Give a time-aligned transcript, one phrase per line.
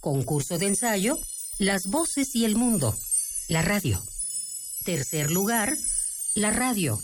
[0.00, 1.18] Concurso de ensayo,
[1.58, 2.96] Las voces y el mundo,
[3.48, 4.00] la radio.
[4.84, 5.76] Tercer lugar,
[6.36, 7.00] la radio.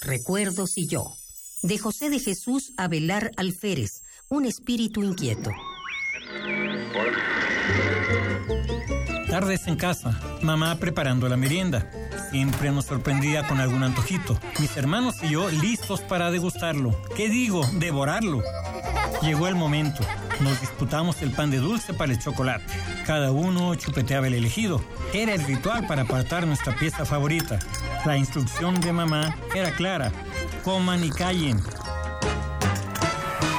[0.00, 1.16] Recuerdos y yo.
[1.62, 5.52] De José de Jesús Abelar Alférez, un espíritu inquieto.
[9.34, 11.90] Tardes en casa, mamá preparando la merienda.
[12.30, 14.38] Siempre nos sorprendía con algún antojito.
[14.60, 16.96] Mis hermanos y yo listos para degustarlo.
[17.16, 17.66] ¿Qué digo?
[17.72, 18.44] Devorarlo.
[19.22, 20.04] Llegó el momento.
[20.38, 22.64] Nos disputamos el pan de dulce para el chocolate.
[23.08, 24.80] Cada uno chupeteaba el elegido.
[25.12, 27.58] Era el ritual para apartar nuestra pieza favorita.
[28.06, 30.12] La instrucción de mamá era clara.
[30.62, 31.60] Coman y callen.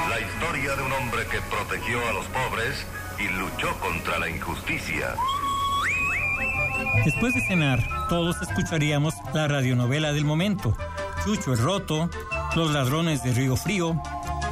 [0.08, 2.86] La historia de un hombre que protegió a los pobres
[3.18, 5.14] y luchó contra la injusticia.
[7.04, 10.76] Después de cenar, todos escucharíamos la radionovela del momento.
[11.24, 12.10] Chucho el Roto,
[12.54, 14.00] Los Ladrones de Río Frío,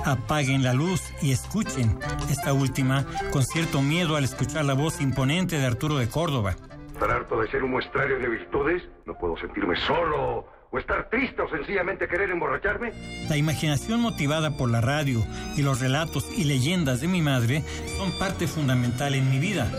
[0.04, 1.98] apaguen la luz y escuchen.
[2.30, 6.56] Esta última con cierto miedo al escuchar la voz imponente de Arturo de Córdoba.
[6.92, 8.82] ¿Estar harto de ser un muestrario de virtudes?
[9.06, 10.46] ¿No puedo sentirme solo?
[10.70, 12.92] ¿O estar triste o sencillamente querer emborracharme?
[13.28, 15.24] La imaginación motivada por la radio
[15.56, 17.62] y los relatos y leyendas de mi madre
[17.96, 19.70] son parte fundamental en mi vida.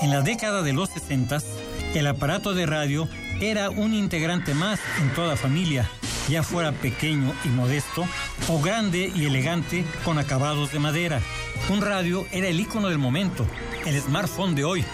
[0.00, 1.38] En la década de los 60,
[1.94, 3.08] el aparato de radio
[3.40, 5.88] era un integrante más en toda familia
[6.28, 8.06] ya fuera pequeño y modesto
[8.48, 11.20] o grande y elegante con acabados de madera.
[11.70, 13.46] Un radio era el icono del momento,
[13.84, 14.84] el smartphone de hoy.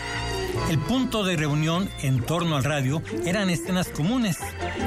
[0.70, 4.38] El punto de reunión en torno al radio eran escenas comunes,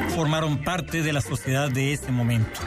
[0.10, 2.62] formaron parte de la sociedad de ese momento.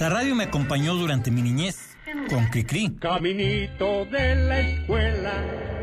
[0.00, 1.96] La radio me acompañó durante mi niñez,
[2.30, 2.96] con Cricri.
[2.98, 5.81] Caminito de la escuela.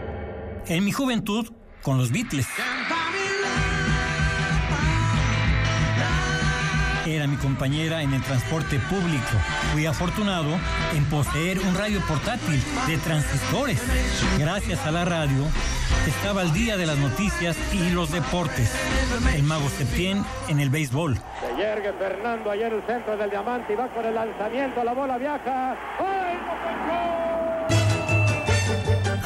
[0.69, 1.47] En mi juventud,
[1.81, 2.47] con los Beatles.
[7.07, 9.25] era mi compañera en el transporte público.
[9.73, 10.59] Fui afortunado
[10.93, 13.81] en poseer un radio portátil de transistores.
[14.37, 15.43] Gracias a la radio
[16.07, 18.71] estaba al día de las noticias y los deportes.
[19.33, 21.15] El mago Septién en el béisbol.
[21.15, 25.17] Se yergue Fernando ayer el centro del diamante y va con el lanzamiento, la bola
[25.17, 25.75] viaja.
[25.97, 27.28] ¡Ay,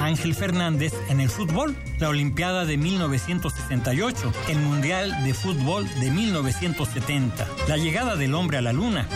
[0.04, 7.48] Ángel Fernández en el fútbol, la Olimpiada de 1968, el Mundial de Fútbol de 1970,
[7.70, 9.08] la llegada del hombre a la Luna.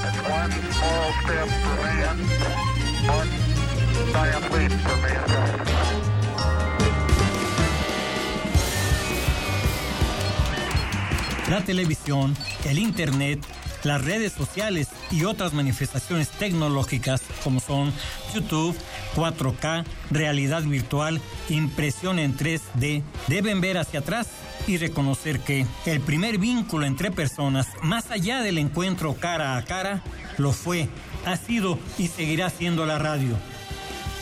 [11.49, 12.35] La televisión,
[12.65, 13.39] el Internet,
[13.83, 17.93] las redes sociales y otras manifestaciones tecnológicas como son
[18.37, 18.75] YouTube,
[19.15, 21.19] 4K, realidad virtual,
[21.49, 24.27] impresión en 3D, deben ver hacia atrás
[24.67, 30.03] y reconocer que el primer vínculo entre personas, más allá del encuentro cara a cara,
[30.37, 30.87] lo fue,
[31.25, 33.37] ha sido y seguirá siendo la radio.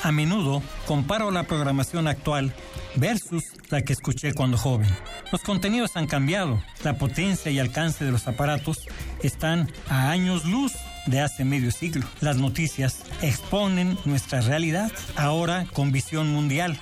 [0.03, 2.53] A menudo comparo la programación actual
[2.95, 4.89] versus la que escuché cuando joven.
[5.31, 8.87] Los contenidos han cambiado, la potencia y alcance de los aparatos
[9.23, 10.73] están a años luz
[11.05, 12.05] de hace medio siglo.
[12.21, 16.79] Las noticias exponen nuestra realidad ahora con visión mundial.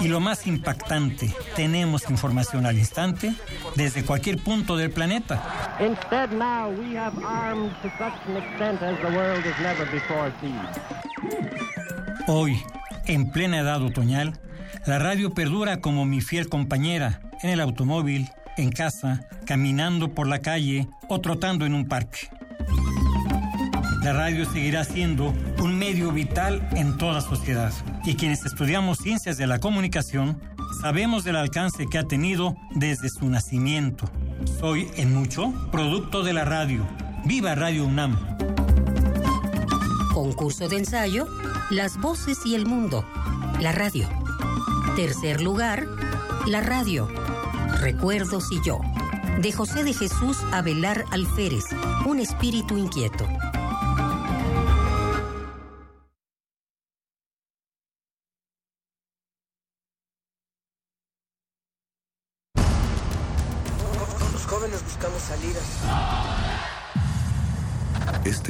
[0.00, 3.34] Y lo más impactante, tenemos información al instante
[3.76, 5.76] desde cualquier punto del planeta.
[12.26, 12.62] Hoy,
[13.06, 14.38] en plena edad otoñal,
[14.86, 20.40] la radio perdura como mi fiel compañera en el automóvil, en casa, caminando por la
[20.40, 22.28] calle o trotando en un parque.
[24.02, 27.72] La radio seguirá siendo un medio vital en toda sociedad
[28.04, 30.40] y quienes estudiamos ciencias de la comunicación
[30.80, 34.10] sabemos del alcance que ha tenido desde su nacimiento.
[34.58, 36.84] Soy, en mucho, producto de la radio.
[37.24, 38.18] ¡Viva Radio UNAM!
[40.12, 41.28] Concurso de ensayo,
[41.70, 43.04] Las voces y el mundo,
[43.60, 44.08] la radio.
[44.96, 45.86] Tercer lugar,
[46.46, 47.08] la radio.
[47.80, 48.80] recuerdos y yo.
[49.40, 51.64] De José de Jesús Abelar Alférez,
[52.04, 53.26] un espíritu inquieto.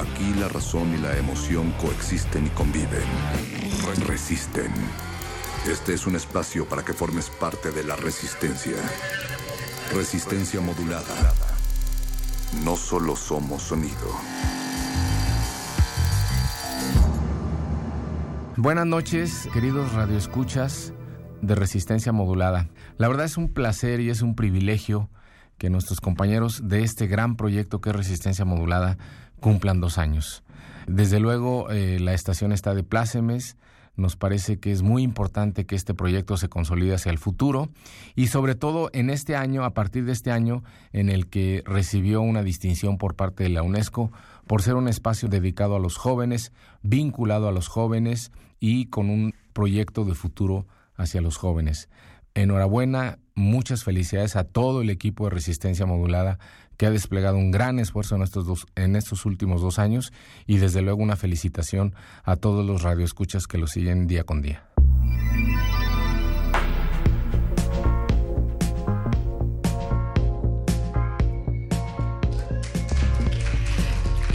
[0.00, 3.02] Aquí la razón y la emoción coexisten y conviven.
[4.06, 4.72] Resisten.
[5.70, 8.76] Este es un espacio para que formes parte de la resistencia.
[9.94, 11.34] Resistencia modulada.
[12.64, 14.16] No solo somos sonido.
[18.56, 20.94] Buenas noches, queridos radioescuchas
[21.42, 22.70] de Resistencia Modulada.
[22.96, 25.10] La verdad es un placer y es un privilegio
[25.58, 28.96] que nuestros compañeros de este gran proyecto que es Resistencia Modulada
[29.40, 30.42] cumplan dos años.
[30.86, 33.56] Desde luego, eh, la estación está de plácemes.
[33.96, 37.70] Nos parece que es muy importante que este proyecto se consolide hacia el futuro
[38.14, 42.20] y sobre todo en este año, a partir de este año en el que recibió
[42.22, 44.10] una distinción por parte de la UNESCO
[44.46, 49.34] por ser un espacio dedicado a los jóvenes, vinculado a los jóvenes y con un
[49.52, 51.88] proyecto de futuro hacia los jóvenes.
[52.34, 56.38] Enhorabuena, muchas felicidades a todo el equipo de Resistencia Modulada
[56.80, 60.14] que ha desplegado un gran esfuerzo en estos, dos, en estos últimos dos años
[60.46, 61.94] y desde luego una felicitación
[62.24, 64.64] a todos los radioescuchas que lo siguen día con día.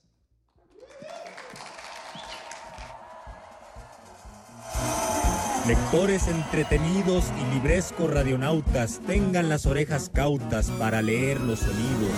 [5.68, 12.12] Lectores entretenidos y librescos radionautas, tengan las orejas cautas para leer los sonidos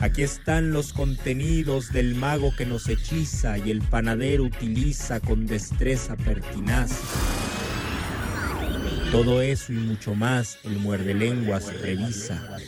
[0.00, 6.16] Aquí están los contenidos del mago que nos hechiza y el panadero utiliza con destreza
[6.16, 7.00] pertinaz.
[9.10, 12.58] Todo eso y mucho más el muerde lenguas revisa.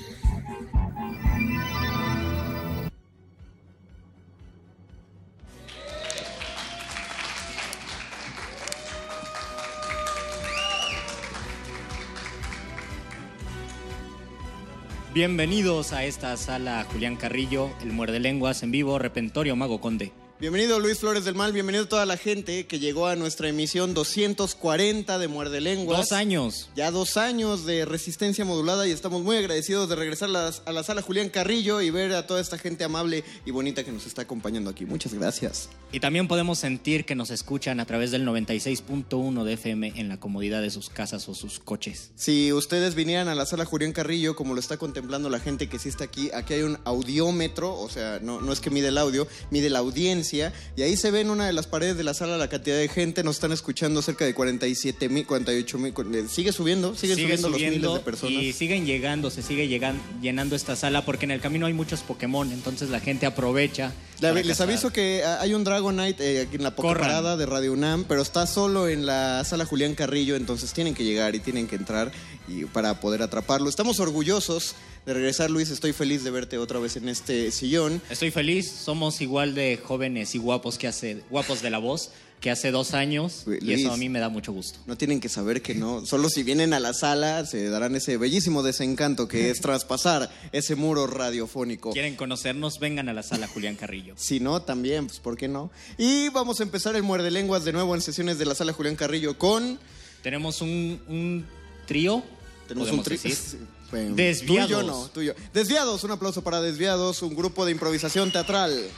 [15.16, 20.12] Bienvenidos a esta sala Julián Carrillo, el muerde lenguas en vivo, Repentorio Mago Conde.
[20.38, 25.18] Bienvenido Luis Flores del Mal, bienvenido toda la gente que llegó a nuestra emisión 240
[25.18, 25.98] de Muerde Lenguas.
[25.98, 26.68] Dos años.
[26.76, 30.72] Ya dos años de resistencia modulada y estamos muy agradecidos de regresar a la, a
[30.72, 34.04] la, sala Julián Carrillo y ver a toda esta gente amable y bonita que nos
[34.04, 34.84] está acompañando aquí.
[34.84, 35.70] Muchas gracias.
[35.90, 40.20] Y también podemos sentir que nos escuchan a través del 96.1 de FM en la
[40.20, 42.10] comodidad de sus casas o sus coches.
[42.14, 45.78] Si ustedes vinieran a la sala Julián Carrillo, como lo está contemplando la gente que
[45.78, 48.98] sí está aquí, aquí hay un audiómetro, o sea, no, no es que mide el
[48.98, 52.14] audio, mide la audiencia y ahí se ve en una de las paredes de la
[52.14, 55.94] sala la cantidad de gente, nos están escuchando cerca de 47 mil, 48 mil,
[56.28, 58.42] sigue subiendo, sigue, sigue subiendo, subiendo, los miles de personas.
[58.42, 62.00] Y siguen llegando, se sigue llegan, llenando esta sala porque en el camino hay muchos
[62.00, 63.92] Pokémon, entonces la gente aprovecha.
[64.20, 64.68] La, les cazar.
[64.68, 68.46] aviso que hay un Dragonite eh, aquí en la Poképarada de Radio UNAM, pero está
[68.46, 72.12] solo en la sala Julián Carrillo, entonces tienen que llegar y tienen que entrar
[72.48, 73.68] y para poder atraparlo.
[73.68, 74.74] Estamos orgullosos
[75.06, 75.70] de regresar, Luis.
[75.70, 78.02] Estoy feliz de verte otra vez en este sillón.
[78.10, 78.70] Estoy feliz.
[78.70, 82.10] Somos igual de jóvenes y guapos que hace, guapos de la voz
[82.40, 84.78] que hace dos años Luis, y eso a mí me da mucho gusto.
[84.84, 86.04] No tienen que saber que no.
[86.04, 90.74] Solo si vienen a la sala se darán ese bellísimo desencanto que es traspasar ese
[90.74, 91.92] muro radiofónico.
[91.92, 94.14] Quieren conocernos, vengan a la sala Julián Carrillo.
[94.18, 95.70] Si no, también, pues ¿por qué no?
[95.96, 98.96] Y vamos a empezar el muerde lenguas de nuevo en sesiones de la sala Julián
[98.96, 99.78] Carrillo con.
[100.22, 101.46] Tenemos un, un
[101.86, 102.22] trío.
[102.68, 103.18] Tenemos un trío.
[103.90, 104.68] Bueno, Desviados.
[104.68, 105.34] Tuyo no, tuyo.
[105.52, 108.90] Desviados, un aplauso para Desviados, un grupo de improvisación teatral.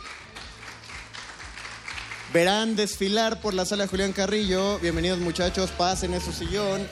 [2.33, 4.79] Verán desfilar por la sala Julián Carrillo.
[4.81, 6.87] Bienvenidos muchachos, pasen en su sillón.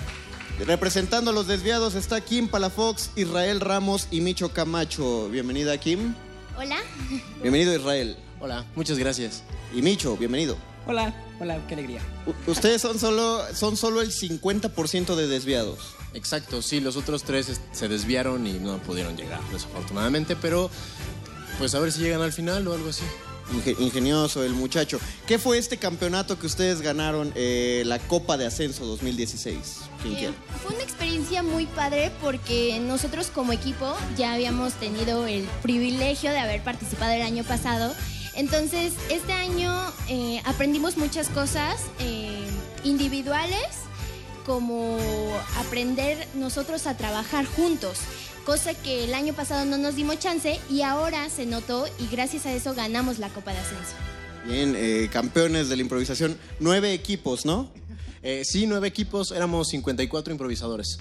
[0.64, 5.28] Representando a los desviados está Kim Palafox, Israel Ramos y Micho Camacho.
[5.28, 6.14] Bienvenida Kim.
[6.56, 6.78] Hola.
[7.42, 8.16] Bienvenido Israel.
[8.40, 9.42] Hola, muchas gracias.
[9.74, 10.56] Y Micho, bienvenido.
[10.86, 12.00] Hola, hola, qué alegría.
[12.26, 15.95] U ustedes son solo, son solo el 50% de desviados.
[16.16, 20.70] Exacto, sí, los otros tres se desviaron y no pudieron llegar, desafortunadamente, pero
[21.58, 23.04] pues a ver si llegan al final o algo así.
[23.52, 24.98] Inge ingenioso el muchacho.
[25.26, 29.82] ¿Qué fue este campeonato que ustedes ganaron, eh, la Copa de Ascenso 2016?
[30.02, 30.34] ¿Quién Eh, quiere?
[30.64, 36.38] fue una experiencia muy padre porque nosotros como equipo ya habíamos tenido el privilegio de
[36.40, 37.94] haber participado el año pasado.
[38.34, 39.72] Entonces, este año
[40.08, 42.44] eh, aprendimos muchas cosas eh,
[42.82, 43.60] individuales,
[44.46, 44.96] como
[45.58, 47.98] aprender nosotros a trabajar juntos,
[48.44, 52.46] cosa que el año pasado no nos dimos chance y ahora se notó y gracias
[52.46, 53.94] a eso ganamos la Copa de Ascenso.
[54.46, 56.38] Bien, eh, campeones de la improvisación.
[56.60, 57.68] Nueve equipos, ¿no?
[58.22, 61.00] Eh, sí, nueve equipos, éramos 54 improvisadores.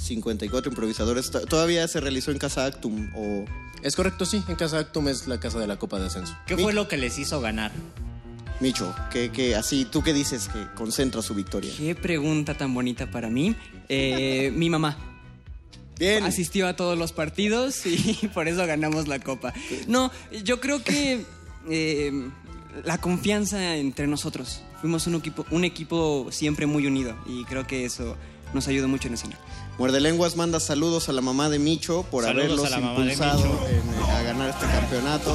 [0.00, 1.30] 54 improvisadores.
[1.30, 3.44] ¿Todavía se realizó en Casa Actum o...?
[3.82, 4.42] Es correcto, sí.
[4.48, 6.36] En Casa Actum es la casa de la Copa de Ascenso.
[6.46, 7.72] ¿Qué fue lo que les hizo ganar?
[8.60, 11.72] Micho, que, que así, ¿tú qué dices que concentra su victoria?
[11.76, 13.54] Qué pregunta tan bonita para mí.
[13.88, 14.96] Eh, mi mamá.
[15.98, 16.24] Bien.
[16.24, 19.52] Asistió a todos los partidos y por eso ganamos la copa.
[19.86, 20.10] No,
[20.44, 21.24] yo creo que
[21.68, 22.28] eh,
[22.84, 24.62] la confianza entre nosotros.
[24.80, 28.16] Fuimos un equipo, un equipo siempre muy unido y creo que eso
[28.52, 29.38] nos ayudó mucho en escena.
[29.78, 34.10] Muerde Lenguas manda saludos a la mamá de Micho por Saludos haberlos a impulsado en-
[34.10, 35.34] a ganar este campeonato.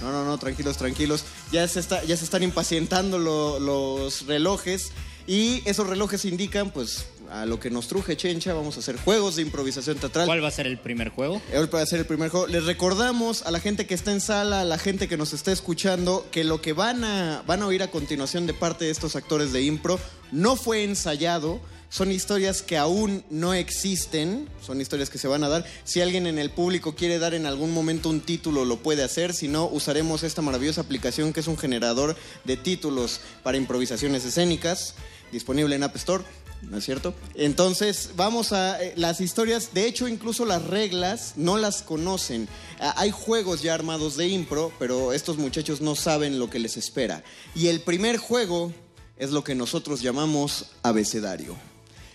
[0.00, 1.24] No, no, no, tranquilos, tranquilos.
[1.50, 4.92] Ya se, está, ya se están impacientando lo- los relojes
[5.26, 8.54] y esos relojes indican, pues, a lo que nos truje Chencha.
[8.54, 10.26] Vamos a hacer juegos de improvisación teatral.
[10.26, 11.42] ¿Cuál va a ser el primer juego?
[11.56, 12.46] Hoy para hacer el primer juego.
[12.46, 15.50] Les recordamos a la gente que está en sala, a la gente que nos está
[15.50, 19.16] escuchando, que lo que van a, van a oír a continuación de parte de estos
[19.16, 19.98] actores de impro
[20.30, 21.60] no fue ensayado.
[21.88, 25.64] Son historias que aún no existen, son historias que se van a dar.
[25.84, 29.32] Si alguien en el público quiere dar en algún momento un título, lo puede hacer.
[29.32, 34.94] Si no, usaremos esta maravillosa aplicación que es un generador de títulos para improvisaciones escénicas,
[35.30, 36.24] disponible en App Store.
[36.62, 37.14] ¿No es cierto?
[37.34, 42.48] Entonces, vamos a eh, las historias, de hecho, incluso las reglas no las conocen.
[42.80, 46.76] Ah, hay juegos ya armados de impro, pero estos muchachos no saben lo que les
[46.76, 47.22] espera.
[47.54, 48.72] Y el primer juego
[49.16, 51.56] es lo que nosotros llamamos abecedario.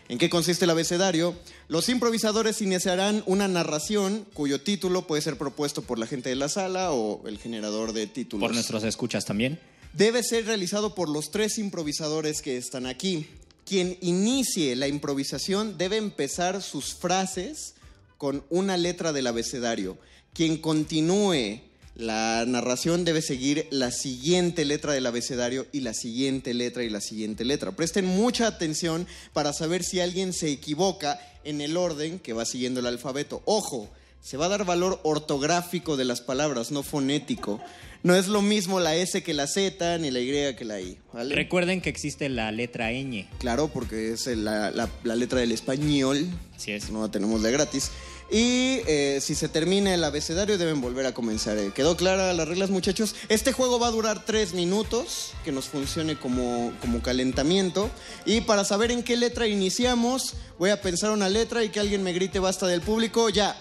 [0.10, 1.36] ¿En qué consiste el abecedario?
[1.68, 6.50] Los improvisadores iniciarán una narración cuyo título puede ser propuesto por la gente de la
[6.50, 8.42] sala o el generador de títulos.
[8.42, 9.60] Por nuestros escuchas también.
[9.94, 13.28] Debe ser realizado por los tres improvisadores que están aquí.
[13.66, 17.76] quien inicie la improvisación debe empezar sus frases
[18.18, 20.00] con una letra del abecedario.
[20.34, 21.62] Quien continúe
[22.00, 27.02] la narración debe seguir la siguiente letra del abecedario y la siguiente letra y la
[27.02, 27.74] siguiente letra.
[27.74, 32.80] Presten mucha atención para saber si alguien se equivoca en el orden que va siguiendo
[32.80, 33.42] el alfabeto.
[33.44, 33.90] Ojo,
[34.22, 37.60] se va a dar valor ortográfico de las palabras, no fonético.
[38.02, 40.98] No es lo mismo la S que la Z ni la Y que la I.
[41.12, 41.36] ¿vale?
[41.36, 43.28] Recuerden que existe la letra ñ.
[43.40, 46.26] Claro, porque es la, la- la letra del español.
[46.56, 46.90] Así es.
[46.92, 47.92] No la tenemos de gratis.
[48.32, 51.58] Y eh, si se termina el abecedario, deben volver a comenzar.
[51.58, 53.16] Eh, ¿Quedó clara las reglas, muchachos?
[53.28, 57.90] Este juego va a durar tres minutos, que nos funcione como, como calentamiento.
[58.26, 62.04] Y para saber en qué letra iniciamos, voy a pensar una letra y que alguien
[62.04, 63.30] me grite basta del público.
[63.30, 63.56] Ya.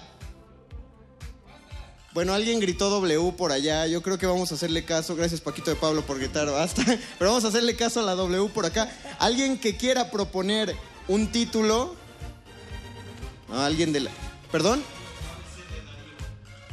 [2.13, 3.87] Bueno, alguien gritó W por allá.
[3.87, 5.17] Yo creo que vamos a hacerle caso.
[5.17, 6.85] Gracias, Paquito de Pablo, por gritar basta.
[7.19, 8.91] Pero vamos a hacerle caso a la W por acá.
[9.19, 10.77] Alguien que quiera proponer
[11.07, 11.95] un título.
[13.51, 14.28] Alguien de la.
[14.51, 14.83] ¿Perdón?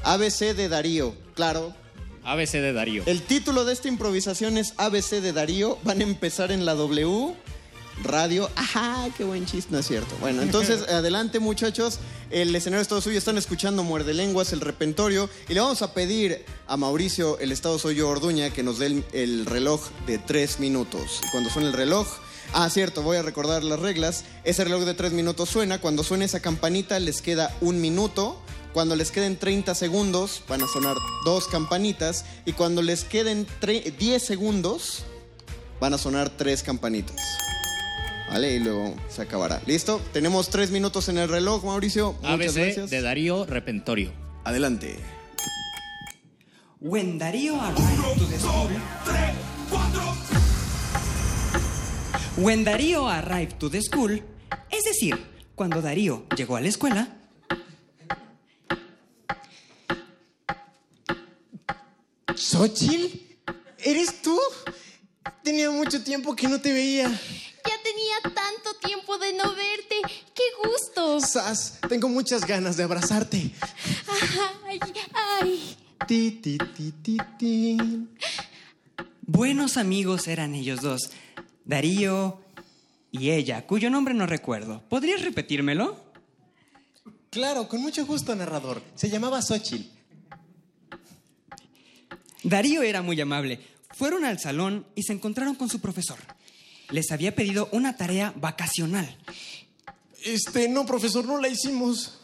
[0.04, 1.16] ABC de Darío.
[1.36, 1.74] Claro.
[2.24, 3.04] ABC de Darío.
[3.06, 5.78] El título de esta improvisación es ABC de Darío.
[5.84, 7.36] Van a empezar en la W.
[8.04, 8.50] Radio.
[8.56, 10.16] Ajá, qué buen chiste, no es cierto.
[10.20, 12.00] Bueno, entonces adelante muchachos.
[12.30, 13.18] El escenario es todo suyo.
[13.18, 15.30] Están escuchando Muerde Lenguas, el repentorio.
[15.48, 18.88] Y le vamos a pedir a Mauricio, el Estado Soy yo Orduña, que nos dé
[18.88, 21.22] el, el reloj de tres minutos.
[21.26, 22.08] Y cuando suene el reloj.
[22.58, 24.24] Ah, cierto, voy a recordar las reglas.
[24.46, 25.80] Ese reloj de tres minutos suena.
[25.82, 28.40] Cuando suene esa campanita les queda un minuto.
[28.74, 32.24] Cuando les queden 30 segundos van a sonar dos campanitas.
[32.46, 35.04] Y cuando les queden tre- 10 segundos
[35.82, 37.18] van a sonar tres campanitas.
[38.30, 38.54] ¿Vale?
[38.56, 39.62] Y luego se acabará.
[39.66, 40.02] ¿Listo?
[40.14, 42.14] Tenemos tres minutos en el reloj, Mauricio.
[42.22, 42.90] Muchas ABC gracias.
[42.90, 44.12] de Darío Repentorio.
[44.46, 44.98] Adelante.
[46.80, 48.70] When Darío arrived to the school.
[52.38, 54.22] When Darío arrived to the school,
[54.70, 55.18] es decir,
[55.56, 57.08] cuando Darío llegó a la escuela,
[62.36, 63.18] ¿Xochitl?
[63.84, 64.38] ¿Eres tú?
[65.44, 67.08] Tenía mucho tiempo que no te veía.
[67.10, 69.96] Ya tenía tanto tiempo de no verte.
[70.34, 71.22] ¡Qué gusto!
[71.22, 73.52] Sas, tengo muchas ganas de abrazarte.
[74.68, 74.80] Ay,
[75.14, 75.78] ay.
[76.08, 77.78] Ti, ti, ti, ti, ti.
[79.22, 81.12] buenos amigos eran ellos dos,
[81.66, 82.42] Darío
[83.12, 84.84] y ella, cuyo nombre no recuerdo.
[84.88, 86.00] ¿Podrías repetírmelo?
[87.30, 88.82] Claro, con mucho gusto, narrador.
[88.96, 89.90] Se llamaba Xochitl.
[92.44, 93.60] Darío era muy amable.
[93.92, 96.20] Fueron al salón y se encontraron con su profesor.
[96.92, 99.18] Les había pedido una tarea vacacional.
[100.24, 102.20] Este, no, profesor, no la hicimos.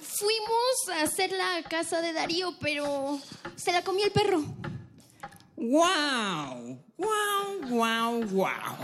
[0.00, 3.20] Fuimos a hacer la casa de Darío, pero
[3.54, 4.44] se la comió el perro.
[5.56, 6.85] ¡Wow!
[6.98, 8.76] ¡Wow, wow, wow!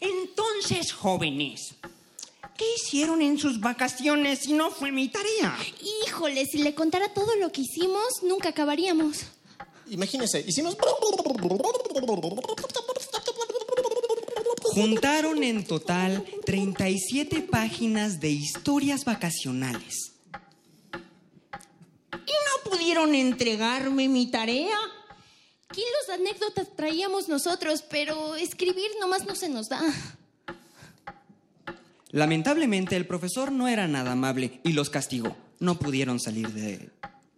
[0.00, 1.74] Entonces, jóvenes,
[2.56, 5.56] ¿qué hicieron en sus vacaciones si no fue mi tarea?
[6.06, 9.24] Híjole, si le contara todo lo que hicimos, nunca acabaríamos.
[9.88, 10.76] Imagínese, hicimos.
[14.62, 20.12] Juntaron en total 37 páginas de historias vacacionales.
[22.12, 24.78] ¿Y no pudieron entregarme mi tarea?
[25.72, 29.80] Kilos de anécdotas traíamos nosotros, pero escribir nomás no se nos da.
[32.10, 35.36] Lamentablemente el profesor no era nada amable y los castigó.
[35.60, 36.90] No pudieron salir de,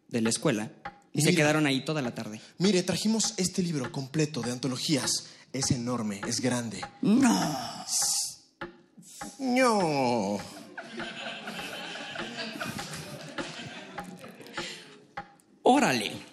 [0.09, 0.71] de la escuela
[1.12, 2.40] y se quedaron ahí toda la tarde.
[2.59, 5.11] Mire, trajimos este libro completo de antologías.
[5.53, 6.81] Es enorme, es grande.
[7.03, 7.85] No.
[9.38, 10.38] No.
[15.64, 16.32] Órale.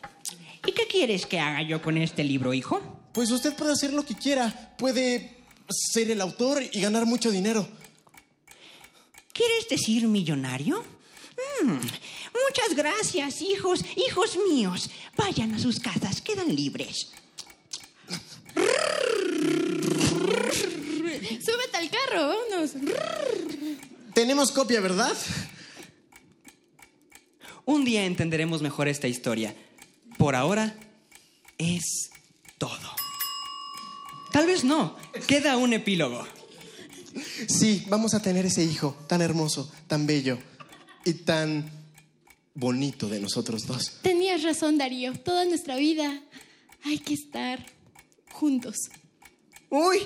[0.69, 2.79] ¿Y qué quieres que haga yo con este libro, hijo?
[3.11, 4.75] Pues usted puede hacer lo que quiera.
[4.77, 7.67] Puede ser el autor y ganar mucho dinero.
[9.33, 10.83] ¿Quieres decir millonario?
[11.63, 14.91] Mm, muchas gracias, hijos, hijos míos.
[15.17, 17.13] Vayan a sus casas, quedan libres.
[21.43, 22.73] Súbete al carro, vámonos.
[24.13, 25.17] Tenemos copia, ¿verdad?
[27.65, 29.55] Un día entenderemos mejor esta historia.
[30.19, 30.75] Por ahora
[31.57, 32.11] es
[32.57, 32.77] todo.
[34.33, 34.97] Tal vez no.
[35.25, 36.27] Queda un epílogo.
[37.47, 40.37] Sí, vamos a tener ese hijo tan hermoso, tan bello
[41.05, 41.71] y tan
[42.53, 43.99] bonito de nosotros dos.
[44.01, 45.13] Tenías razón, Darío.
[45.13, 46.21] Toda nuestra vida
[46.83, 47.65] hay que estar
[48.33, 48.75] juntos.
[49.69, 49.99] Uy,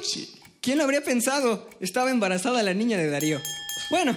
[0.61, 1.67] ¿quién lo habría pensado?
[1.79, 3.41] Estaba embarazada la niña de Darío.
[3.89, 4.15] Bueno,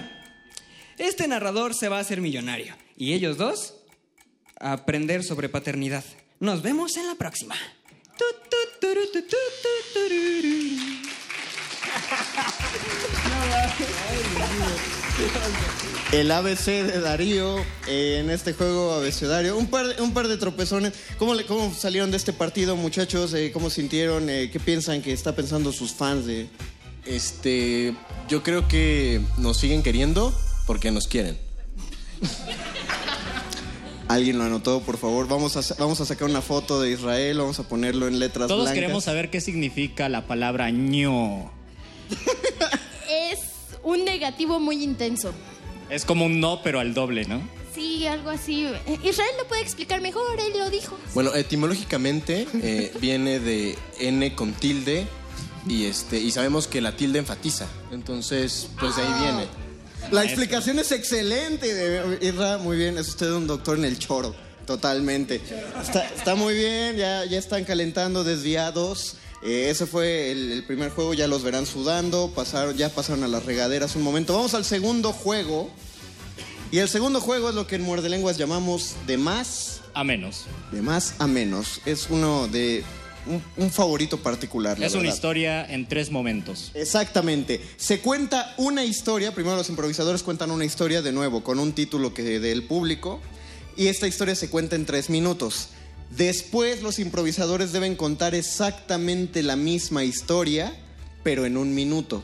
[0.99, 2.75] este narrador se va a hacer millonario.
[2.95, 3.76] Y ellos dos,
[4.59, 6.03] a aprender sobre paternidad.
[6.39, 7.55] Nos vemos en la próxima.
[16.11, 19.57] El ABC de Darío eh, en este juego abecedario.
[19.57, 20.93] Un par, de- un par de tropezones.
[21.19, 23.33] ¿Cómo, le- ¿Cómo salieron de este partido, muchachos?
[23.33, 24.29] Eh, ¿Cómo sintieron?
[24.29, 26.47] Eh, ¿Qué piensan que está pensando sus fans de...?
[27.05, 27.95] Este,
[28.27, 31.37] yo creo que nos siguen queriendo porque nos quieren.
[34.07, 35.27] Alguien lo anotó, por favor.
[35.27, 38.61] Vamos a, vamos a sacar una foto de Israel, vamos a ponerlo en letras Todos
[38.63, 38.75] blancas.
[38.75, 41.51] queremos saber qué significa la palabra ño.
[43.09, 43.39] Es
[43.83, 45.33] un negativo muy intenso.
[45.89, 47.41] Es como un no, pero al doble, ¿no?
[47.73, 48.67] Sí, algo así.
[49.03, 50.97] Israel lo puede explicar mejor, él lo dijo.
[51.13, 55.07] Bueno, etimológicamente eh, viene de N con tilde
[55.67, 57.67] y este y sabemos que la tilde enfatiza.
[57.91, 59.66] Entonces, pues de ahí viene.
[60.11, 62.57] La explicación es excelente, de- Isra.
[62.57, 64.35] Muy bien, es usted un doctor en el choro.
[64.65, 65.41] Totalmente.
[65.81, 69.15] Está, está muy bien, ya, ya están calentando desviados.
[69.43, 72.31] Eh, ese fue el, el primer juego, ya los verán sudando.
[72.35, 74.33] Pasaron, ya pasaron a las regaderas un momento.
[74.33, 75.69] Vamos al segundo juego.
[76.71, 80.45] Y el segundo juego es lo que en Muerde Lenguas llamamos de más A menos.
[80.71, 81.79] de más a menos.
[81.85, 82.83] Es uno de
[83.29, 84.79] un, un favorito particular.
[84.79, 86.71] la Es una historia en tres momentos.
[86.73, 87.61] Exactamente.
[87.77, 92.13] Se cuenta una historia, primero los improvisadores cuentan una historia de nuevo, con un título
[92.13, 93.19] que del público,
[93.75, 95.69] y esta historia se cuenta en tres minutos.
[96.09, 100.73] Después los improvisadores deben contar exactamente la misma historia,
[101.23, 102.23] pero en un minuto.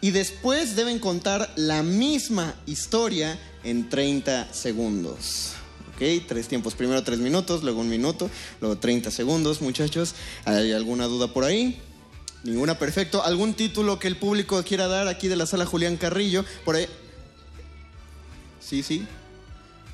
[0.00, 5.52] Y después deben contar la misma historia en 30 segundos.
[5.98, 6.26] ¿Ok?
[6.28, 6.74] Tres tiempos.
[6.74, 8.30] Primero tres minutos, luego un minuto,
[8.60, 10.14] luego 30 segundos, muchachos.
[10.44, 11.76] ¿Hay alguna duda por ahí?
[12.44, 13.24] Ninguna, perfecto.
[13.24, 16.44] ¿Algún título que el público quiera dar aquí de la sala Julián Carrillo?
[16.64, 16.86] Por ahí.
[18.60, 19.04] Sí, sí.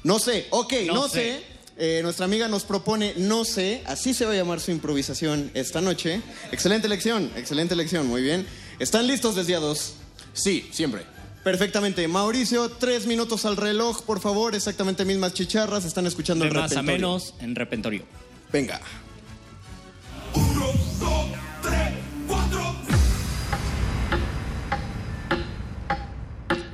[0.02, 1.14] No sé, ok, no, No sé.
[1.38, 1.54] sé.
[1.76, 5.80] Eh, nuestra amiga nos propone no sé, así se va a llamar su improvisación esta
[5.80, 6.20] noche.
[6.52, 8.46] Excelente elección, excelente elección, muy bien.
[8.78, 9.94] ¿Están listos desviados?
[10.34, 11.02] Sí, siempre.
[11.44, 12.08] Perfectamente.
[12.08, 14.54] Mauricio, tres minutos al reloj, por favor.
[14.54, 15.84] Exactamente mismas chicharras.
[15.84, 16.92] Están escuchando De el más a repertorio.
[17.08, 18.04] menos en repentorio.
[18.50, 18.80] Venga.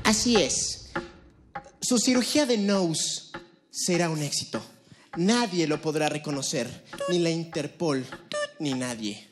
[0.05, 0.91] Así es.
[1.81, 3.31] Su cirugía de nose
[3.71, 4.63] será un éxito.
[5.17, 8.05] Nadie lo podrá reconocer, ni la Interpol,
[8.59, 9.27] ni nadie.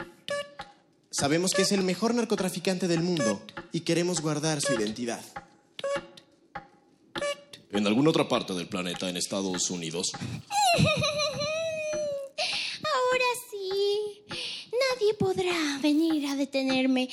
[1.18, 5.20] Sabemos que es el mejor narcotraficante del mundo y queremos guardar su identidad.
[7.72, 10.12] En alguna otra parte del planeta, en Estados Unidos.
[12.94, 14.22] Ahora sí.
[14.70, 17.08] Nadie podrá venir a detenerme.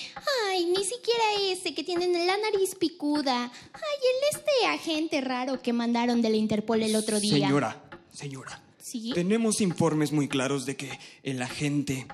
[0.50, 3.46] Ay, ni siquiera ese que tiene la nariz picuda.
[3.46, 7.48] Ay, el este agente raro que mandaron de la Interpol el otro día.
[7.48, 7.82] Señora,
[8.14, 8.62] señora.
[8.78, 9.14] ¿Sí?
[9.16, 12.06] Tenemos informes muy claros de que el agente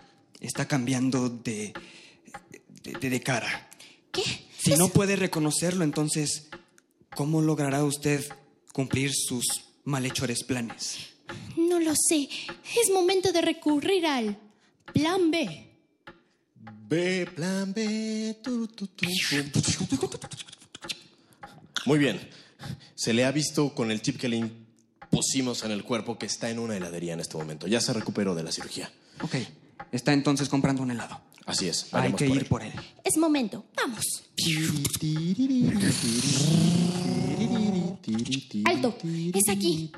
[0.42, 1.74] está cambiando de,
[2.84, 3.70] de, de cara.
[4.12, 4.24] ¿Qué?
[4.58, 6.50] Si no puede reconocerlo, entonces,
[7.16, 8.28] ¿cómo logrará usted
[8.74, 9.46] cumplir sus
[9.86, 10.98] malhechores planes?
[11.58, 12.28] No lo sé.
[12.82, 14.38] Es momento de recurrir al
[14.94, 15.68] plan B.
[16.88, 18.38] B, plan B.
[18.44, 19.62] tu, tu, tu, tu.
[21.86, 22.20] Muy bien.
[22.96, 24.52] Se le ha visto con el chip que le
[25.10, 27.68] pusimos en el cuerpo que está en una heladería en este momento.
[27.68, 28.92] Ya se recuperó de la cirugía.
[29.22, 29.36] Ok,
[29.92, 31.20] está entonces comprando un helado.
[31.46, 31.94] Así es.
[31.94, 32.48] Hay que por ir él.
[32.48, 32.74] por él.
[33.04, 33.66] Es momento.
[33.76, 34.04] Vamos.
[38.66, 38.98] Alto.
[39.34, 39.92] Es aquí.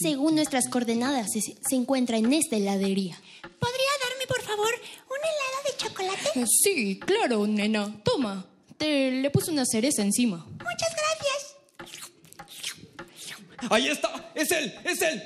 [0.00, 3.18] Según nuestras coordenadas, se, se encuentra en esta heladería.
[3.42, 4.72] ¿Podría darme, por favor,
[5.08, 6.46] un helado de chocolate?
[6.62, 7.94] Sí, claro, nena.
[8.04, 8.46] Toma.
[8.78, 10.46] Te le puse una cereza encima.
[10.46, 11.56] Muchas gracias.
[13.70, 14.30] ¡Ahí está!
[14.34, 14.74] ¡Es él!
[14.84, 15.22] ¡Es él!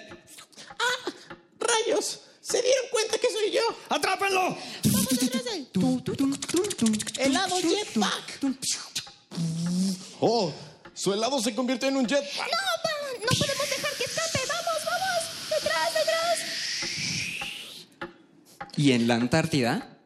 [0.71, 1.13] ¡Ah!
[1.59, 2.21] ¡Rayos!
[2.49, 3.61] ¿Se dieron cuenta que soy yo?
[3.91, 4.57] ¡Atrápenlo!
[7.19, 8.41] ¡Helado jetpack!
[10.21, 10.53] ¡Oh!
[10.95, 12.49] Su helado se convirtió en un jetpack.
[12.49, 12.91] ¡No, pa!
[13.21, 14.39] ¡No podemos dejar que escape!
[14.49, 15.23] ¡Vamos, vamos!
[15.51, 16.39] ¡Detrás, detrás!
[18.77, 19.99] ¿Y en la Antártida?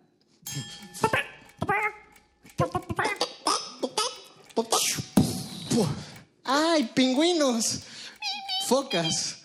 [6.45, 7.83] ¡Ay, pingüinos!
[8.67, 9.39] ¡Focas!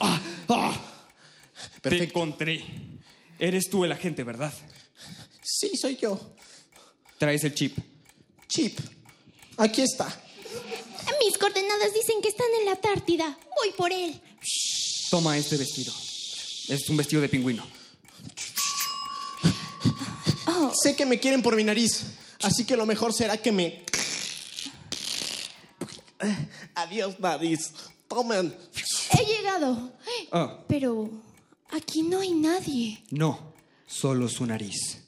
[0.00, 0.20] ¡Ah!
[0.48, 0.80] ¡Ah!
[1.82, 2.64] Te encontré.
[3.38, 4.52] Eres tú el agente, ¿verdad?
[5.42, 6.34] Sí, soy yo.
[7.18, 7.78] Traes el chip.
[8.48, 8.78] Chip.
[9.56, 10.06] Aquí está.
[11.24, 13.38] Mis coordenadas dicen que están en la Antártida.
[13.56, 14.20] Voy por él.
[15.10, 15.92] Toma este vestido.
[16.68, 17.66] Es un vestido de pingüino.
[20.82, 22.04] Sé que me quieren por mi nariz,
[22.42, 23.84] así que lo mejor será que me...
[26.74, 27.72] Adiós, nariz.
[28.08, 28.54] Tomen.
[29.20, 29.92] He llegado.
[30.32, 31.10] Ah, Pero
[31.70, 33.02] aquí no hay nadie.
[33.10, 33.50] no.
[33.86, 35.02] Solo su nariz.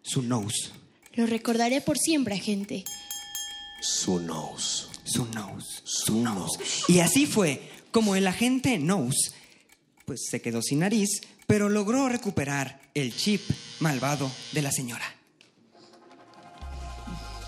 [0.00, 0.70] Su nose.
[1.14, 2.84] Lo recordaré por siempre, agente.
[3.82, 4.86] Su nose.
[5.02, 5.80] Su nose.
[5.82, 6.60] Su nose.
[6.86, 9.32] Y así fue como el agente Nose,
[10.04, 13.42] pues se quedó sin nariz, pero logró recuperar el chip
[13.80, 15.04] malvado de la señora.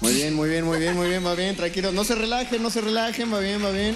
[0.01, 1.93] Muy bien, muy bien, muy bien, muy bien, va bien, tranquilo.
[1.93, 3.95] No se relajen, no se relajen, va bien, va bien.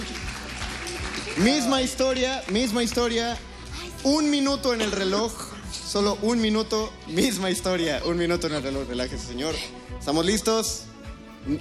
[1.37, 3.37] Misma historia, misma historia.
[4.03, 5.31] Un minuto en el reloj.
[5.71, 8.01] Solo un minuto, misma historia.
[8.05, 8.87] Un minuto en el reloj.
[8.87, 9.53] Relájese, señor.
[9.99, 10.83] ¿Estamos listos?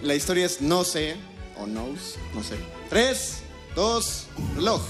[0.02, 1.16] La historia es no sé
[1.58, 2.56] o knows, no sé.
[2.88, 3.42] Tres,
[3.74, 4.82] dos, reloj.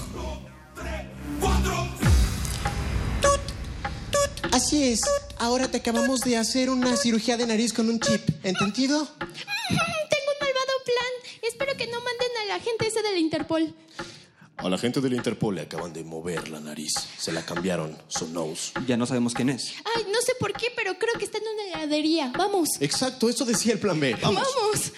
[4.53, 5.01] Así es.
[5.37, 8.21] Ahora te acabamos de hacer una cirugía de nariz con un chip.
[8.43, 9.05] ¿Entendido?
[9.19, 11.41] Tengo un malvado plan.
[11.41, 13.75] Espero que no manden a la gente ese de la Interpol.
[14.57, 16.91] A la gente del Interpol le acaban de mover la nariz.
[17.17, 18.73] Se la cambiaron, su nose.
[18.87, 19.73] Ya no sabemos quién es.
[19.95, 22.33] Ay, no sé por qué, pero creo que está en una heladería.
[22.35, 22.69] Vamos.
[22.79, 24.17] Exacto, eso decía el plan B.
[24.21, 24.43] Vamos.
[24.43, 24.91] Vamos.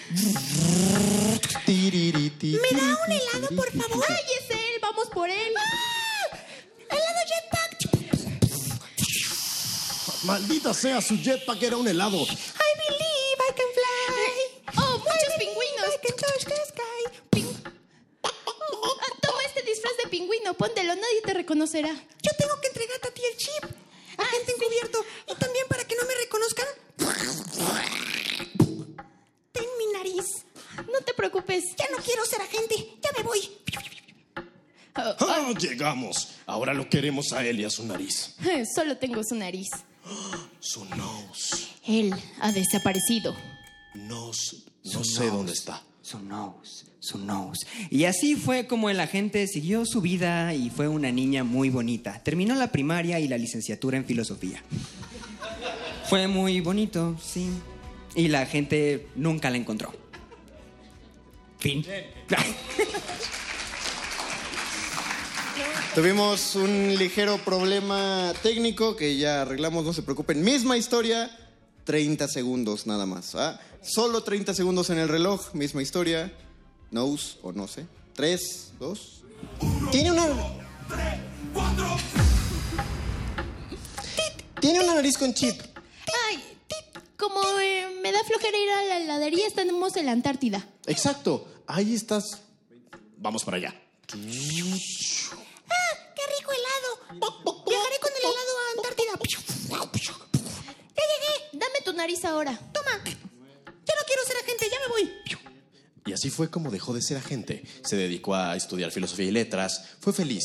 [1.66, 4.04] ¿Me da un helado, por favor?
[4.08, 4.80] ¡Ay, es él!
[4.80, 5.54] ¡Vamos por él!
[6.88, 7.78] ¡Helado jetpack!
[10.24, 12.16] Maldita sea, su jetpack era un helado.
[12.16, 14.78] I believe I can fly.
[14.78, 15.94] ¡Oh, muchos pingüinos!
[15.94, 17.00] I can touch the sky.
[18.22, 19.19] Ah, disfraz
[20.04, 21.90] de pingüino, póntelo, nadie te reconocerá.
[22.22, 23.64] Yo tengo que entregarte a ti el chip.
[24.18, 25.04] Agente encubierto.
[25.30, 26.66] Y también para que no me reconozcan.
[29.52, 30.44] Ten mi nariz.
[30.92, 31.64] No te preocupes.
[31.76, 32.98] Ya no quiero ser agente.
[33.02, 33.40] Ya me voy.
[34.94, 36.28] Ah, llegamos.
[36.46, 38.34] Ahora lo queremos a él y a su nariz.
[38.74, 39.68] Solo tengo su nariz.
[40.60, 41.56] Su nose.
[41.86, 43.34] Él ha desaparecido.
[43.94, 44.56] Nose.
[44.84, 45.30] No Su sé nose.
[45.30, 45.82] dónde está.
[46.02, 47.66] Su nose, su nose.
[47.90, 52.22] Y así fue como el agente siguió su vida y fue una niña muy bonita.
[52.22, 54.62] Terminó la primaria y la licenciatura en filosofía.
[56.08, 57.50] Fue muy bonito, sí.
[58.14, 59.92] Y la gente nunca la encontró.
[61.58, 61.84] Fin.
[65.94, 70.42] Tuvimos un ligero problema técnico que ya arreglamos, no se preocupen.
[70.42, 71.30] Misma historia,
[71.84, 73.34] 30 segundos nada más.
[73.34, 73.60] ¿ah?
[73.82, 76.32] Solo 30 segundos en el reloj, misma historia.
[76.90, 77.86] Knows o no sé.
[78.14, 79.22] 3, 2.
[79.90, 80.26] Tiene una.
[84.60, 85.58] Tiene una nariz con chip.
[86.28, 86.42] Ay,
[87.16, 90.66] como eh, me da flojera ir a la heladería, estamos en la Antártida.
[90.86, 91.48] Exacto.
[91.66, 92.40] Ahí estás.
[93.16, 93.74] Vamos para allá.
[94.12, 94.16] ¡Ah!
[96.16, 97.39] ¡Qué rico helado!
[102.00, 102.58] Nariz ahora.
[102.72, 103.02] Toma.
[103.04, 105.12] Ya no quiero ser agente, ya me voy.
[106.06, 107.62] Y así fue como dejó de ser agente.
[107.84, 109.84] Se dedicó a estudiar filosofía y letras.
[110.00, 110.44] Fue feliz,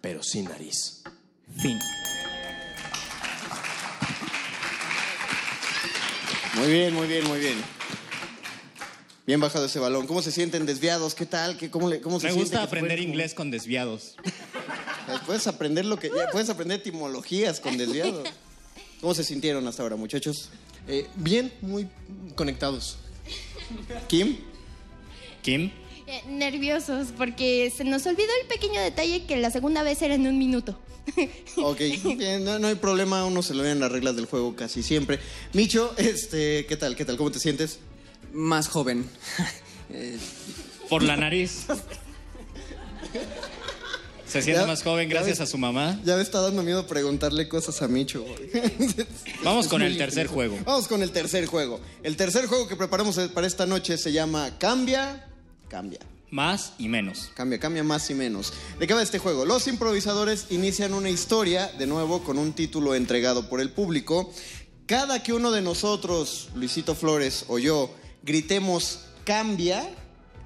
[0.00, 1.02] pero sin nariz.
[1.60, 1.78] Fin.
[6.56, 7.62] Muy bien, muy bien, muy bien.
[9.26, 10.06] Bien bajado ese balón.
[10.06, 11.14] ¿Cómo se sienten desviados?
[11.14, 11.56] ¿Qué tal?
[11.56, 14.16] ¿Qué, cómo, le- cómo se Me gusta aprender inglés con desviados.
[15.26, 18.26] Puedes aprender lo que puedes aprender etimologías con desviados.
[19.02, 20.48] ¿Cómo se sintieron hasta ahora, muchachos?
[20.88, 21.88] Eh, bien, muy
[22.34, 22.98] conectados.
[24.08, 24.36] Kim,
[25.42, 25.70] Kim,
[26.06, 30.26] Eh, nerviosos, porque se nos olvidó el pequeño detalle que la segunda vez era en
[30.26, 30.78] un minuto.
[31.56, 31.80] ok,
[32.18, 34.82] bien, no, no hay problema, uno se lo ve en las reglas del juego casi
[34.82, 35.18] siempre.
[35.54, 36.94] Micho, este, ¿qué tal?
[36.96, 37.16] ¿Qué tal?
[37.16, 37.78] ¿Cómo te sientes?
[38.32, 39.08] Más joven.
[39.90, 40.18] Eh,
[40.88, 41.66] por la nariz.
[44.34, 46.00] Se siente Ya- más joven gracias ves- a su mamá.
[46.04, 48.24] Ya me está dando miedo preguntarle cosas a Micho.
[49.44, 50.58] Vamos Es con el tercer juego.
[50.64, 51.80] Vamos con el tercer juego.
[52.02, 55.26] El tercer juego que preparamos para esta noche se llama Cambia,
[55.68, 56.00] Cambia.
[56.30, 57.30] Más y menos.
[57.34, 58.52] Cambia, cambia más y menos.
[58.80, 59.44] ¿De qué va este juego?
[59.44, 64.32] Los improvisadores inician una historia, de nuevo, con un título entregado por el público.
[64.86, 67.94] Cada que uno de nosotros, Luisito Flores o yo,
[68.24, 69.88] gritemos cambia,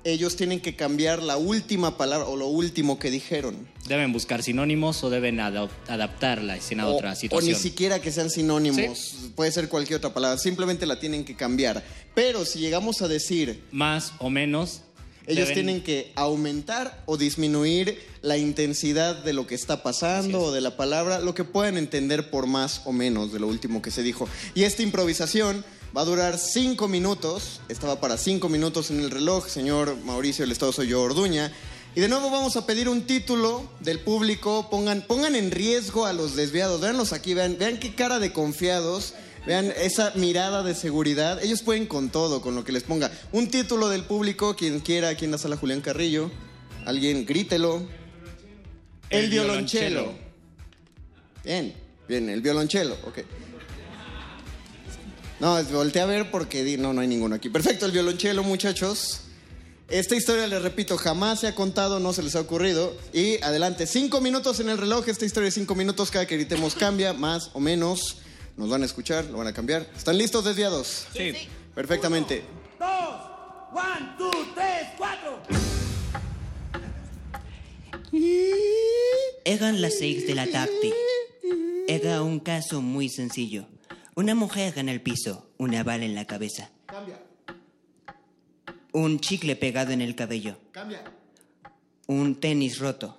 [0.04, 3.68] ellos tienen que cambiar la última palabra o lo último que dijeron.
[3.86, 7.52] Deben buscar sinónimos o deben adap- adaptar la escena a O- otra O situación.
[7.52, 9.14] ni siquiera que sean sinónimos.
[9.34, 10.38] Puede ser cualquier otra palabra.
[10.38, 11.84] Simplemente la tienen que cambiar.
[12.14, 14.82] Pero si llegamos a decir Más o menos.
[15.26, 20.52] Ellos deben- tienen que aumentar o disminuir la intensidad de lo que está pasando o
[20.52, 23.90] de la palabra, lo que puedan entender por más o menos de lo último que
[23.90, 24.26] se dijo.
[24.54, 27.60] Y esta improvisación va a durar cinco minutos.
[27.68, 31.52] Estaba para cinco minutos en el reloj, señor Mauricio, el Estado soy yo, Orduña.
[31.94, 34.68] Y de nuevo vamos a pedir un título del público.
[34.70, 36.80] Pongan, pongan en riesgo a los desviados.
[36.80, 39.14] Véanlos aquí, vean, vean qué cara de confiados.
[39.46, 41.42] Vean esa mirada de seguridad.
[41.42, 43.10] Ellos pueden con todo, con lo que les ponga.
[43.32, 46.30] Un título del público, quien quiera, aquí en la sala Julián Carrillo.
[46.84, 47.82] Alguien grítelo.
[49.10, 50.02] El, El violonchelo.
[50.02, 50.28] violonchelo.
[51.44, 51.74] Bien,
[52.06, 53.18] bien, el violonchelo, ok.
[55.40, 57.48] No, volteé a ver porque di- no, no hay ninguno aquí.
[57.48, 59.20] Perfecto, el violonchelo, muchachos.
[59.88, 62.94] Esta historia, les repito, jamás se ha contado, no se les ha ocurrido.
[63.12, 65.08] Y adelante, cinco minutos en el reloj.
[65.08, 68.18] Esta historia de cinco minutos, cada que gritemos cambia, más o menos.
[68.56, 69.88] Nos van a escuchar, lo van a cambiar.
[69.96, 71.06] ¿Están listos, desviados?
[71.14, 71.32] Sí.
[71.74, 72.42] Perfectamente.
[72.80, 75.38] One, two, tres, cuatro.
[79.44, 80.92] Eran las seis de la tarde.
[81.86, 83.66] Era un caso muy sencillo.
[84.18, 86.70] Una mujer en el piso, una bala en la cabeza.
[86.86, 87.22] Cambia,
[88.92, 90.58] Un chicle pegado en el cabello.
[90.72, 91.04] cambia.
[92.08, 93.16] Un tenis roto.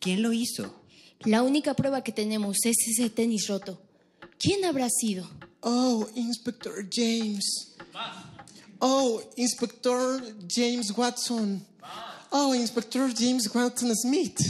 [0.00, 0.82] ¿Quién lo hizo?
[1.20, 3.80] La única prueba que tenemos es ese tenis roto.
[4.40, 5.30] ¿Quién habrá sido?
[5.60, 7.76] Oh, Inspector James.
[8.80, 11.64] Oh, Inspector James Watson.
[12.32, 14.40] Oh, Inspector James Watson Smith.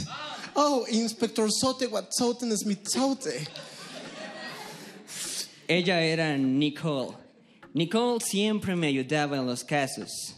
[0.55, 3.47] Oh, Inspector Sote Watson Smith Sote.
[5.69, 7.15] Ella era Nicole.
[7.75, 10.35] Nicole siempre me ayudaba en los casos.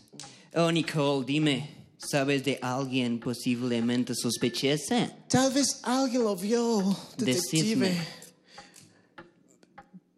[0.54, 5.10] Oh, Nicole, dime, ¿sabes de alguien posiblemente sospechosa?
[5.30, 7.32] Tal vez alguien lo vio, detective.
[7.34, 7.92] Decidme.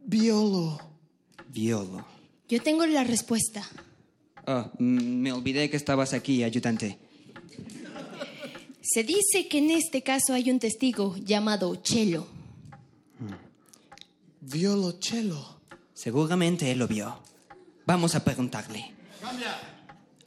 [0.04, 0.80] Violo.
[1.47, 2.04] Violo.
[2.49, 3.63] Yo tengo la respuesta.
[4.47, 6.97] Oh, mm, me olvidé que estabas aquí, ayudante.
[8.82, 12.42] Se dice que en este caso hay un testigo llamado Chelo.
[14.45, 15.61] Violonchelo.
[15.93, 17.17] Seguramente él lo vio.
[17.85, 18.93] Vamos a preguntarle.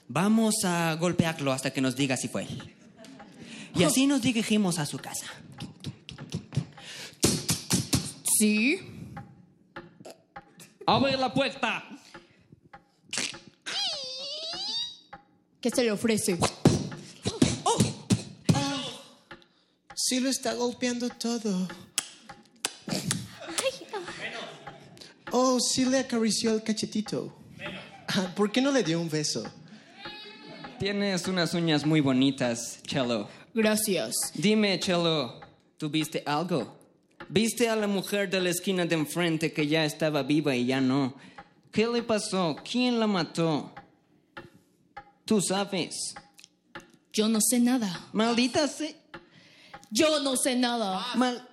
[0.08, 2.74] Vamos a golpearlo hasta que nos diga si fue él.
[3.74, 5.26] Y así nos dirigimos a su casa.
[8.38, 8.80] ¿Sí?
[10.86, 11.84] ¡Abre la puerta!
[15.60, 16.38] ¿Qué se le ofrece?
[19.94, 21.68] Sí lo está golpeando todo.
[25.38, 27.36] Oh, sí le acarició el cachetito.
[28.08, 29.44] Ah, ¿Por qué no le dio un beso?
[30.78, 33.28] Tienes unas uñas muy bonitas, Cello.
[33.52, 34.14] Gracias.
[34.32, 35.40] Dime, Cello,
[35.76, 36.78] ¿tú viste algo?
[37.28, 40.80] ¿Viste a la mujer de la esquina de enfrente que ya estaba viva y ya
[40.80, 41.14] no?
[41.70, 42.56] ¿Qué le pasó?
[42.70, 43.74] ¿Quién la mató?
[45.26, 46.14] Tú sabes.
[47.12, 48.08] Yo no sé nada.
[48.14, 48.94] Maldita sea.
[49.90, 51.04] Yo no sé nada.
[51.14, 51.46] Mal-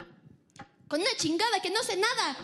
[0.88, 2.38] Con una chingada que no sé nada.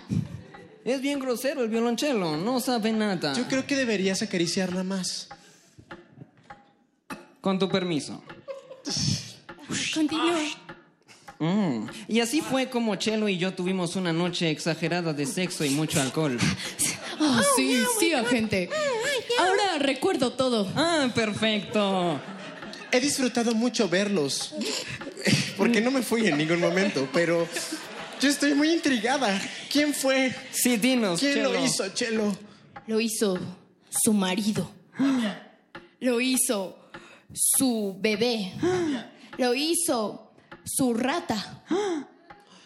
[0.86, 3.34] Es bien grosero el violonchelo, no sabe nada.
[3.34, 5.28] Yo creo que deberías acariciarla más.
[7.42, 8.24] Con tu permiso.
[9.94, 10.40] Continúa.
[11.40, 11.88] Mm.
[12.10, 16.02] Y así fue como Chelo y yo tuvimos una noche exagerada de sexo y mucho
[16.02, 16.38] alcohol.
[17.20, 18.70] Ah, sí, sí, agente.
[19.40, 20.70] Ahora recuerdo todo.
[20.76, 22.20] Ah, perfecto.
[22.92, 24.54] He disfrutado mucho verlos.
[25.58, 27.48] Porque no me fui en ningún momento, pero
[28.20, 29.40] yo estoy muy intrigada.
[29.72, 30.34] ¿Quién fue?
[30.52, 31.54] Sí, dinos, ¿Quién Chelo.
[31.54, 32.38] lo hizo, Chelo?
[32.88, 33.40] Lo hizo
[33.90, 34.72] su marido.
[36.00, 36.90] Lo hizo
[37.34, 38.54] su bebé.
[39.38, 40.34] Lo hizo
[40.66, 41.64] su rata.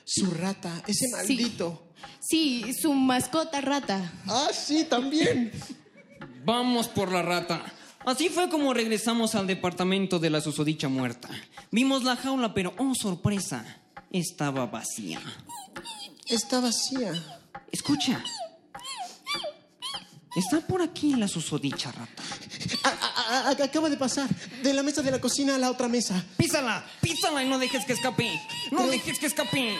[0.05, 1.87] Su rata, ese maldito.
[2.19, 4.13] Sí, su mascota rata.
[4.27, 5.51] Ah, sí, también.
[6.45, 7.63] Vamos por la rata.
[8.05, 11.29] Así fue como regresamos al departamento de la susodicha muerta.
[11.71, 13.65] Vimos la jaula, pero oh sorpresa,
[14.13, 15.19] estaba vacía.
[16.27, 17.11] Está vacía.
[17.71, 18.23] Escucha.
[20.35, 22.23] Está por aquí la susodicha rata.
[22.83, 24.27] A- a- a- acaba de pasar
[24.63, 26.23] de la mesa de la cocina a la otra mesa.
[26.37, 28.41] Písala, písala y no dejes que escape.
[28.71, 29.77] No dejes que escape.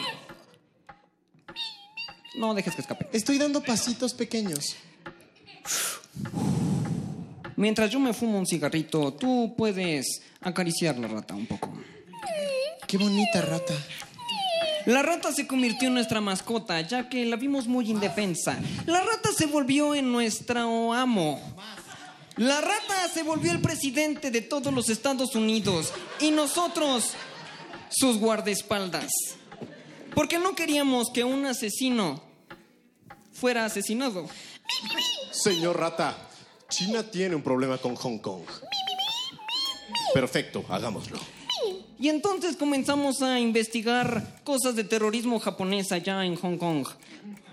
[2.36, 3.08] No dejes que escape.
[3.12, 4.76] Estoy dando pasitos pequeños.
[7.56, 11.72] Mientras yo me fumo un cigarrito, tú puedes acariciar la rata un poco.
[12.86, 13.74] Qué bonita rata.
[14.86, 18.58] La rata se convirtió en nuestra mascota, ya que la vimos muy indefensa.
[18.86, 21.40] La rata se volvió en nuestro amo.
[22.36, 27.12] La rata se volvió el presidente de todos los Estados Unidos y nosotros
[27.88, 29.10] sus guardaespaldas.
[30.14, 32.22] Porque no queríamos que un asesino
[33.32, 34.28] fuera asesinado.
[35.32, 36.16] Señor Rata,
[36.68, 38.42] China tiene un problema con Hong Kong.
[40.12, 41.18] Perfecto, hagámoslo.
[41.98, 46.86] Y entonces comenzamos a investigar cosas de terrorismo japonés allá en Hong Kong.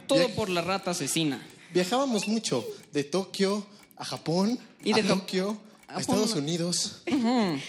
[0.07, 1.45] Todo por la rata asesina.
[1.73, 3.65] Viajábamos mucho de Tokio
[3.97, 5.49] a Japón, Y de a To- Tokio
[5.87, 6.01] a Japón.
[6.01, 7.01] Estados Unidos.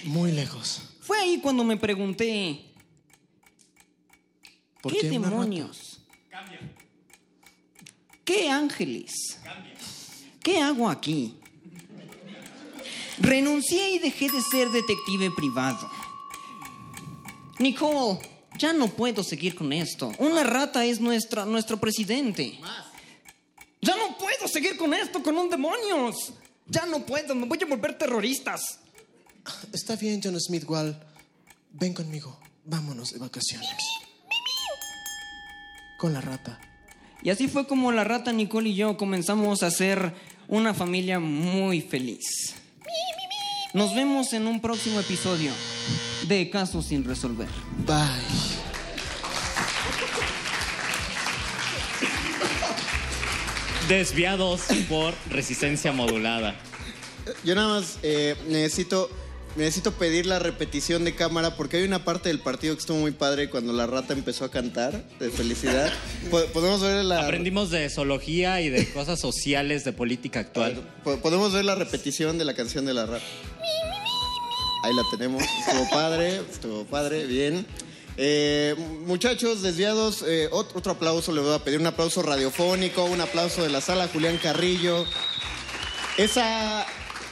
[0.05, 0.81] Muy lejos.
[1.01, 2.65] Fue ahí cuando me pregunté,
[4.81, 6.01] ¿Por ¿qué, qué demonios?
[8.25, 9.39] ¿Qué ángeles?
[10.43, 11.37] ¿Qué hago aquí?
[13.19, 15.89] Renuncié y dejé de ser detective privado.
[17.63, 18.19] Nicole,
[18.59, 20.13] ya no puedo seguir con esto.
[20.19, 22.59] Una rata es nuestra, nuestro presidente.
[23.81, 26.33] Ya no puedo puedo seguir con esto, con un demonios.
[26.67, 28.79] Ya no puedo, me voy a volver terroristas.
[29.73, 30.99] Está bien, John Smith Wall.
[31.73, 32.39] Ven conmigo.
[32.65, 33.69] Vámonos de vacaciones.
[35.99, 36.61] Con la rata.
[37.23, 40.15] Y así fue como la rata Nicole y yo comenzamos a ser
[40.49, 42.55] una familia muy feliz.
[43.75, 45.51] Nos vemos en un próximo episodio
[46.29, 47.49] de Casos sin resolver.
[47.87, 47.97] Bye.
[53.89, 56.55] Desviados por resistencia modulada.
[57.45, 59.09] Yo nada más eh, necesito,
[59.57, 63.13] necesito pedir la repetición de cámara porque hay una parte del partido que estuvo muy
[63.13, 65.93] padre cuando la rata empezó a cantar de felicidad.
[66.31, 70.81] Po- Podemos ver la, Aprendimos de zoología y de cosas sociales de política actual.
[71.05, 73.25] po- podemos ver la repetición de la canción de la rata.
[74.85, 75.43] Ahí la tenemos.
[75.43, 77.65] Estuvo padre, estuvo padre, bien.
[78.17, 78.75] Eh,
[79.07, 83.63] muchachos desviados, eh, otro, otro aplauso, le voy a pedir un aplauso radiofónico, un aplauso
[83.63, 85.07] de la sala Julián Carrillo.
[86.19, 86.85] Esa,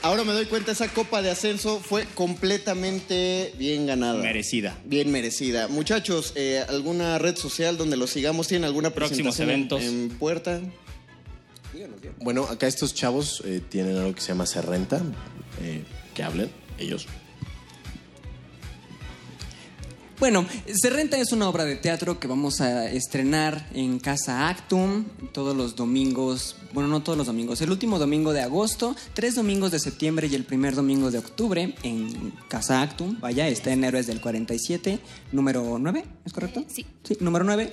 [0.02, 4.22] ahora me doy cuenta, esa copa de ascenso fue completamente bien ganada.
[4.22, 4.78] Merecida.
[4.84, 5.68] Bien merecida.
[5.68, 8.48] Muchachos, eh, ¿alguna red social donde los sigamos?
[8.48, 9.82] ¿Tienen alguna Próximos presentación eventos.
[9.82, 10.60] en puerta?
[12.18, 15.00] Bueno, acá estos chavos eh, tienen algo que se llama Serrenta,
[15.62, 15.82] eh,
[16.14, 17.06] que hablen ellos.
[20.20, 20.44] Bueno,
[20.74, 25.76] Serrenta es una obra de teatro que vamos a estrenar en Casa Actum todos los
[25.76, 30.28] domingos, bueno, no todos los domingos, el último domingo de agosto, tres domingos de septiembre
[30.30, 33.18] y el primer domingo de octubre en Casa Actum.
[33.18, 34.98] Vaya, está en Héroes del 47,
[35.32, 36.66] número 9, ¿es correcto?
[36.68, 36.84] Sí.
[37.02, 37.72] Sí, número 9,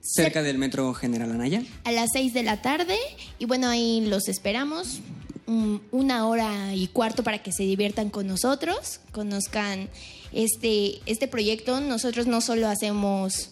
[0.00, 1.62] cerca del Metro General Anaya.
[1.84, 2.96] A las 6 de la tarde.
[3.38, 4.98] Y bueno, ahí los esperamos.
[5.46, 9.88] mm, Una hora y cuarto para que se diviertan con nosotros, conozcan
[10.32, 11.80] este, este proyecto.
[11.80, 13.50] Nosotros no solo hacemos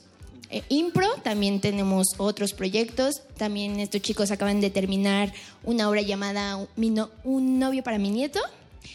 [0.51, 3.23] eh, impro, también tenemos otros proyectos.
[3.37, 5.33] También estos chicos acaban de terminar
[5.65, 8.41] una obra llamada Mi no- Un novio para mi nieto.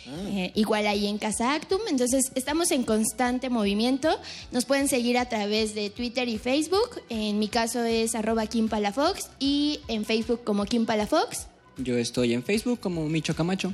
[0.07, 1.79] Eh, igual ahí en Casa Actum.
[1.89, 4.09] Entonces, estamos en constante movimiento.
[4.51, 7.01] Nos pueden seguir a través de Twitter y Facebook.
[7.09, 11.47] En mi caso es arroba Kim Palafox y en Facebook como Kim Palafox.
[11.77, 13.73] Yo estoy en Facebook como Micho Camacho.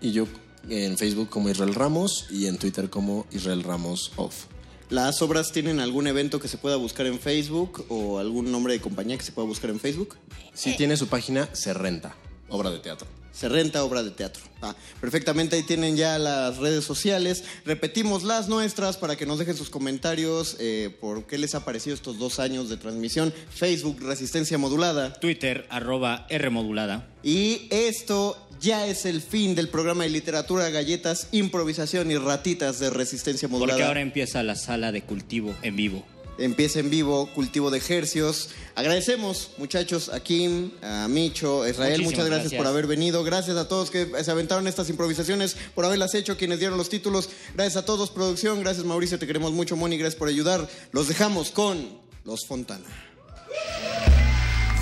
[0.00, 0.26] Y yo
[0.68, 4.46] en Facebook como Israel Ramos y en Twitter como Israel Ramos Off.
[4.90, 8.80] ¿Las obras tienen algún evento que se pueda buscar en Facebook o algún nombre de
[8.80, 10.16] compañía que se pueda buscar en Facebook?
[10.52, 12.14] Sí, tiene su página Serrenta,
[12.48, 13.08] obra de teatro.
[13.34, 14.40] Se renta obra de teatro.
[14.62, 17.42] Ah, perfectamente, ahí tienen ya las redes sociales.
[17.64, 21.94] Repetimos las nuestras para que nos dejen sus comentarios eh, por qué les ha parecido
[21.96, 23.34] estos dos años de transmisión.
[23.50, 25.14] Facebook, Resistencia Modulada.
[25.14, 27.08] Twitter, arroba R modulada.
[27.24, 32.90] Y esto ya es el fin del programa de literatura, galletas, improvisación y ratitas de
[32.90, 33.76] Resistencia Modulada.
[33.76, 36.04] Porque ahora empieza la sala de cultivo en vivo.
[36.36, 38.50] Empieza en vivo, cultivo de ejercios.
[38.74, 42.58] Agradecemos, muchachos, a Kim, a Micho, a Israel, Muchísimas muchas gracias, gracias.
[42.58, 43.22] por haber venido.
[43.22, 47.28] Gracias a todos que se aventaron estas improvisaciones, por haberlas hecho, quienes dieron los títulos.
[47.54, 48.60] Gracias a todos, producción.
[48.60, 49.76] Gracias, Mauricio, te queremos mucho.
[49.76, 50.68] Moni, gracias por ayudar.
[50.90, 52.84] Los dejamos con Los Fontana.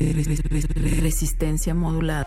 [0.00, 2.26] Resistencia modulada.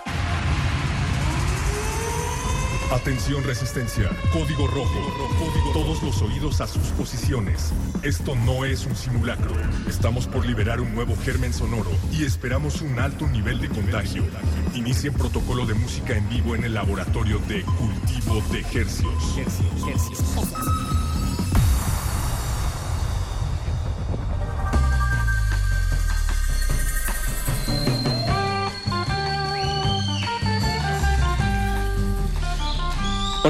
[2.92, 4.94] Atención resistencia, código rojo,
[5.40, 7.74] código todos los oídos a sus posiciones.
[8.04, 9.56] Esto no es un simulacro.
[9.90, 14.24] Estamos por liberar un nuevo germen sonoro y esperamos un alto nivel de contagio.
[14.76, 19.08] Inicie protocolo de música en vivo en el laboratorio de cultivo de hercios.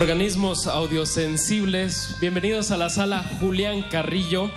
[0.03, 4.51] Organismos audiosensibles, bienvenidos a la sala Julián Carrillo.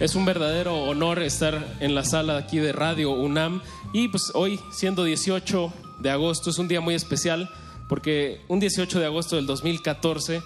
[0.00, 3.62] Es un verdadero honor estar en la sala aquí de Radio UNAM.
[3.92, 7.48] Y pues hoy, siendo 18 de agosto, es un día muy especial
[7.88, 10.42] porque un 18 de agosto del 2014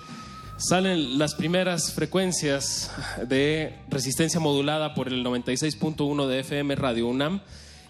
[0.58, 2.90] salen las primeras frecuencias
[3.26, 7.40] de resistencia modulada por el 96.1 de FM Radio UNAM.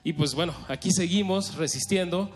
[0.04, 2.30] Y pues bueno, aquí seguimos resistiendo.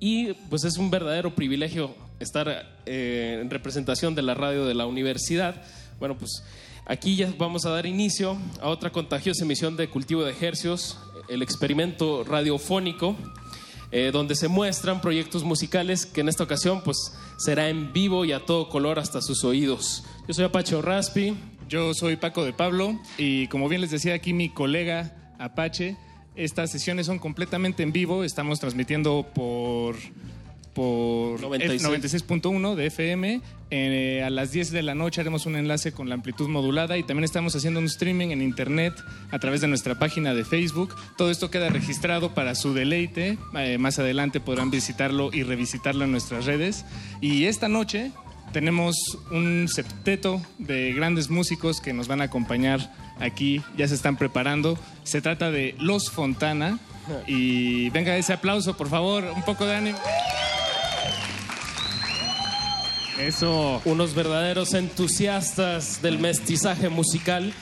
[0.00, 4.86] Y pues es un verdadero privilegio estar eh, en representación de la radio de la
[4.86, 5.62] universidad.
[5.98, 6.42] Bueno, pues
[6.88, 10.96] Aquí ya vamos a dar inicio a otra contagiosa emisión de Cultivo de Ejercios,
[11.28, 13.16] el experimento radiofónico,
[13.90, 18.30] eh, donde se muestran proyectos musicales que en esta ocasión pues será en vivo y
[18.30, 20.04] a todo color hasta sus oídos.
[20.28, 21.36] Yo soy Apache Raspi.
[21.68, 25.96] Yo soy Paco de Pablo y como bien les decía aquí mi colega Apache,
[26.36, 29.96] estas sesiones son completamente en vivo, estamos transmitiendo por
[30.76, 31.82] por 96.
[31.82, 33.40] 96.1 de FM.
[33.70, 37.02] Eh, a las 10 de la noche haremos un enlace con la amplitud modulada y
[37.02, 38.92] también estamos haciendo un streaming en internet
[39.30, 40.94] a través de nuestra página de Facebook.
[41.16, 43.38] Todo esto queda registrado para su deleite.
[43.58, 46.84] Eh, más adelante podrán visitarlo y revisitarlo en nuestras redes.
[47.22, 48.12] Y esta noche
[48.52, 48.96] tenemos
[49.30, 53.62] un septeto de grandes músicos que nos van a acompañar aquí.
[53.78, 54.78] Ya se están preparando.
[55.04, 56.78] Se trata de Los Fontana.
[57.28, 59.98] Y venga ese aplauso, por favor, un poco de ánimo.
[63.18, 63.80] Eso.
[63.84, 67.52] Unos verdaderos entusiastas del mestizaje musical.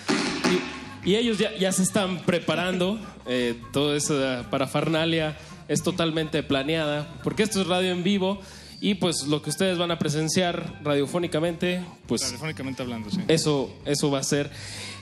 [1.05, 2.99] Y, y ellos ya, ya se están preparando.
[3.27, 5.37] Eh, toda esa parafernalia
[5.69, 7.21] es totalmente planeada.
[7.23, 8.41] Porque esto es radio en vivo.
[8.81, 13.21] Y pues lo que ustedes van a presenciar radiofónicamente, pues Radiofónicamente hablando, sí.
[13.29, 14.51] eso, eso va a ser.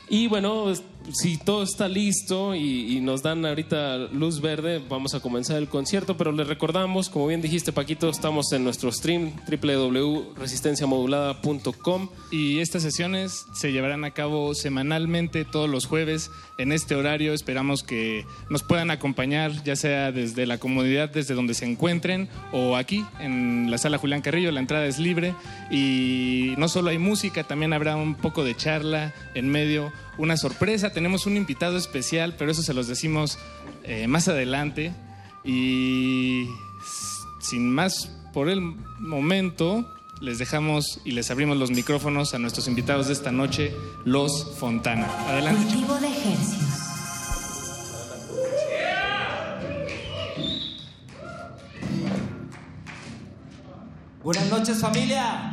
[0.08, 0.72] Y bueno,
[1.12, 6.16] si todo está listo y, nos dan ahorita luz verde, vamos a comenzar el concierto,
[6.16, 13.46] pero les recordamos, como bien dijiste Paquito, estamos en nuestro stream www.resistenciamodulada.com Y estas sesiones
[13.52, 17.32] se llevarán a cabo semanalmente todos los jueves en este horario.
[17.34, 22.76] Esperamos que nos puedan acompañar, ya sea desde la comodidad, desde donde se encuentren, o
[22.76, 24.52] aquí en la sala Julián Carrillo.
[24.52, 25.34] La entrada es libre
[25.70, 30.90] y no solo hay música, también habrá un poco de charla en medio, una sorpresa.
[30.90, 33.38] Tenemos un invitado especial, pero eso se los decimos
[33.84, 34.92] eh, más adelante.
[35.44, 36.46] Y
[37.40, 38.60] sin más por el
[39.00, 39.86] momento,
[40.20, 45.06] les dejamos y les abrimos los micrófonos a nuestros invitados de esta noche, los Fontana.
[45.28, 45.64] Adelante.
[45.64, 46.62] Cultivo de ejercicios.
[54.22, 55.50] Buenas noches familia.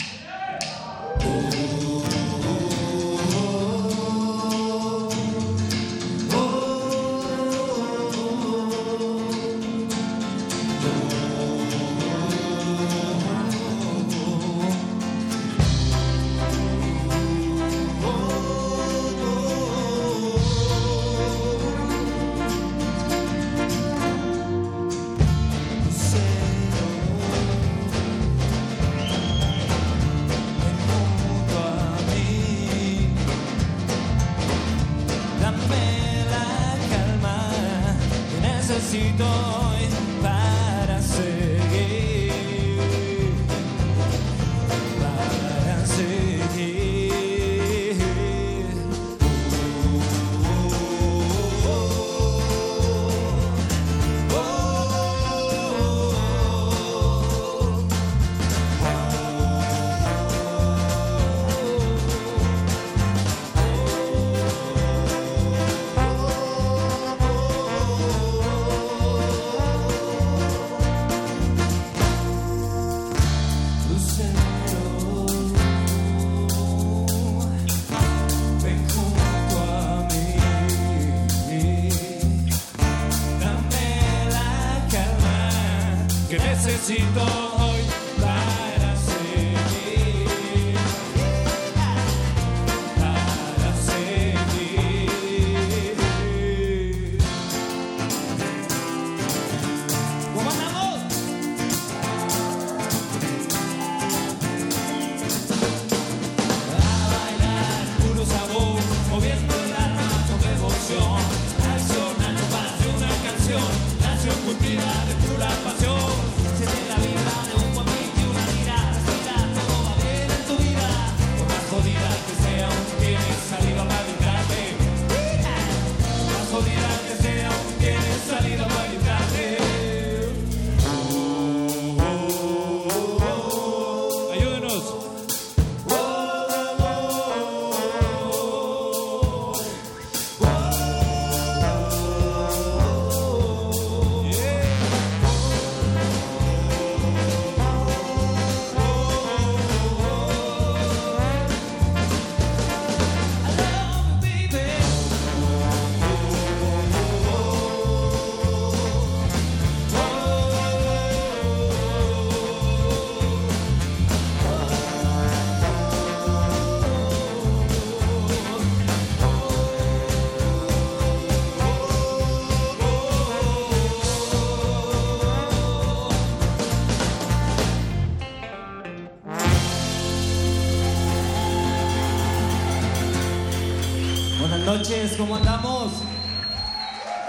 [184.90, 185.92] Noches, ¿cómo andamos?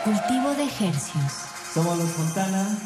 [0.02, 1.32] Cultivo de ejercios.
[1.74, 2.78] Somos los Fontana.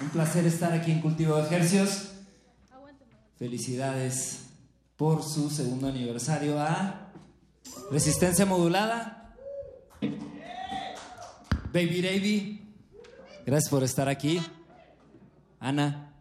[0.00, 2.12] Un placer estar aquí en Cultivo de Ejercios.
[3.36, 4.46] Felicidades
[4.96, 7.10] por su segundo aniversario a
[7.90, 9.34] Resistencia Modulada.
[11.72, 12.74] Baby Davy,
[13.44, 14.40] gracias por estar aquí.
[15.60, 16.13] Ana.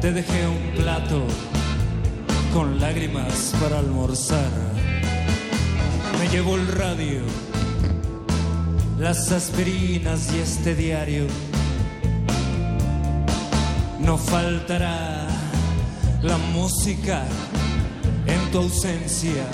[0.00, 1.24] Te dejé un plato
[2.52, 4.50] con lágrimas para almorzar.
[6.18, 7.20] Me llevo el radio,
[8.98, 11.26] las aspirinas y este diario.
[14.00, 15.26] No faltará
[16.22, 17.24] la música
[18.26, 19.44] en tu ausencia.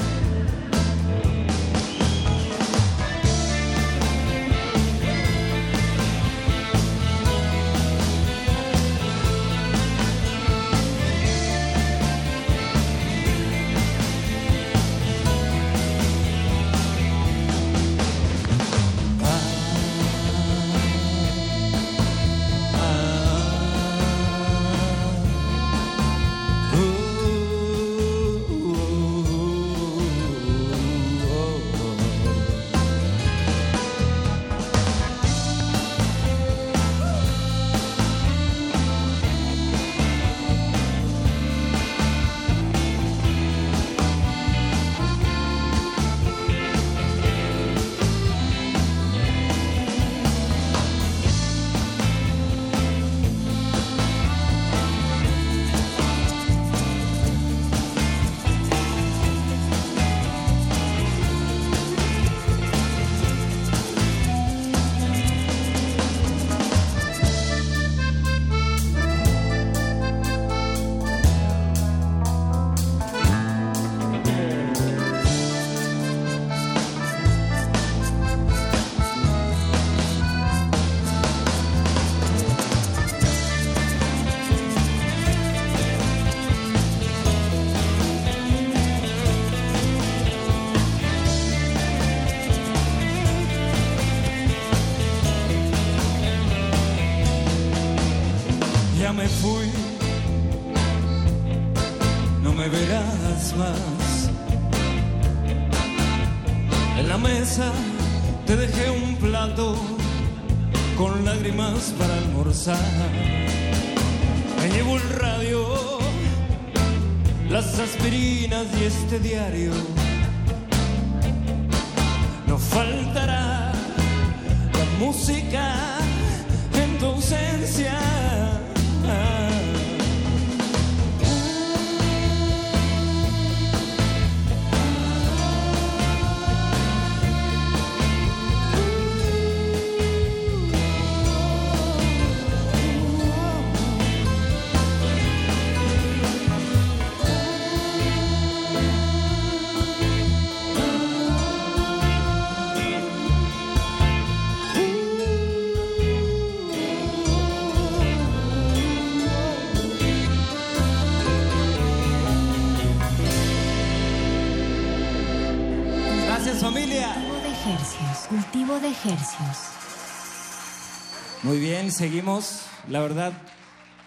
[171.54, 172.62] Muy bien, seguimos.
[172.88, 173.32] La verdad,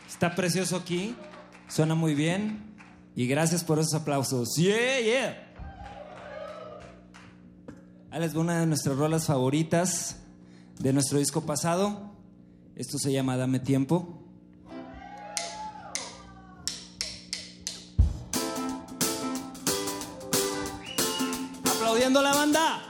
[0.05, 1.15] está precioso aquí.
[1.69, 2.75] Suena muy bien.
[3.15, 4.55] Y gracias por esos aplausos.
[4.57, 5.53] Yeah, yeah.
[8.11, 10.17] Ahí les una de nuestras rolas favoritas
[10.77, 12.11] de nuestro disco pasado.
[12.75, 14.25] Esto se llama Dame Tiempo.
[21.63, 22.81] Aplaudiendo la banda.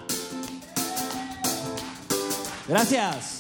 [2.68, 3.37] Gracias.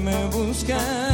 [0.00, 1.05] Me buscan,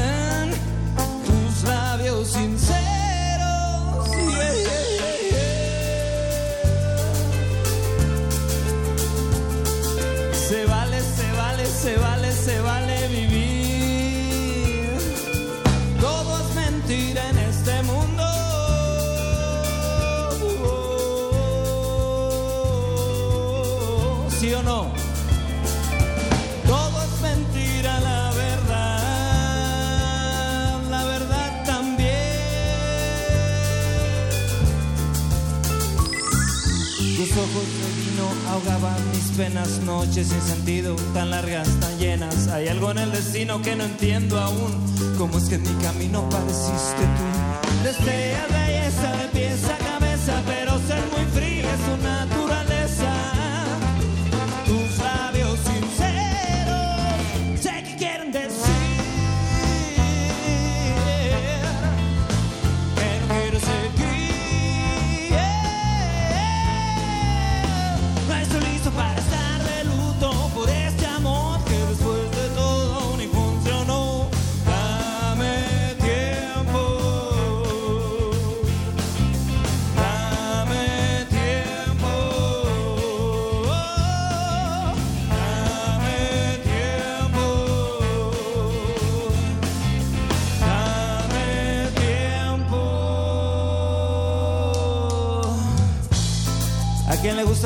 [39.37, 42.49] penas, noches sin sentido, tan largas, tan llenas.
[42.49, 44.73] Hay algo en el destino que no entiendo aún.
[45.19, 47.85] ¿Cómo es que en mi camino pareciste tú?
[47.85, 52.32] Deseas belleza de pies a cabeza, pero ser muy frío es su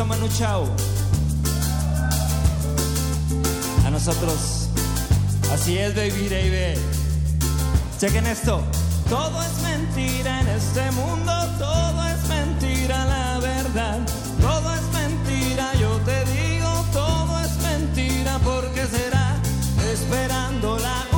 [0.05, 0.66] Manu Chao?
[3.86, 4.68] A nosotros.
[5.53, 6.78] Así es, baby, baby.
[7.99, 8.61] Chequen esto.
[9.09, 13.99] Todo es mentira en este mundo, todo es mentira, la verdad.
[14.40, 19.36] Todo es mentira, yo te digo, todo es mentira, porque será
[19.92, 21.15] esperando la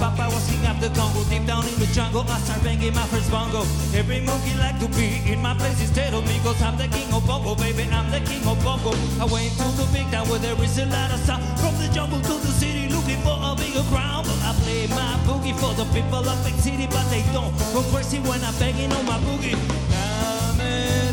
[0.00, 1.20] Papa was king of the Congo.
[1.28, 3.68] Deep down in the jungle, I start banging my first bongo.
[3.92, 6.40] Every monkey like to be in my place instead of me.
[6.42, 7.84] Cause I'm the king of bongo, baby.
[7.92, 8.96] I'm the king of bongo.
[9.20, 11.44] I went to the big town where there is a lot of sound.
[11.60, 14.24] From the jungle to the city, looking for a bigger crown.
[14.24, 17.84] But I play my boogie for the people of big city, but they don't go
[17.92, 19.60] crazy when I'm banging on my boogie.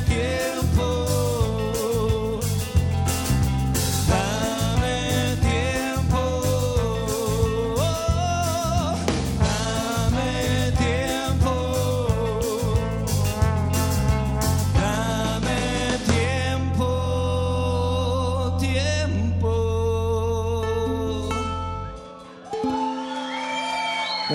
[0.08, 0.47] Dame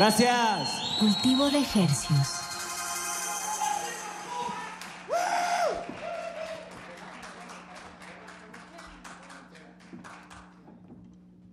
[0.02, 0.68] Gracias.
[0.98, 2.28] Cultivo de ejercicios.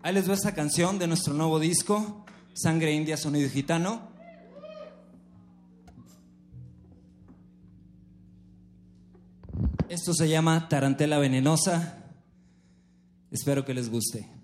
[0.02, 2.26] Ahí les va esta canción de nuestro nuevo disco,
[2.56, 4.10] Sangre India, Sonido Gitano.
[9.90, 12.04] Esto se llama Tarantela Venenosa.
[13.30, 14.39] Espero que les guste.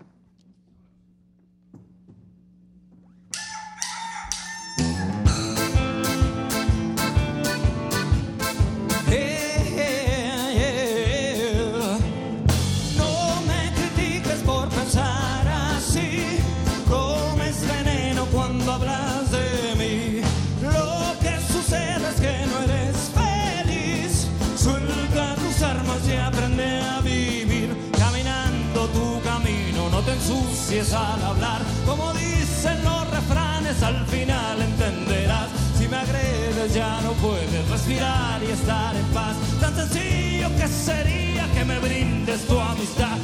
[30.92, 31.60] Al hablar.
[31.84, 35.48] Como dicen los refranes, al final entenderás.
[35.78, 39.36] Si me agredes ya no puedes respirar y estar en paz.
[39.60, 43.16] Tan sencillo que sería que me brindes tu amistad.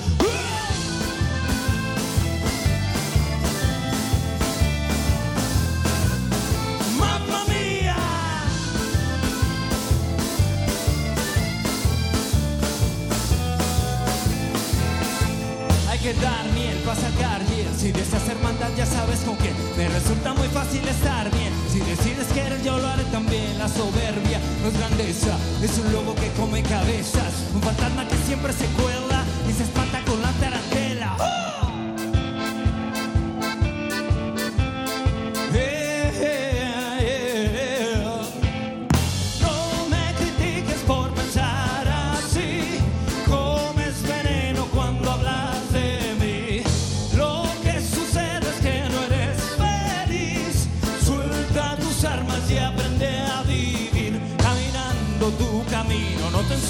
[16.03, 17.69] Hay que dar miel para sacar hiel.
[17.79, 19.55] Si deseas hacer maldad, ya sabes con quién.
[19.77, 21.53] Me resulta muy fácil estar bien.
[21.71, 23.57] Si decides querer, yo lo haré también.
[23.57, 27.47] La soberbia no es grandeza, es un lobo que come cabezas.
[27.55, 31.62] Un fantasma que siempre se cuela y se espanta con la tarantela.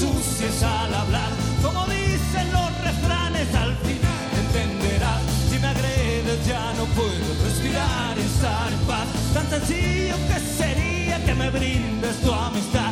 [0.02, 1.30] Te ensucies al hablar.
[1.62, 5.22] Como dicen los refranes, al final entenderás.
[5.50, 9.06] Si me agredes, ya no puedo respirar y estar en paz.
[9.34, 12.91] Tan sencillo que sería que me brindes tu amistad.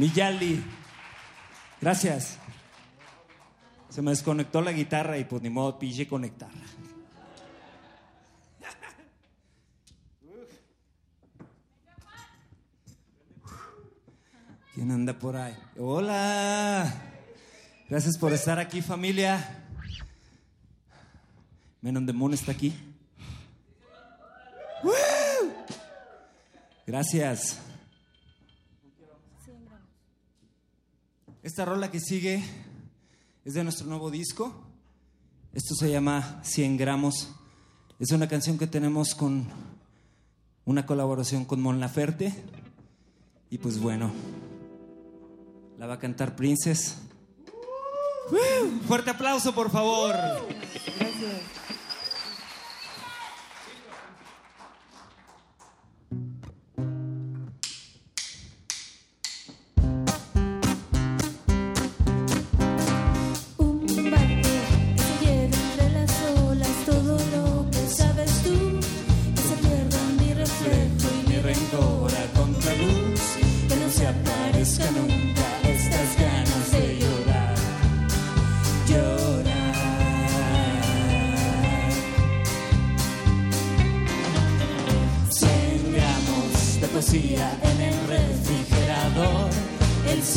[0.00, 0.64] Mi Yali,
[1.78, 2.38] gracias.
[3.90, 6.64] Se me desconectó la guitarra y pues ni modo, pille conectarla.
[14.74, 15.54] ¿Quién anda por ahí?
[15.78, 16.90] Hola.
[17.90, 19.66] Gracias por estar aquí, familia.
[21.82, 22.74] Menon Demon está aquí.
[26.86, 27.60] Gracias.
[31.42, 32.44] Esta rola que sigue
[33.46, 34.52] es de nuestro nuevo disco.
[35.54, 37.30] Esto se llama 100 gramos.
[37.98, 39.46] Es una canción que tenemos con
[40.66, 42.34] una colaboración con Mon Laferte.
[43.48, 44.10] Y pues bueno,
[45.78, 46.98] la va a cantar Princess.
[48.86, 50.14] Fuerte aplauso, por favor.
[50.98, 51.59] Gracias.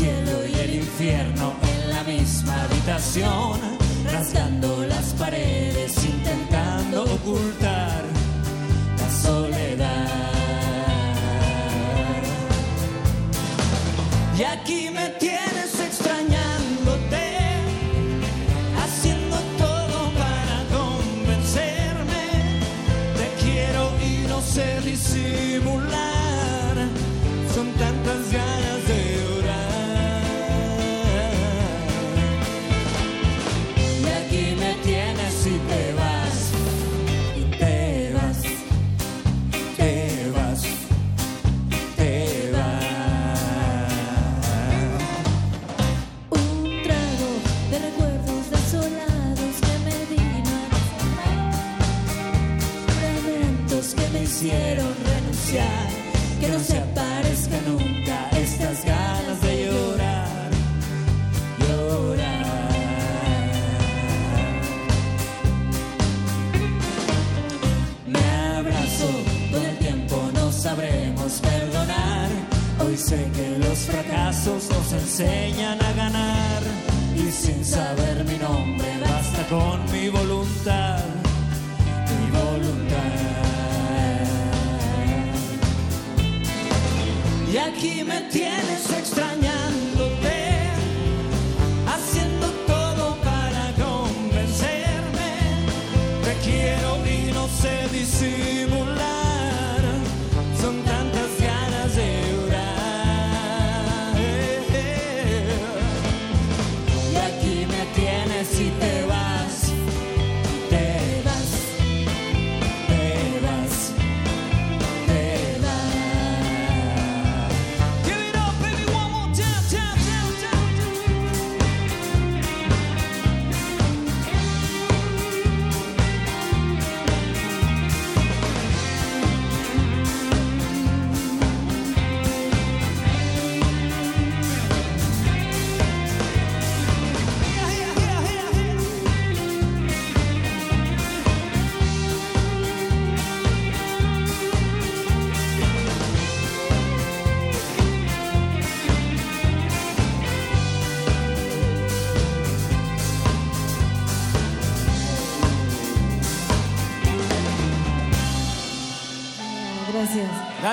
[0.04, 3.60] Cielo y el infierno en la misma habitación,
[4.12, 8.04] rasgando las paredes, intentando ocultar
[9.00, 10.34] la soledad.
[14.38, 14.90] Y aquí
[54.44, 55.88] hicieron renunciar,
[56.42, 60.50] que no se aparezca nunca estas ganas de llorar,
[61.60, 62.72] llorar.
[68.06, 68.20] Me
[68.58, 69.08] abrazo,
[69.50, 72.28] todo el tiempo no sabremos perdonar.
[72.86, 76.64] Hoy sé que los fracasos nos enseñan a ganar.
[77.16, 81.03] Y sin saber mi nombre basta con mi voluntad,
[87.54, 89.43] Y aquí me tienes extrañándote,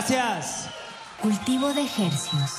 [0.01, 0.71] Gracias.
[1.21, 2.51] Cultivo de ejercios.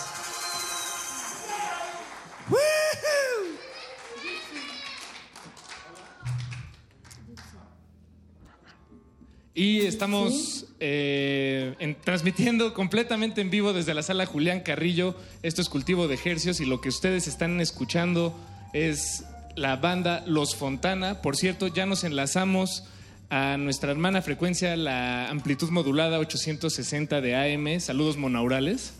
[9.53, 15.15] Y estamos eh, en- transmitiendo completamente en vivo desde la sala Julián Carrillo.
[15.43, 18.33] Esto es Cultivo de Ejercios y lo que ustedes están escuchando
[18.71, 19.25] es
[19.55, 21.21] la banda Los Fontana.
[21.21, 22.85] Por cierto, ya nos enlazamos
[23.32, 27.79] a nuestra hermana frecuencia, la amplitud modulada 860 de AM.
[27.79, 28.93] Saludos monaurales.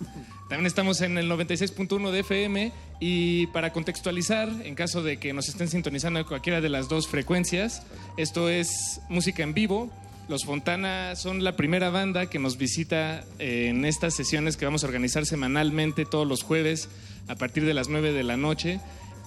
[0.48, 2.72] También estamos en el 96.1 de FM
[3.02, 7.10] y para contextualizar, en caso de que nos estén sintonizando en cualquiera de las dos
[7.10, 7.84] frecuencias,
[8.16, 9.92] esto es música en vivo.
[10.30, 14.86] Los Fontana son la primera banda que nos visita eh, en estas sesiones que vamos
[14.86, 16.88] a organizar semanalmente todos los jueves
[17.28, 18.80] a partir de las 9 de la noche.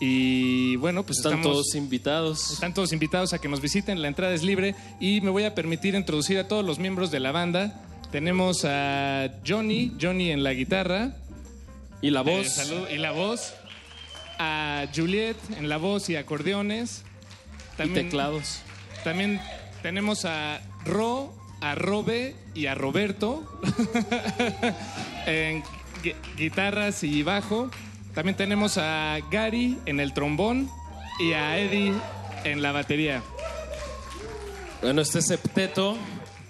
[0.06, 2.50] Y bueno, pues Están estamos- todos invitados.
[2.52, 5.54] están todos invitados a que nos visiten, la entrada es libre y me voy a
[5.54, 7.80] permitir introducir a todos los miembros de la banda.
[8.12, 11.16] Tenemos a Johnny, Johnny en la guitarra.
[12.02, 12.70] Y la voz.
[12.92, 13.54] y la voz.
[14.38, 17.02] A Juliet en la voz y acordeones.
[17.78, 18.60] teclados.
[19.04, 19.40] También
[19.82, 23.42] tenemos a Ro, a Robe y a Roberto
[25.26, 25.62] en
[26.02, 27.70] gui- guitarras y bajo.
[28.14, 30.70] También tenemos a Gary en el trombón
[31.18, 31.92] y a Eddie
[32.44, 33.22] en la batería.
[34.82, 35.96] Bueno, este septeto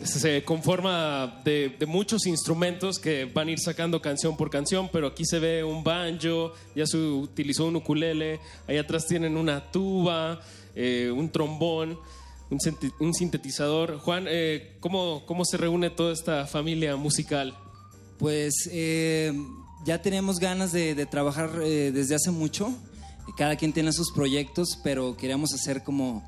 [0.02, 5.06] se conforma de, de muchos instrumentos que van a ir sacando canción por canción, pero
[5.06, 10.42] aquí se ve un banjo, ya se utilizó un ukulele, ahí atrás tienen una tuba,
[10.74, 11.98] eh, un trombón,
[13.00, 13.98] un sintetizador.
[13.98, 17.56] Juan, eh, ¿cómo, ¿cómo se reúne toda esta familia musical?
[18.18, 19.32] Pues eh,
[19.84, 22.72] ya tenemos ganas de, de trabajar eh, desde hace mucho.
[23.36, 26.22] Cada quien tiene sus proyectos, pero queríamos hacer como,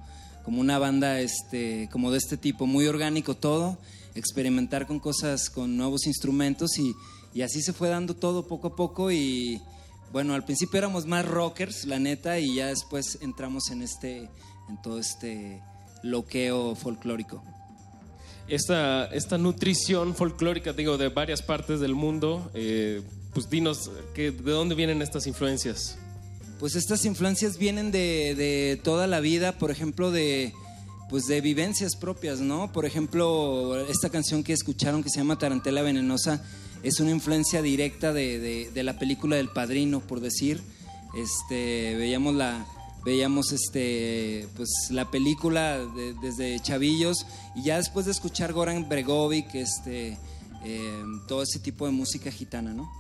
[0.45, 3.79] como una banda este, como de este tipo, muy orgánico todo,
[4.15, 6.95] experimentar con cosas, con nuevos instrumentos y,
[7.35, 9.61] y así se fue dando todo poco a poco y
[10.13, 14.31] bueno, al principio éramos más rockers, la neta, y ya después entramos en este,
[14.69, 15.61] en todo este
[16.03, 17.43] loqueo folclórico.
[18.49, 23.03] esta, esta nutrición folclórica, digo, de varias partes del mundo, eh,
[23.37, 25.99] pues dinos, ¿de dónde vienen estas influencias?
[26.59, 30.55] Pues estas influencias vienen de, de toda la vida, por ejemplo, de
[31.11, 32.73] pues de vivencias propias, ¿no?
[32.73, 36.43] Por ejemplo, esta canción que escucharon que se llama Tarantela Venenosa
[36.83, 40.63] es una influencia directa de, de- la película del Padrino, por decir.
[41.15, 42.67] Este, veíamos la
[43.05, 49.55] veíamos este pues la película de- desde chavillos y ya después de escuchar Goran Bregovic,
[49.55, 50.17] este
[50.65, 52.91] eh, todo ese tipo de música gitana, ¿no?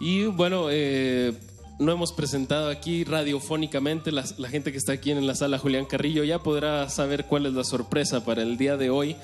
[0.00, 1.32] Y bueno, eh,
[1.78, 5.84] no hemos presentado aquí radiofónicamente, la, la gente que está aquí en la sala Julián
[5.84, 9.16] Carrillo ya podrá saber cuál es la sorpresa para el día de hoy.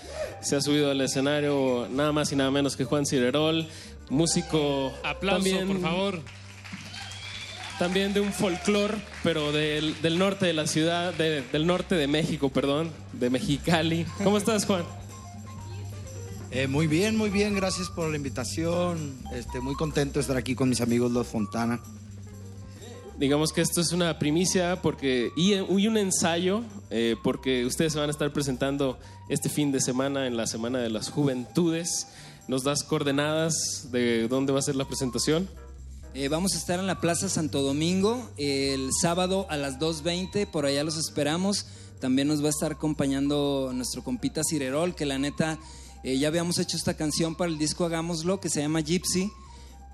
[0.43, 3.67] Se ha subido al escenario nada más y nada menos que Juan Cirerol,
[4.11, 4.93] músico...
[5.03, 6.21] Aplauso, también- por favor.
[7.79, 12.07] También de un folclore, pero del, del norte de la ciudad, de- del norte de
[12.07, 14.07] México, perdón, de Mexicali.
[14.25, 14.83] ¿Cómo estás, Juan?
[16.51, 19.19] Eh, muy bien, muy bien, gracias por la invitación.
[19.33, 21.81] Este, muy contento de estar aquí con mis amigos Los Fontana.
[23.19, 27.99] Digamos que esto es una primicia porque y, y un ensayo eh, porque ustedes se
[27.99, 28.99] van a estar presentando
[29.29, 32.09] este fin de semana en la Semana de las Juventudes.
[32.47, 35.49] ¿Nos das coordenadas de dónde va a ser la presentación?
[36.15, 40.65] Eh, vamos a estar en la Plaza Santo Domingo el sábado a las 2.20, por
[40.65, 41.67] allá los esperamos.
[42.01, 45.59] También nos va a estar acompañando nuestro compita Cirerol, que la neta
[46.05, 49.31] eh, ya habíamos hecho esta canción para el disco Hagámoslo, que se llama Gypsy,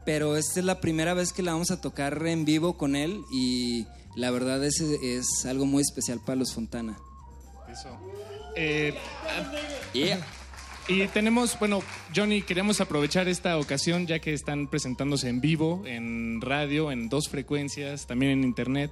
[0.04, 3.22] pero esta es la primera vez que la vamos a tocar en vivo con él
[3.32, 6.98] y la verdad es, es algo muy especial para los Fontana.
[7.70, 7.88] Eso.
[8.56, 8.94] Eh,
[10.88, 11.80] Y tenemos, bueno,
[12.14, 17.28] Johnny, queremos aprovechar esta ocasión ya que están presentándose en vivo, en radio, en dos
[17.28, 18.90] frecuencias, también en internet.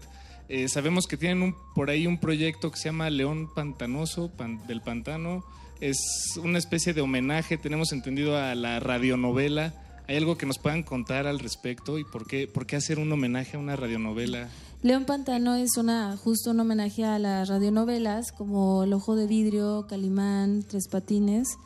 [0.49, 4.65] Eh, sabemos que tienen un, por ahí un proyecto que se llama León Pantanoso, pan-
[4.69, 5.45] del Pantano.
[5.81, 9.73] Es una especie de homenaje, tenemos entendido, a la radionovela.
[10.09, 13.11] ¿Hay algo que nos puedan contar al respecto y por qué, por qué hacer un
[13.11, 14.49] homenaje a una radionovela?
[14.83, 19.87] León Pantano es una justo un homenaje a las radionovelas como El Ojo de Vidrio,
[19.89, 21.57] Calimán, Tres Patines.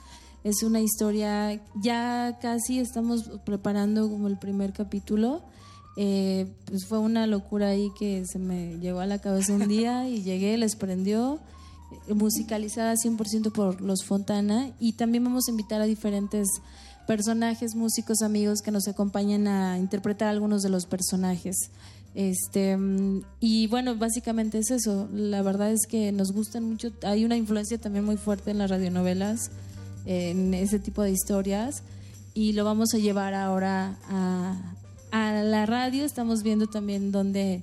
[0.45, 5.43] Es una historia, ya casi estamos preparando como el primer capítulo.
[5.97, 10.09] Eh, pues fue una locura ahí que se me llegó a la cabeza un día
[10.09, 11.41] y llegué, les prendió,
[12.09, 16.49] musicalizada 100% por los Fontana y también vamos a invitar a diferentes
[17.07, 21.71] personajes, músicos, amigos que nos acompañen a interpretar algunos de los personajes.
[22.15, 22.79] Este,
[23.41, 25.09] y bueno, básicamente es eso.
[25.13, 26.93] La verdad es que nos gustan mucho.
[27.03, 29.51] Hay una influencia también muy fuerte en las radionovelas,
[30.07, 31.83] en ese tipo de historias.
[32.33, 34.75] Y lo vamos a llevar ahora a,
[35.11, 36.05] a la radio.
[36.05, 37.63] Estamos viendo también dónde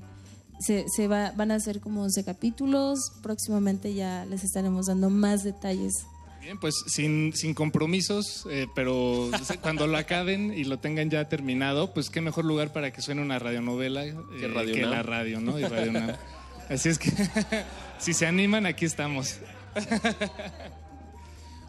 [0.65, 2.99] se, se va, van a hacer como 11 capítulos.
[3.21, 6.05] Próximamente ya les estaremos dando más detalles.
[6.41, 9.29] Bien, pues sin, sin compromisos, eh, pero
[9.61, 13.21] cuando lo acaben y lo tengan ya terminado, pues qué mejor lugar para que suene
[13.21, 14.89] una radionovela eh, Que Radio que Nam.
[14.91, 15.59] la radio, ¿no?
[15.59, 16.11] Y Radio Nam.
[16.69, 17.11] Así es que
[17.99, 19.37] si se animan, aquí estamos.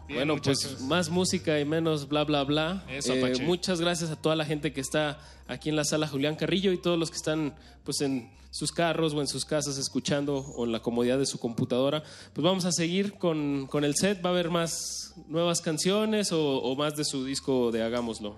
[0.07, 0.65] Bien, bueno, muchachos.
[0.77, 2.83] pues más música y menos bla, bla, bla.
[2.89, 6.35] Eso, Eh, muchas gracias a toda la gente que está aquí en la sala Julián
[6.35, 7.53] Carrillo y todos los que están
[7.83, 11.39] pues en sus carros o en sus casas escuchando o en la comodidad de su
[11.39, 12.03] computadora.
[12.33, 14.23] Pues vamos a seguir con, con el set.
[14.23, 18.35] ¿Va a haber más nuevas canciones o, o más de su disco de Hagámoslo?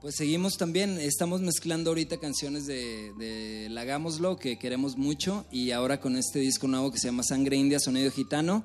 [0.00, 6.16] Pues seguimos también, estamos mezclando ahorita canciones de, de que queremos mucho, y ahora con
[6.16, 8.64] este disco nuevo que se llama Sangre India, Sonido Gitano.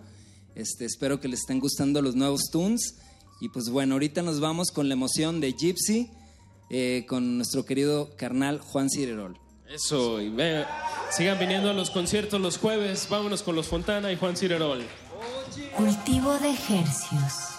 [0.55, 2.95] Este, espero que les estén gustando los nuevos tunes.
[3.41, 6.09] Y pues bueno, ahorita nos vamos con la emoción de Gypsy,
[6.71, 9.37] eh, con nuestro querido carnal Juan Cirerol.
[9.69, 10.65] Eso, y ve-
[11.11, 13.07] sigan viniendo a los conciertos los jueves.
[13.09, 14.85] Vámonos con los Fontana y Juan Cirerol.
[15.75, 17.56] Cultivo de ejercios.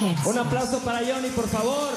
[0.00, 1.92] Un aplauso para Johnny, por favor.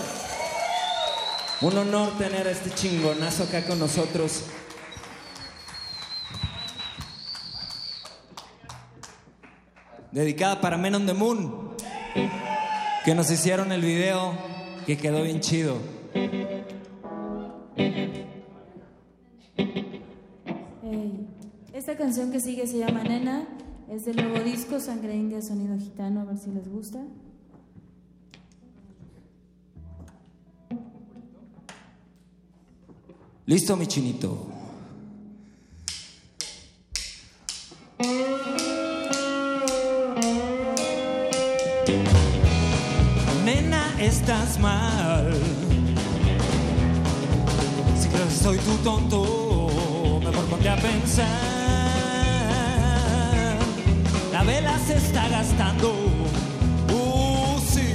[1.61, 4.43] Un honor tener a este chingonazo acá con nosotros.
[10.11, 11.75] Dedicada para Men on the Moon,
[13.05, 14.34] que nos hicieron el video
[14.85, 15.77] que quedó bien chido.
[21.73, 23.47] Esta canción que sigue se llama Nena,
[23.89, 26.99] es del nuevo disco Sangre India Sonido Gitano, a ver si les gusta.
[33.45, 34.48] Listo, mi chinito.
[43.44, 45.34] Nena, estás mal.
[47.99, 51.28] Si crees que soy tu tonto, mejor ponte a pensar.
[54.32, 55.91] La vela se está gastando.
[56.94, 57.94] Uh, sí.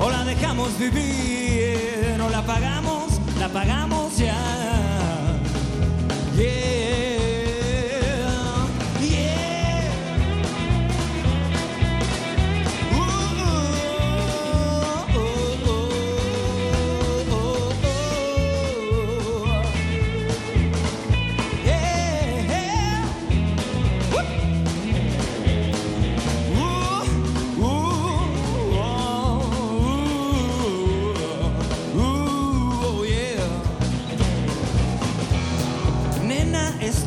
[0.00, 3.11] O la dejamos vivir, o la apagamos,
[3.42, 4.52] la apagamos ya.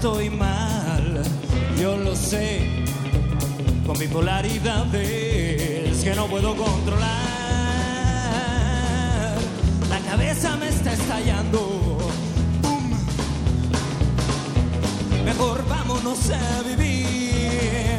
[0.05, 1.23] Estoy mal,
[1.81, 2.85] yo lo sé,
[3.87, 7.09] con bipolaridades que no puedo controlar.
[9.89, 11.97] La cabeza me está estallando.
[12.61, 12.91] Boom.
[15.25, 17.97] Mejor vámonos a vivir,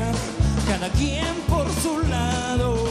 [0.69, 2.87] cada quien por su lado.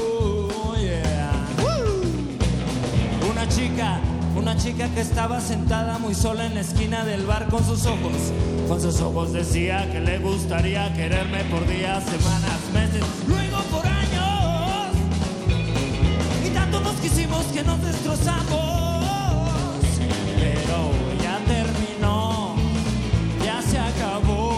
[3.31, 4.01] Una chica,
[4.35, 8.33] una chica que estaba sentada muy sola en la esquina del bar con sus ojos.
[8.67, 14.95] Con sus ojos decía que le gustaría quererme por días, semanas, meses, luego por años.
[16.43, 19.05] Y tanto nos quisimos que nos destrozamos.
[20.39, 22.55] Pero ya terminó,
[23.43, 24.54] ya se acabó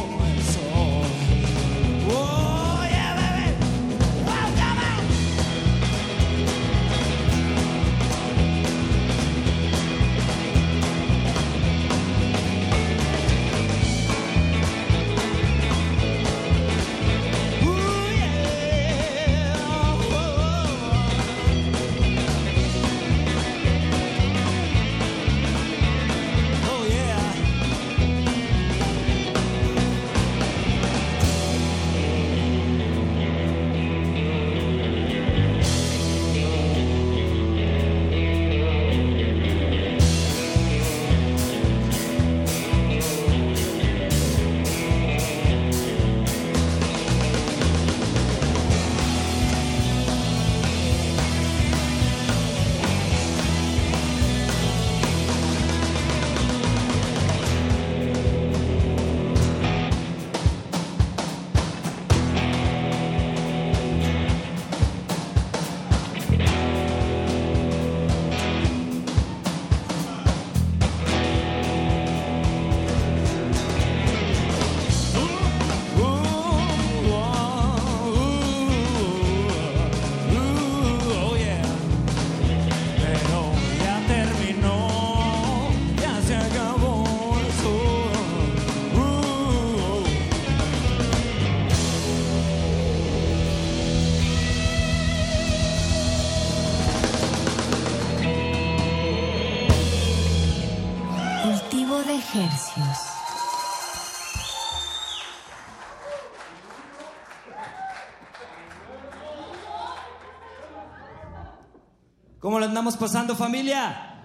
[112.77, 114.21] andamos pasando, familia?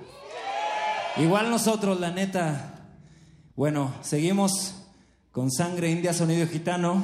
[1.16, 2.74] Igual nosotros, la neta.
[3.56, 4.74] Bueno, seguimos
[5.30, 7.02] con Sangre India Sonido Gitano,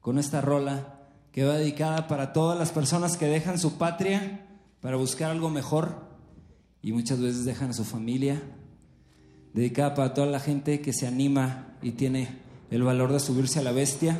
[0.00, 1.00] con esta rola
[1.32, 4.46] que va dedicada para todas las personas que dejan su patria
[4.80, 5.96] para buscar algo mejor
[6.80, 8.40] y muchas veces dejan a su familia.
[9.52, 12.38] Dedicada para toda la gente que se anima y tiene
[12.70, 14.16] el valor de subirse a la bestia.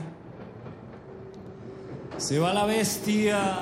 [2.17, 3.61] Se va la bestia.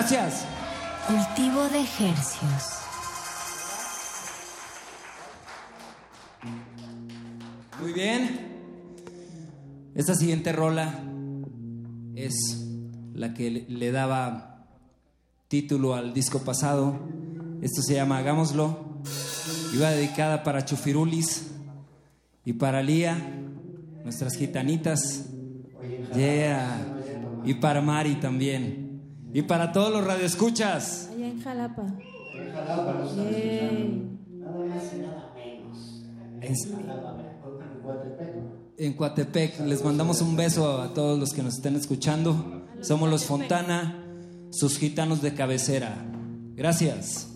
[0.00, 0.44] Gracias.
[1.08, 2.64] Cultivo de ejercios.
[7.80, 8.40] Muy bien.
[9.94, 11.00] Esta siguiente rola
[12.14, 12.34] es
[13.14, 14.66] la que le- le daba
[15.48, 16.98] título al disco pasado.
[17.62, 18.98] Esto se llama Hagámoslo.
[19.72, 21.46] Iba dedicada para Chufirulis
[22.44, 23.16] y para Lía,
[24.04, 25.24] nuestras gitanitas.
[26.14, 26.86] Yeah.
[27.46, 28.85] Y para Mari también.
[29.36, 31.10] Y para todos los radioescuchas.
[31.14, 31.84] Allá en Jalapa.
[33.30, 34.08] Yay.
[36.40, 36.68] Es-
[38.78, 39.60] en Coatepec.
[39.66, 42.64] Les mandamos un beso a todos los que nos estén escuchando.
[42.80, 44.06] Somos los Fontana,
[44.52, 45.94] sus gitanos de cabecera.
[46.54, 47.28] Gracias.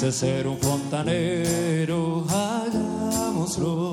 [0.00, 3.92] Quise ser un fontanero, hagámoslo.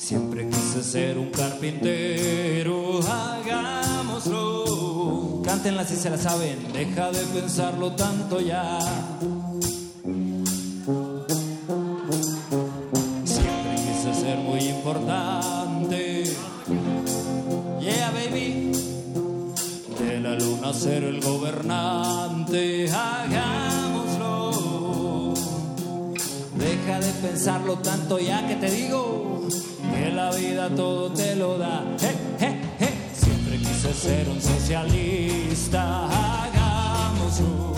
[0.00, 4.64] Siempre quise ser un carpintero, hagámoslo.
[5.44, 8.80] Cántenla si se la saben, deja de pensarlo tanto ya.
[13.24, 16.24] Siempre quise ser muy importante.
[17.78, 18.72] Yeah, baby
[20.00, 23.79] de la luna ser el gobernante, hagámoslo.
[26.60, 29.48] Deja de pensarlo tanto ya que te digo
[29.94, 31.82] que la vida todo te lo da.
[32.02, 32.94] Eh, eh, eh.
[33.14, 37.74] Siempre quise ser un socialista, hagámoslo.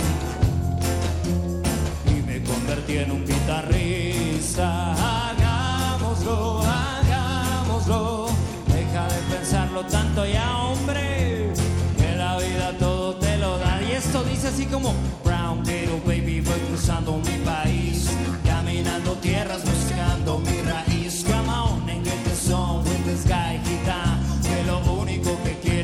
[2.06, 4.92] Y me convertí en un guitarrista,
[5.30, 8.26] hagámoslo, hagámoslo.
[8.66, 11.52] Deja de pensarlo tanto ya, hombre
[11.98, 13.80] que la vida todo te lo da.
[13.82, 14.92] Y esto dice así como
[15.24, 17.71] Brown Little Baby, voy cruzando mi país,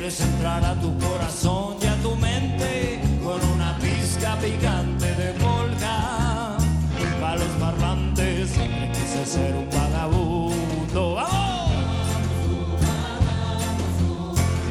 [0.09, 6.56] entrar a tu corazón y a tu mente con una pizca picante de polka.
[7.20, 8.52] Para los parlantes
[8.94, 11.14] quise ser un vagabundo.
[11.14, 11.68] ¡Vamos!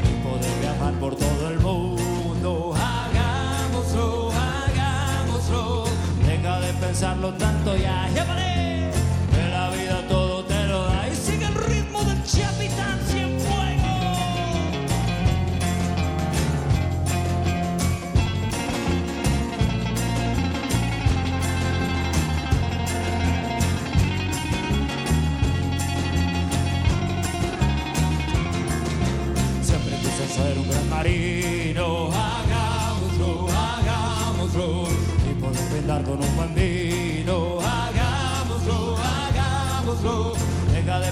[0.09, 2.73] y poder viajar por todo el mundo.
[2.75, 5.83] Hagámoslo, hagámoslo.
[6.25, 7.56] Deja de pensarlo tanto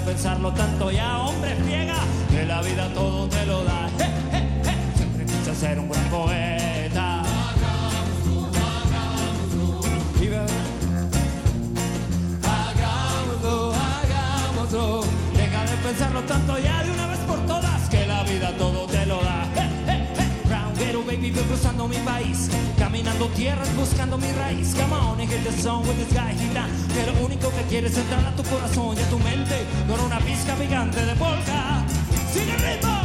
[0.06, 1.98] pensarlo tanto ya, hombre, friega.
[2.30, 3.88] Que la vida todo te lo da.
[4.00, 4.64] Eh.
[4.96, 7.24] Siempre quise ser un gran poeta.
[12.44, 15.04] Hagámoslo, hagámoslo.
[15.36, 17.90] Deja de pensarlo tanto ya de una vez por todas.
[17.90, 19.46] Que la vida todo te lo da.
[20.78, 22.50] Ghetto baby, voy cruzando mi país.
[22.78, 24.76] Caminando tierras buscando mi raíz.
[24.76, 25.96] Come on and hit the song with.
[26.06, 29.66] Que lo único que quieres es entrar a tu corazón y a tu mente.
[29.88, 31.86] Con una pizca gigante de polka.
[32.32, 33.05] Sigue el ritmo.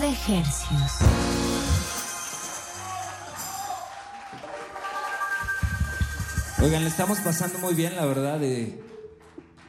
[0.00, 0.92] De ejercios.
[6.62, 8.42] Oigan, le estamos pasando muy bien, la verdad.
[8.44, 8.78] eh,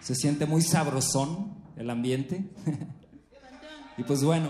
[0.01, 2.49] se siente muy sabrosón el ambiente.
[3.97, 4.49] y pues bueno.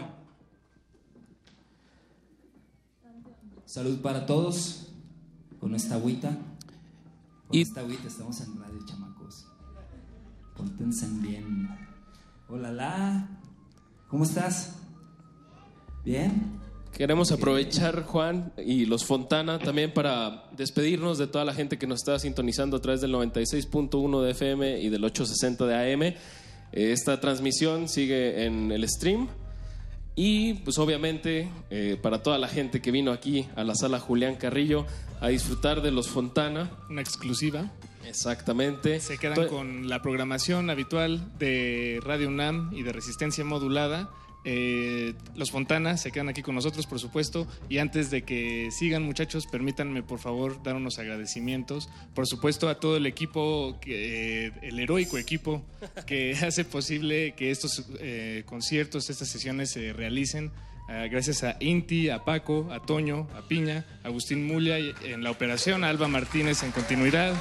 [3.66, 4.88] Salud para todos
[5.60, 6.38] con esta agüita.
[7.50, 9.46] Con esta agüita estamos en radio, chamacos.
[10.56, 11.70] Póntense bien.
[12.50, 13.30] Hola, la.
[14.08, 14.77] ¿Cómo estás?
[16.08, 16.58] ¿Bien?
[16.94, 22.00] Queremos aprovechar, Juan, y los Fontana también para despedirnos de toda la gente que nos
[22.00, 26.16] está sintonizando a través del 96.1 de FM y del 860 de AM.
[26.72, 29.28] Esta transmisión sigue en el stream.
[30.16, 34.36] Y pues obviamente eh, para toda la gente que vino aquí a la sala Julián
[34.36, 34.86] Carrillo
[35.20, 36.72] a disfrutar de los Fontana.
[36.90, 37.70] Una exclusiva.
[38.08, 39.02] Exactamente.
[39.02, 44.10] Se quedan con la programación habitual de Radio UNAM y de Resistencia Modulada.
[44.50, 47.46] Eh, los Fontana se quedan aquí con nosotros, por supuesto.
[47.68, 51.90] Y antes de que sigan, muchachos, permítanme, por favor, dar unos agradecimientos.
[52.16, 55.66] Por supuesto, a todo el equipo, eh, el heroico equipo
[56.06, 60.54] que hace posible que estos eh, conciertos, estas sesiones se realicen.
[60.90, 65.32] Eh, gracias a Inti, a Paco, a Toño, a Piña, a Agustín Mulia en la
[65.32, 67.34] operación, a Alba Martínez en continuidad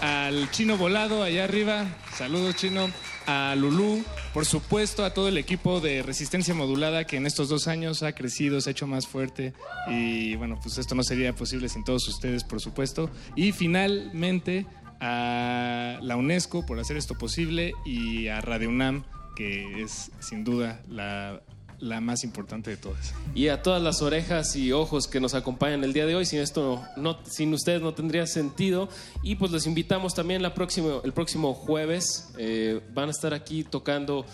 [0.00, 2.88] al chino volado allá arriba, saludos chino,
[3.26, 4.04] a Lulú,
[4.38, 8.12] por supuesto a todo el equipo de resistencia modulada que en estos dos años ha
[8.12, 9.52] crecido, se ha hecho más fuerte
[9.88, 13.10] y bueno, pues esto no sería posible sin todos ustedes, por supuesto.
[13.34, 14.64] Y finalmente
[15.00, 19.02] a la UNESCO por hacer esto posible y a Radio UNAM,
[19.34, 21.42] que es sin duda la,
[21.80, 23.14] la más importante de todas.
[23.34, 26.26] y a todas las orejas y ojos que nos acompañan el día de hoy.
[26.26, 28.88] Sin esto, no, sin ustedes no tendría sentido.
[29.22, 32.30] Y pues les invitamos también la próximo, el próximo jueves.
[32.38, 34.24] eh, van a estar aquí tocando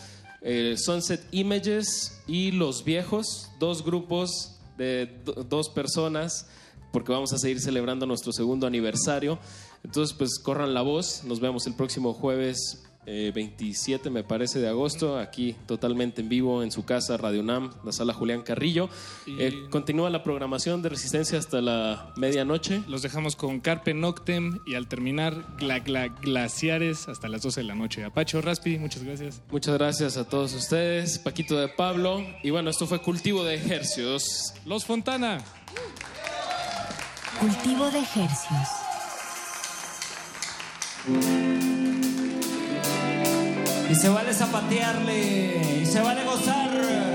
[0.43, 6.49] eh, Sunset Images y Los Viejos, dos grupos de do- dos personas,
[6.93, 9.39] porque vamos a seguir celebrando nuestro segundo aniversario.
[9.85, 11.25] Entonces, pues corran la voz.
[11.25, 16.63] Nos vemos el próximo jueves eh, 27, me parece, de agosto, aquí totalmente en vivo
[16.63, 18.89] en su casa, Radio UNAM, la sala Julián Carrillo.
[19.39, 22.83] Eh, continúa la programación de Resistencia hasta la medianoche.
[22.89, 27.65] Los dejamos con Carpe Noctem y al terminar gla, gla- Glaciares hasta las 12 de
[27.67, 28.05] la noche.
[28.05, 29.43] Apacho, Raspi, muchas gracias.
[29.51, 32.25] Muchas gracias a todos ustedes, Paquito de Pablo.
[32.43, 34.55] Y bueno, esto fue Cultivo de Ejercios.
[34.65, 35.39] Los Fontana.
[37.41, 38.69] Cultivo de ejercios.
[43.95, 47.14] Y se vale zapatearle, y se vale gozar.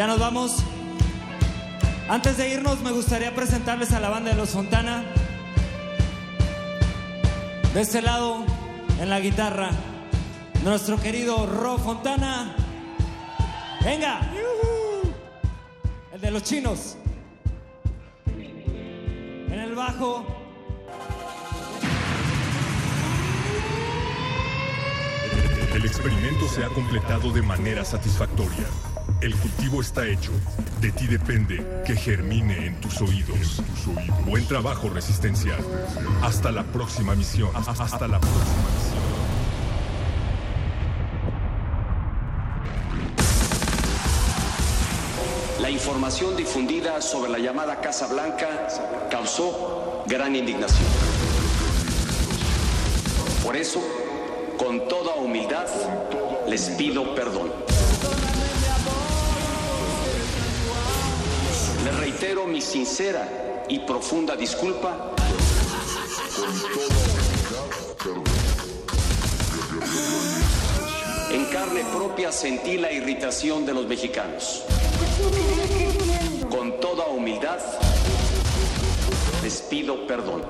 [0.00, 0.56] Ya nos vamos.
[2.08, 5.04] Antes de irnos me gustaría presentarles a la banda de Los Fontana.
[7.74, 8.46] De este lado,
[8.98, 9.68] en la guitarra,
[10.64, 12.56] nuestro querido Ro Fontana.
[13.84, 14.22] Venga.
[16.14, 16.96] El de los chinos.
[18.26, 20.24] En el bajo,
[25.74, 28.66] El experimento se ha completado de manera satisfactoria.
[29.20, 30.32] El cultivo está hecho.
[30.80, 33.62] De ti depende que germine en tus oídos.
[34.26, 35.56] Buen trabajo, Resistencia.
[36.22, 37.50] Hasta la próxima misión.
[37.54, 39.00] Hasta la próxima misión.
[45.60, 48.68] La información difundida sobre la llamada Casa Blanca
[49.10, 50.88] causó gran indignación.
[53.44, 53.80] Por eso,
[54.58, 55.66] con toda humildad,
[56.48, 57.69] les pido perdón.
[62.10, 65.12] Reitero mi sincera y profunda disculpa.
[71.30, 74.64] En carne propia sentí la irritación de los mexicanos.
[76.50, 77.60] Con toda humildad,
[79.42, 80.42] les pido perdón.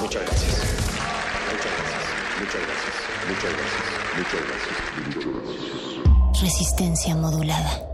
[0.00, 0.54] Muchas gracias.
[1.50, 2.04] Muchas gracias.
[2.38, 2.94] Muchas gracias.
[3.28, 3.84] Muchas gracias.
[4.16, 4.76] Muchas gracias.
[5.06, 6.42] Muchas gracias.
[6.42, 7.93] Resistencia modulada.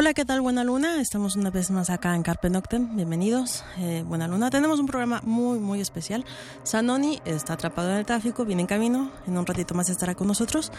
[0.00, 0.40] Hola, ¿qué tal?
[0.40, 1.00] Buena Luna.
[1.00, 2.94] Estamos una vez más acá en Carpe Noctem.
[2.94, 3.64] Bienvenidos.
[3.78, 4.48] Eh, Buena Luna.
[4.48, 6.24] Tenemos un programa muy, muy especial.
[6.62, 9.10] Sanoni está atrapado en el tráfico, viene en camino.
[9.26, 10.70] En un ratito más estará con nosotros.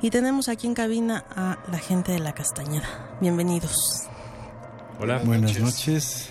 [0.00, 2.86] Y tenemos aquí en cabina a la gente de la Castañeda.
[3.20, 4.04] Bienvenidos.
[5.00, 5.18] Hola.
[5.24, 6.28] Buenas noches.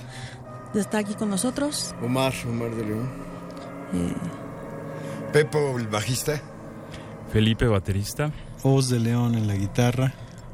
[0.73, 1.93] Está aquí con nosotros.
[2.01, 3.09] Omar, Omar de León.
[3.93, 4.13] Eh,
[5.33, 6.41] Pepo, el bajista.
[7.33, 8.31] Felipe, baterista.
[8.63, 10.13] Oz de León en la guitarra.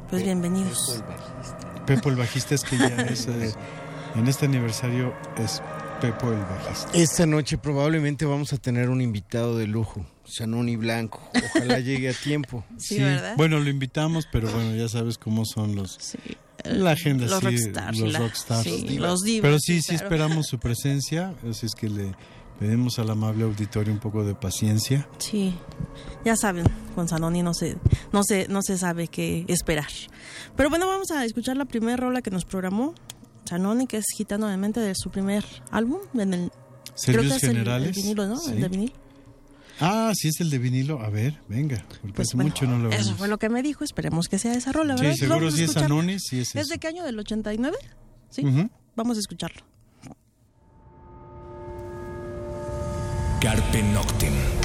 [0.09, 1.03] pues bienvenidos.
[1.85, 3.53] Pepo el bajista es que ya es, eh,
[4.15, 5.61] en este aniversario es
[6.01, 6.89] Pepo el bajista.
[6.93, 11.21] Esta noche probablemente vamos a tener un invitado de lujo, Shanoni Blanco.
[11.55, 12.63] Ojalá llegue a tiempo.
[12.77, 13.35] Sí, ¿verdad?
[13.37, 15.97] Bueno, lo invitamos, pero bueno, ya sabes cómo son los...
[16.63, 18.63] La agenda, Los sí, rockstars, los la- rockstars.
[18.63, 20.05] sí, los divas, Pero sí, sí, sí claro.
[20.05, 22.15] esperamos su presencia, así es que le
[22.59, 25.07] pedimos al amable auditorio un poco de paciencia.
[25.17, 25.55] Sí,
[26.23, 26.65] ya saben,
[26.95, 27.77] con Sanoni no se,
[28.13, 29.87] no se, no se sabe qué esperar.
[30.55, 32.93] Pero bueno, vamos a escuchar la primera rola que nos programó
[33.45, 36.51] Sanoni, que es Gitano de Mente de su primer álbum, en el
[36.95, 37.89] Servicios que es el- generales.
[37.97, 38.37] El, vinilo, ¿no?
[38.37, 38.51] Sí.
[38.51, 38.93] El de vinil.
[39.81, 41.01] Ah, sí es el de vinilo.
[41.01, 43.17] A ver, venga, porque Pues hace bueno, mucho no lo Eso vemos.
[43.17, 45.17] fue lo que me dijo, esperemos que sea esa rola, Sí, ¿verdad?
[45.17, 45.71] seguro Vamos a sí es.
[45.73, 46.69] Sanoni, sí es ¿Es eso.
[46.73, 47.03] de qué año?
[47.03, 47.75] ¿Del 89?
[48.29, 48.69] Sí, Ujú.
[48.95, 49.61] vamos a escucharlo.
[53.39, 54.64] Carpe Noctem.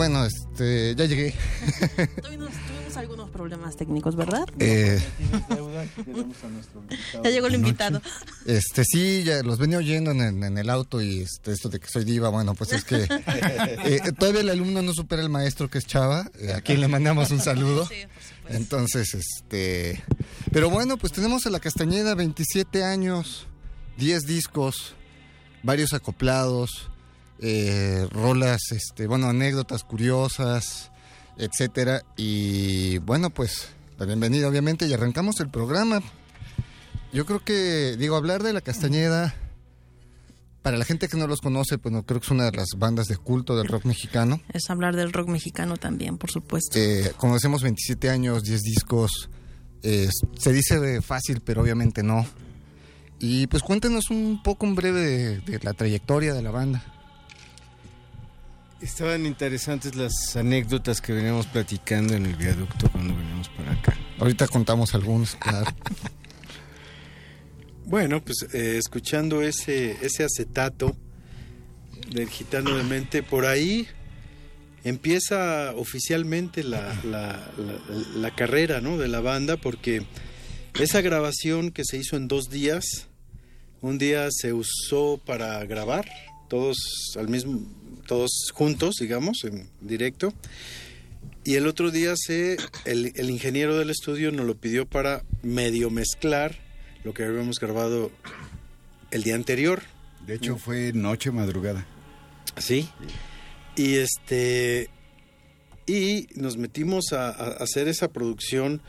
[0.00, 1.34] Bueno, este, ya llegué.
[2.22, 4.48] Tuvimos, tuvimos algunos problemas técnicos, ¿verdad?
[4.58, 4.98] Eh,
[7.22, 8.00] Ya llegó el invitado.
[8.46, 11.80] Este, sí, ya los venía oyendo en el, en el auto y este, esto de
[11.80, 12.96] que soy diva, bueno, pues es que
[13.84, 16.88] eh, todavía el alumno no supera al maestro que es Chava, eh, a quien le
[16.88, 17.86] mandamos un saludo.
[18.48, 20.02] Entonces, este,
[20.50, 23.48] pero bueno, pues tenemos a la Castañeda 27 años,
[23.98, 24.94] 10 discos,
[25.62, 26.89] varios acoplados,
[27.40, 30.90] eh, rolas, este, bueno, anécdotas curiosas,
[31.38, 32.02] etcétera.
[32.16, 33.68] Y bueno, pues
[33.98, 36.02] la bienvenida, obviamente, y arrancamos el programa.
[37.12, 39.34] Yo creo que, digo, hablar de la Castañeda,
[40.62, 42.68] para la gente que no los conoce, pues no creo que es una de las
[42.76, 44.40] bandas de culto del rock mexicano.
[44.52, 46.78] Es hablar del rock mexicano también, por supuesto.
[46.78, 49.30] Eh, como decimos, 27 años, 10 discos.
[49.82, 52.26] eh, se dice fácil, pero obviamente no.
[53.18, 56.84] Y pues cuéntenos un poco en breve de, de la trayectoria de la banda.
[58.80, 63.94] Estaban interesantes las anécdotas que veníamos platicando en el viaducto cuando veníamos para acá.
[64.18, 65.70] Ahorita contamos algunos, claro.
[67.84, 70.96] Bueno, pues eh, escuchando ese, ese acetato
[72.12, 73.88] del gitano de mente, por ahí
[74.84, 78.96] empieza oficialmente la, la- la- la carrera ¿no?
[78.96, 80.06] de la banda, porque
[80.78, 83.08] esa grabación que se hizo en dos días,
[83.80, 86.08] un día se usó para grabar,
[86.48, 86.76] todos
[87.18, 87.60] al mismo,
[88.10, 90.34] todos juntos, digamos, en directo,
[91.44, 95.90] y el otro día se, el, el ingeniero del estudio nos lo pidió para medio
[95.90, 96.58] mezclar
[97.04, 98.10] lo que habíamos grabado
[99.12, 99.82] el día anterior.
[100.26, 101.86] De hecho, fue noche madrugada.
[102.58, 102.88] Sí.
[103.76, 104.90] Y este
[105.86, 108.82] y nos metimos a, a hacer esa producción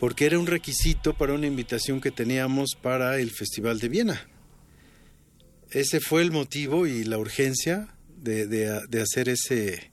[0.00, 4.28] porque era un requisito para una invitación que teníamos para el Festival de Viena.
[5.70, 7.93] Ese fue el motivo y la urgencia
[8.24, 9.90] de, de- de hacer ese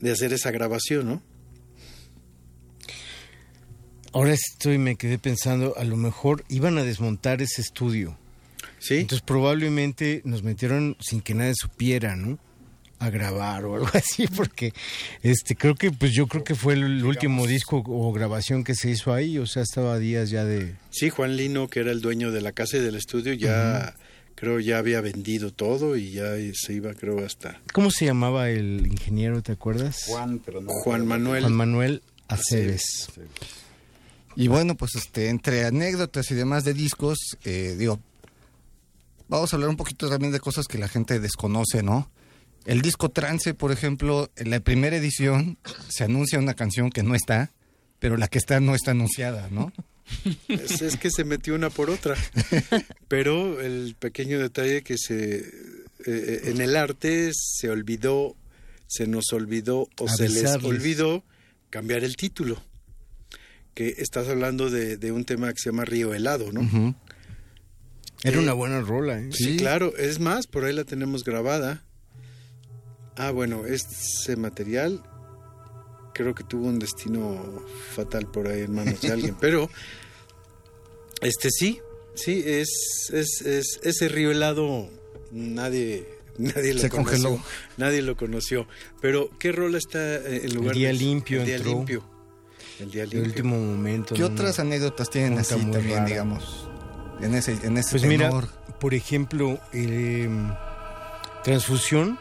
[0.00, 1.22] de hacer esa grabación, ¿no?
[4.12, 8.16] Ahora estoy, me quedé pensando, a lo mejor iban a desmontar ese estudio.
[8.78, 8.98] Sí.
[8.98, 12.38] Entonces probablemente nos metieron sin que nadie supiera, ¿no?
[13.00, 14.72] A grabar o algo así, porque
[15.22, 18.90] este creo que, pues yo creo que fue el último disco o grabación que se
[18.90, 20.74] hizo ahí, o sea, estaba días ya de...
[20.90, 23.94] Sí, Juan Lino, que era el dueño de la casa y del estudio, ya
[24.38, 28.86] creo ya había vendido todo y ya se iba, creo, hasta ¿Cómo se llamaba el
[28.86, 30.04] ingeniero, te acuerdas?
[30.06, 30.70] Juan, pero no.
[30.84, 31.42] Juan Manuel.
[31.42, 33.10] Juan Manuel Aceves.
[34.36, 37.98] Y bueno, pues este, entre anécdotas y demás de discos, eh, digo,
[39.28, 42.08] vamos a hablar un poquito también de cosas que la gente desconoce, ¿no?
[42.64, 45.58] El disco Trance, por ejemplo, en la primera edición
[45.88, 47.50] se anuncia una canción que no está,
[47.98, 49.72] pero la que está no está anunciada, ¿no?
[50.48, 52.16] Es, es que se metió una por otra.
[53.08, 55.38] Pero el pequeño detalle que se
[56.06, 58.36] eh, en el arte se olvidó,
[58.86, 61.24] se nos olvidó o se les olvidó
[61.70, 62.62] cambiar el título.
[63.74, 66.60] Que estás hablando de, de un tema que se llama Río Helado, ¿no?
[66.62, 66.94] Ujú.
[68.24, 69.28] Era Eh, una buena rola, ¿eh?
[69.32, 69.96] Sí, claro.
[69.96, 71.84] Es más, por ahí la tenemos grabada.
[73.16, 75.02] Ah, bueno, este material
[76.18, 77.64] creo que tuvo un destino
[77.94, 79.70] fatal por ahí en manos de alguien, pero
[81.22, 81.80] este sí,
[82.14, 84.90] sí, es, es, es ese río helado
[85.30, 86.06] nadie
[86.38, 87.42] nadie lo Se conoció, congeló.
[87.76, 88.66] nadie lo conoció,
[89.00, 91.70] pero qué rol está en lugar El día de limpio el día entró.
[91.72, 92.04] limpio,
[92.80, 93.28] el día El limpio.
[93.30, 94.14] último momento.
[94.14, 94.26] ¿Qué ¿no?
[94.28, 96.04] otras anécdotas tienen así también, rara.
[96.04, 96.68] digamos?
[97.20, 98.48] En ese, en ese Pues mira, tenor?
[98.78, 100.28] por ejemplo, eh,
[101.44, 102.18] Transfusión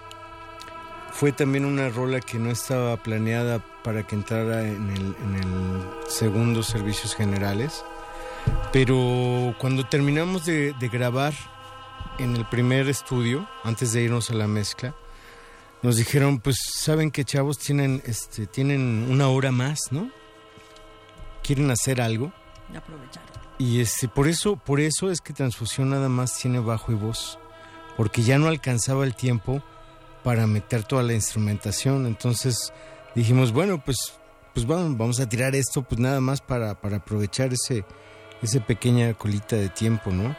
[1.18, 5.84] fue también una rola que no estaba planeada para que entrara en el, en el
[6.07, 7.84] segundo Servicios Generales.
[8.72, 11.34] Pero cuando terminamos de, de grabar
[12.19, 14.94] en el primer estudio, antes de irnos a la mezcla,
[15.81, 20.11] nos dijeron, pues saben que chavos tienen, este, tienen una hora más, ¿no?
[21.41, 22.31] ¿Quieren hacer algo?
[22.72, 23.23] Y aprovechar.
[23.57, 27.39] Y este, por eso, por eso es que Transfusión nada más tiene bajo y voz,
[27.95, 29.64] porque ya no alcanzaba el tiempo
[30.27, 32.05] para meter toda la instrumentación.
[32.05, 32.73] Entonces
[33.15, 33.97] dijimos, bueno, pues
[34.53, 37.85] pues vamos, vamos a tirar esto pues nada más para, para aprovechar ese,
[38.41, 40.35] ese pequeña colita de tiempo, ¿no?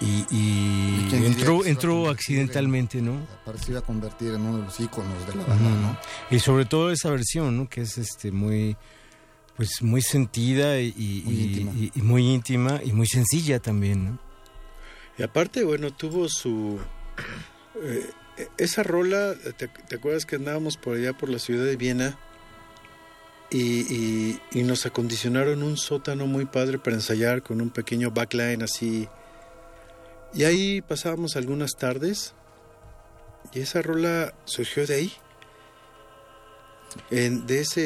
[0.00, 3.24] Y, y diría entró, entró accidentalmente, ¿no?
[3.44, 5.70] Parece que iba a convertir en uno de los íconos de la banda.
[5.70, 5.98] ¿no?
[6.30, 7.68] Y sobre todo esa versión, ¿no?
[7.68, 8.76] Que es este muy
[9.56, 11.72] pues muy sentida y, y- Muy y- íntima.
[11.76, 14.18] y- y muy íntima y muy sencilla también, ¿no?
[15.18, 16.80] Y aparte, bueno, tuvo su...
[17.80, 18.10] eh,
[18.58, 22.18] esa rola, ¿te, te acuerdas que andábamos por allá por la ciudad de Viena?
[23.52, 28.62] Y, y- y nos acondicionaron un sótano muy padre para ensayar con un pequeño backline
[28.62, 29.08] así.
[30.32, 32.34] Y ahí pasábamos algunas tardes.
[33.52, 35.12] Y esa rola surgió de ahí.
[37.10, 37.80] En- de, ese,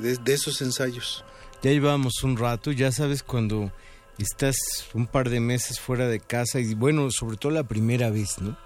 [0.00, 1.24] de, de esos ensayos.
[1.62, 3.72] Ya llevábamos un rato, ya sabes cuando
[4.18, 4.56] estás
[4.94, 8.56] un par de meses fuera de casa y bueno, sobre todo la primera vez, ¿no?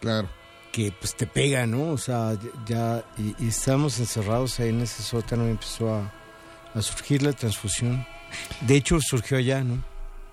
[0.00, 0.28] Claro.
[0.72, 1.90] Que pues te pega, ¿no?
[1.90, 2.34] O sea,
[2.66, 6.10] ya y, y estábamos encerrados ahí en ese sótano y empezó a,
[6.74, 8.06] a surgir la transfusión.
[8.62, 9.84] De hecho, surgió allá, ¿no?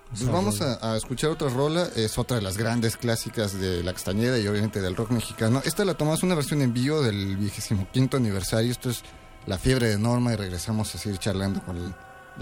[0.08, 3.92] Pues vamos a, a escuchar otra rola, es otra de las grandes clásicas de La
[3.92, 5.62] Castañeda y obviamente del rock mexicano.
[5.64, 9.02] Esta la tomamos una versión en vivo del vigésimo quinto aniversario, esto es
[9.46, 11.94] La Fiebre de Norma y regresamos a seguir charlando con el-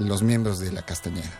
[0.09, 1.39] los miembros de La Castañeda.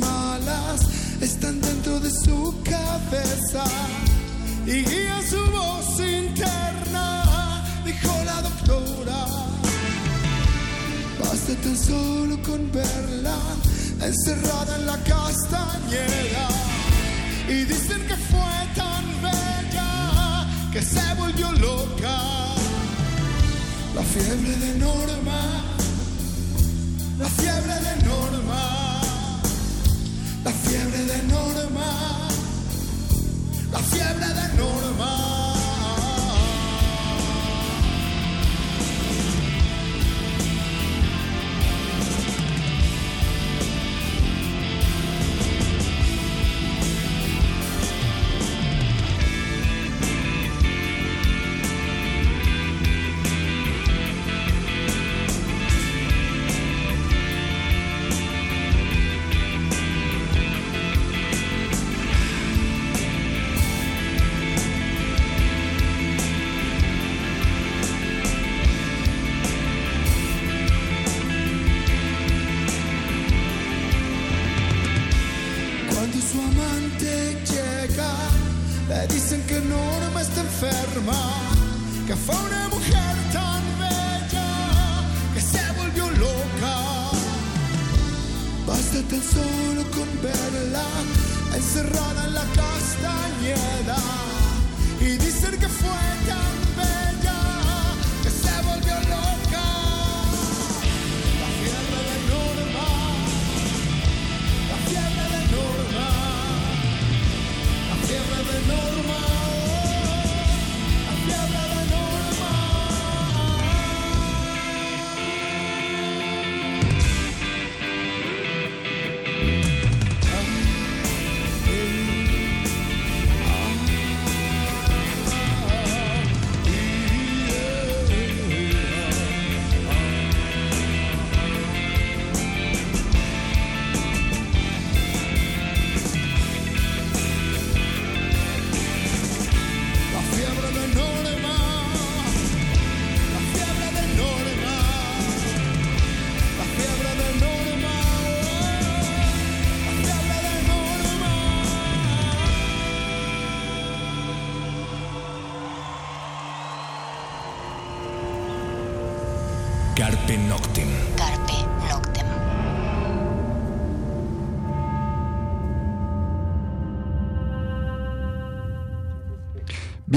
[0.00, 0.80] Malas
[1.20, 3.64] están dentro de su cabeza
[4.68, 9.26] y guía su voz interna, dijo la doctora.
[11.18, 13.36] Basta tan solo con verla
[14.02, 16.48] encerrada en la castañeda
[17.48, 22.18] y dicen que fue tan bella que se volvió loca.
[23.94, 25.40] La fiebre de Norma,
[27.18, 29.00] la fiebre de Norma,
[30.44, 32.27] la fiebre de Norma,
[33.70, 35.57] la fiebre de Norma.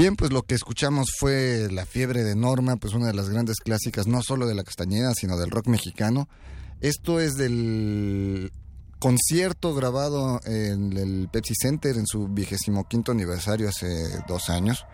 [0.02, 3.58] Bien, pues lo que escuchamos fue La Fiebre de Norma, pues una de las grandes
[3.58, 6.28] clásicas, no solo de la Castañeda, sino del rock mexicano.
[6.80, 8.50] Esto es del
[8.98, 14.86] concierto grabado en el Pepsi Center en su vigésimo quinto aniversario hace dos años.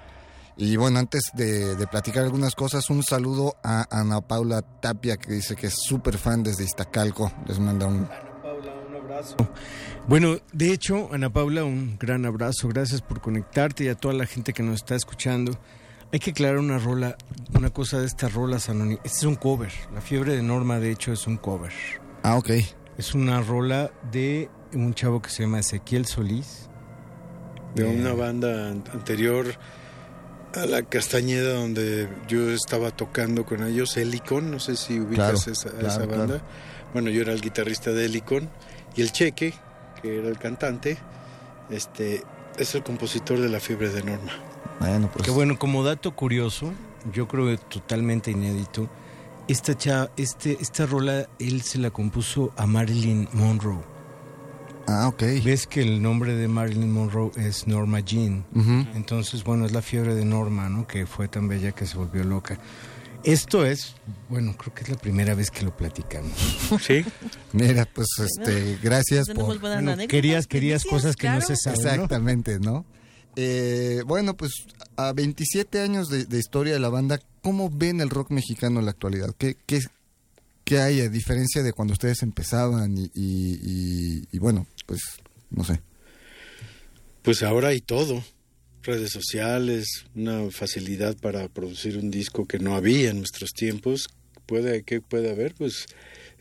[0.58, 5.32] Y bueno, antes de, de platicar algunas cosas, un saludo a Ana Paula Tapia, que
[5.32, 7.32] dice que es súper fan desde Iztacalco.
[7.46, 8.06] Les manda un...
[10.06, 12.68] Bueno, de hecho, Ana Paula, un gran abrazo.
[12.68, 15.52] Gracias por conectarte y a toda la gente que nos está escuchando.
[16.12, 17.16] Hay que aclarar una rola,
[17.54, 19.00] una cosa de estas rolas anónimas.
[19.04, 19.70] Este es un cover.
[19.94, 21.72] La fiebre de Norma, de hecho, es un cover.
[22.22, 22.50] Ah, ok.
[22.96, 26.68] Es una rola de un chavo que se llama Ezequiel Solís.
[27.74, 29.46] De Eh, una banda an- anterior
[30.54, 35.52] a la Castañeda donde yo estaba tocando con ellos, Helicon, no sé si ubicas Claro,
[35.52, 36.18] esa, claro, esa claro.
[36.18, 36.42] banda.
[36.94, 38.48] Bueno, yo era el guitarrista de Helicon
[38.98, 39.54] y el Cheque,
[40.02, 40.98] que era el cantante,
[41.70, 42.24] este
[42.58, 44.32] es el compositor de La Fiebre de Norma.
[44.80, 45.24] Bueno, pues...
[45.24, 46.72] Que bueno, como dato curioso,
[47.12, 48.88] yo creo que totalmente inédito,
[49.46, 53.78] esta, cha- este, esta rola él se la compuso a Marilyn Monroe.
[54.88, 55.22] Ah, ok.
[55.44, 58.44] Ves que el nombre de Marilyn Monroe es Norma Jean.
[58.94, 60.86] Entonces, bueno, es la fiebre de Norma, ¿no?
[60.86, 62.58] Que fue tan bella que se volvió loca.
[63.24, 63.94] Esto es,
[64.28, 66.32] bueno, creo que es la primera vez que lo platicamos.
[66.80, 67.04] Sí.
[67.52, 69.58] Mira, pues este, gracias por...
[69.82, 71.88] Bueno, querías, querías cosas que no se saben, ¿no?
[72.04, 72.84] Exactamente, ¿no?
[73.36, 74.52] Eh, bueno, pues
[74.96, 78.86] a 27 años de, de historia de la banda, ¿cómo ven el rock mexicano en
[78.86, 79.34] la actualidad?
[79.36, 79.80] ¿Qué, qué,
[80.64, 82.96] qué hay a diferencia de cuando ustedes empezaban?
[82.96, 85.00] Y, y- y- y bueno, pues
[85.50, 85.80] no sé.
[87.22, 88.22] Pues ahora hay todo.
[88.88, 94.08] Redes sociales, una facilidad para producir un disco que no había en nuestros tiempos.
[94.46, 95.54] Puede, ¿Qué puede haber?
[95.54, 95.84] Pues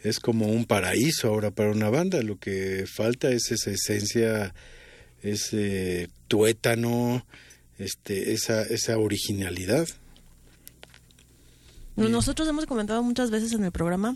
[0.01, 2.21] es como un paraíso ahora para una banda.
[2.21, 4.55] Lo que falta es esa esencia,
[5.21, 7.25] ese tuétano,
[7.79, 9.89] este, esa, esa originalidad.
[11.97, 14.15] Nosotros hemos comentado muchas veces en el programa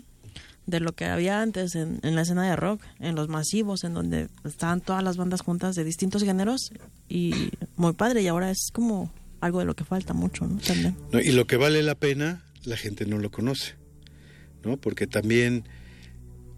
[0.66, 3.94] de lo que había antes en, en la escena de rock, en los masivos, en
[3.94, 6.72] donde estaban todas las bandas juntas de distintos géneros
[7.08, 10.58] y muy padre y ahora es como algo de lo que falta mucho, ¿no?
[10.58, 10.96] También.
[11.10, 11.20] ¿no?
[11.20, 13.74] Y lo que vale la pena, la gente no lo conoce,
[14.64, 14.76] ¿no?
[14.76, 15.64] Porque también,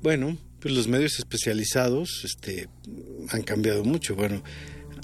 [0.02, 2.68] bueno, pues los medios especializados este,
[3.31, 4.14] han cambiado mucho.
[4.14, 4.43] Bueno,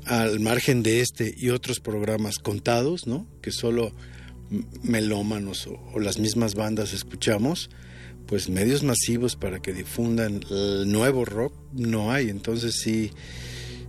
[0.05, 3.27] al margen de este y otros programas contados, ¿no?
[3.41, 3.93] Que solo
[4.83, 7.71] melómanos o las mismas bandas escuchamos,
[8.27, 12.29] pues medios masivos para que difundan el nuevo rock no hay.
[12.31, 13.11] Entonces sí,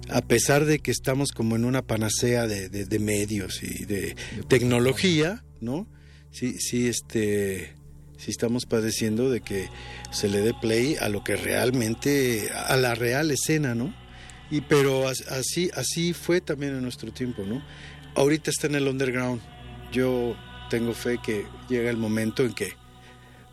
[0.10, 4.16] a pesar de que estamos como en una panacea de, de- de medios y de
[4.48, 5.88] tecnología, ¿no?
[6.32, 7.74] Sí, sí, este,
[8.18, 9.68] sí estamos padeciendo de que
[10.12, 13.94] se le dé play a lo que realmente, a la real escena, ¿no?
[14.50, 17.62] Y pero as- así, así fue también en nuestro tiempo, ¿no?
[18.16, 19.42] Ahorita está en el underground.
[19.92, 20.36] Yo
[20.70, 22.74] tengo fe que llega el momento en que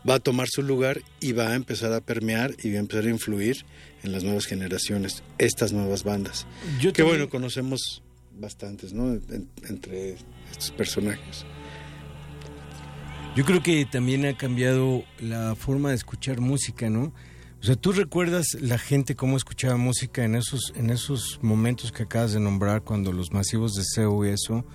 [0.07, 3.05] va a tomar su lugar y va a empezar a permear y va a empezar
[3.05, 3.65] a influir
[4.03, 6.45] en las nuevas generaciones, estas nuevas bandas.
[6.79, 8.01] Yo que también- bueno, conocemos
[8.37, 9.13] bastantes, ¿no?
[9.13, 10.15] En- entre
[10.51, 11.45] estos personajes.
[13.35, 17.13] Yo creo que también ha cambiado la forma de escuchar música, ¿no?
[17.61, 22.03] O sea, tú recuerdas la gente cómo escuchaba música en esos, en esos momentos que
[22.03, 24.65] acabas de nombrar, cuando los masivos de SEO y eso,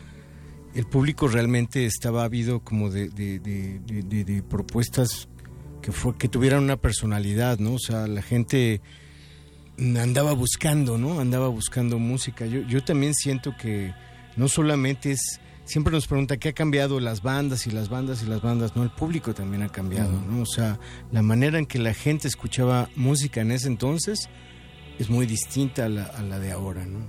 [0.75, 5.29] el público realmente estaba ávido como de, de- de- de- de- de propuestas
[5.83, 7.75] que, fue, que tuvieran una personalidad, ¿no?
[7.75, 8.81] O sea, la gente
[10.01, 11.21] andaba buscando, ¿no?
[11.21, 12.47] Andaba buscando música.
[12.47, 13.93] Yo, yo también siento que
[14.37, 18.27] no solamente es, siempre nos pregunta qué ha cambiado las bandas y las bandas y
[18.27, 20.43] las bandas, no, el público también ha cambiado, ¿no?
[20.43, 20.79] O sea,
[21.13, 24.29] la manera en que la gente escuchaba música en ese entonces
[24.99, 27.01] es muy distinta a la, a la de ahora, ¿no?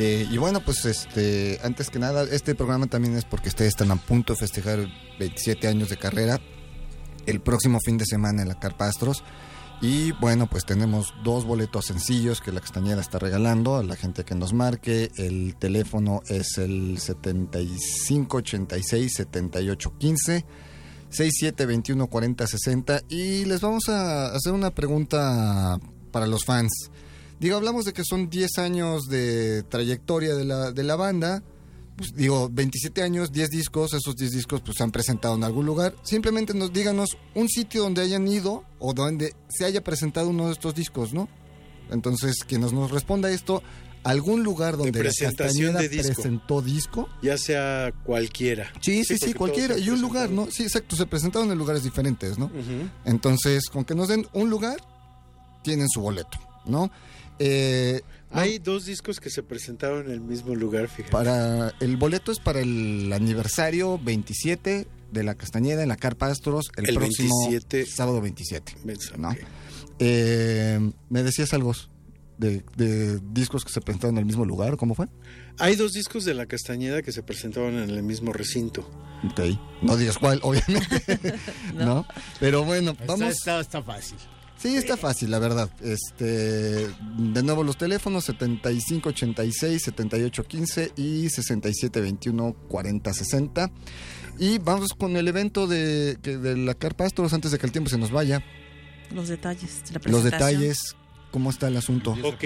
[0.00, 3.90] Eh, y bueno, pues este, antes que nada, este programa también es porque ustedes están
[3.90, 4.86] a punto de festejar
[5.18, 6.40] 27 años de carrera
[7.26, 9.24] el próximo fin de semana en la Carpastros.
[9.80, 14.24] Y bueno, pues tenemos dos boletos sencillos que la Castañeda está regalando a la gente
[14.24, 15.10] que nos marque.
[15.16, 20.44] El teléfono es el 7586 7815
[21.10, 25.80] 6721 4060 y les vamos a hacer una pregunta
[26.12, 26.92] para los fans.
[27.40, 31.42] Digo, hablamos de que son 10 años de trayectoria de la, de la banda.
[31.96, 35.66] Pues, digo, 27 años, 10 discos, esos 10 discos pues se han presentado en algún
[35.66, 35.94] lugar.
[36.02, 40.52] Simplemente nos díganos un sitio donde hayan ido o donde se haya presentado uno de
[40.52, 41.28] estos discos, ¿no?
[41.90, 43.62] Entonces, quien nos, nos responda esto,
[44.04, 46.14] algún lugar donde la presentación de disco.
[46.14, 47.08] presentó disco.
[47.22, 48.72] Ya sea cualquiera.
[48.80, 49.76] Sí, sí, sí, cualquiera.
[49.78, 50.50] Y un lugar, ¿no?
[50.50, 52.50] Sí, exacto, se presentaron en lugares diferentes, ¿no?
[53.04, 54.76] Entonces, con que nos den un lugar,
[55.62, 56.90] tienen su boleto, ¿no?
[57.38, 58.00] Eh,
[58.30, 61.10] Hay dos discos que se presentaron en el mismo lugar, fíjate.
[61.12, 66.70] para el boleto es para el aniversario 27 de la Castañeda en la Carpa Astros
[66.76, 67.86] el, El próximo 27.
[67.86, 68.74] sábado 27.
[69.16, 69.30] ¿no?
[69.30, 69.36] ok.
[70.00, 71.74] Eh, ¿Me decías algo?
[72.38, 74.76] de, de discos que se presentaron en el mismo lugar?
[74.76, 75.06] ¿Cómo fue?
[75.58, 78.88] Hay dos discos de La Castañeda que se presentaban en el mismo recinto.
[79.28, 79.40] Ok.
[79.82, 81.02] No digas cuál, obviamente.
[81.74, 82.06] ¿No?
[82.38, 83.28] Pero bueno, Está- vamos.
[83.30, 84.18] Está, está fácil.
[84.58, 85.70] Sí, está fácil, la verdad.
[85.82, 86.24] Este,
[86.88, 93.70] de nuevo los teléfonos 7586 7815 y 6721 4060.
[94.40, 97.72] Y vamos con el evento de, que- de la Carpa Astros antes de que el
[97.72, 98.42] tiempo se nos vaya.
[99.14, 100.30] Los detalles de la Los presentación.
[100.30, 100.78] detalles,
[101.30, 102.16] cómo está el asunto.
[102.22, 102.44] Ok.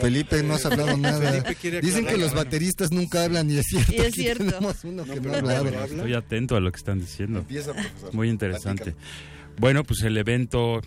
[0.00, 1.30] Felipe, no has hablado nada.
[1.32, 3.92] Felipe quiere Dicen que los bateristas nunca hablan y es cierto.
[3.92, 4.44] Y es cierto.
[4.44, 5.84] tenemos uno que no, habla.
[5.84, 7.40] Estoy atento a lo que están diciendo.
[7.40, 8.14] Empieza, profesor.
[8.14, 8.94] Muy interesante.
[9.58, 10.80] Bueno, pues el evento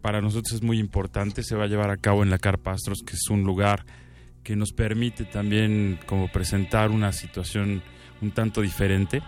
[0.00, 1.42] para nosotros es muy importante.
[1.42, 2.74] Se va a llevar a cabo en la Carpa
[3.06, 3.84] que es un lugar
[4.42, 7.82] que nos permite también como presentar una situación
[8.20, 9.22] un tanto diferente,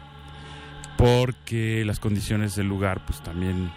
[0.97, 3.71] porque las condiciones del lugar pues también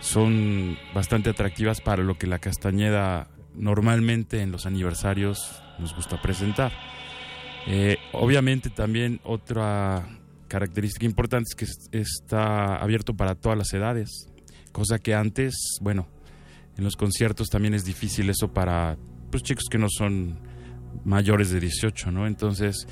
[0.00, 6.72] son bastante atractivas para lo que la Castañeda normalmente en los aniversarios nos gusta presentar.
[7.66, 10.06] Eh, obviamente también otra
[10.48, 14.28] característica importante es que es- está abierto para todas las edades,
[14.76, 16.06] cosa que antes, bueno,
[16.76, 18.98] en los conciertos también es difícil eso para
[19.30, 20.38] pues, chicos que no son
[21.04, 22.26] mayores de 18, ¿no?
[22.26, 22.86] Entonces,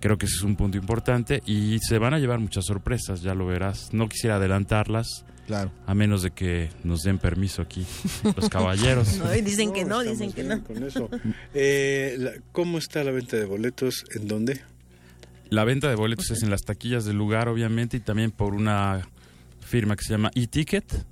[0.00, 3.34] creo que ese es un punto importante y se van a llevar muchas sorpresas, ya
[3.36, 3.90] lo verás.
[3.92, 5.70] No quisiera adelantarlas, Claro.
[5.86, 7.86] a menos de que nos den permiso aquí
[8.36, 9.16] los caballeros.
[9.18, 10.64] No, y dicen que no, dicen que no.
[10.64, 11.08] Con eso.
[11.54, 14.04] Eh, la- ¿Cómo está la venta de boletos?
[14.16, 14.60] ¿En dónde?
[15.48, 19.08] La venta de boletos es en las taquillas del lugar, obviamente, y también por una
[19.60, 21.04] firma que se llama eTicket,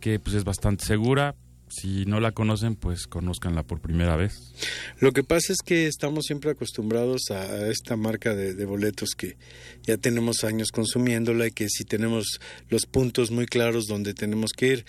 [0.00, 1.34] que pues es bastante segura.
[1.68, 4.52] Si no la conocen, pues conózcanla por primera vez.
[5.00, 9.36] Lo que pasa es que estamos siempre acostumbrados a, esta marca de, de boletos que
[9.82, 14.66] ya tenemos años consumiéndola y que si tenemos los puntos muy claros donde tenemos que
[14.68, 14.86] ir.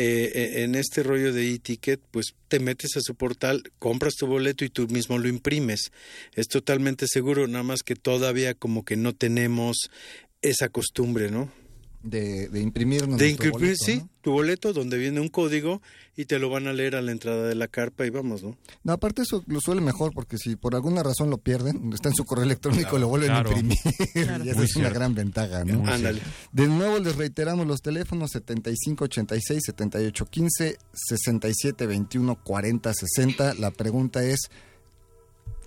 [0.00, 4.28] Eh, eh, en este rollo de e-ticket, pues te metes a su portal, compras tu
[4.28, 5.90] boleto y tú mismo lo imprimes.
[6.36, 9.90] Es totalmente seguro, nada más que todavía como que no tenemos
[10.40, 11.50] esa costumbre, ¿no?
[12.02, 13.18] De, de imprimirnos.
[13.18, 14.08] De imprimir, boleto, sí, ¿no?
[14.22, 15.82] tu boleto donde viene un código
[16.16, 18.56] y te lo van a leer a la entrada de la carpa y vamos, ¿no?
[18.84, 22.14] No, aparte eso lo suele mejor porque si por alguna razón lo pierden, está en
[22.14, 23.50] su correo electrónico, Claro, lo vuelven claro.
[23.50, 23.78] a imprimir.
[24.12, 24.44] Claro.
[24.46, 25.86] y esa es una gran ventaja, ¿no?
[25.90, 26.20] Ándale.
[26.52, 33.54] De nuevo les reiteramos los teléfonos 7586 7815 6721 4060.
[33.54, 34.50] La pregunta es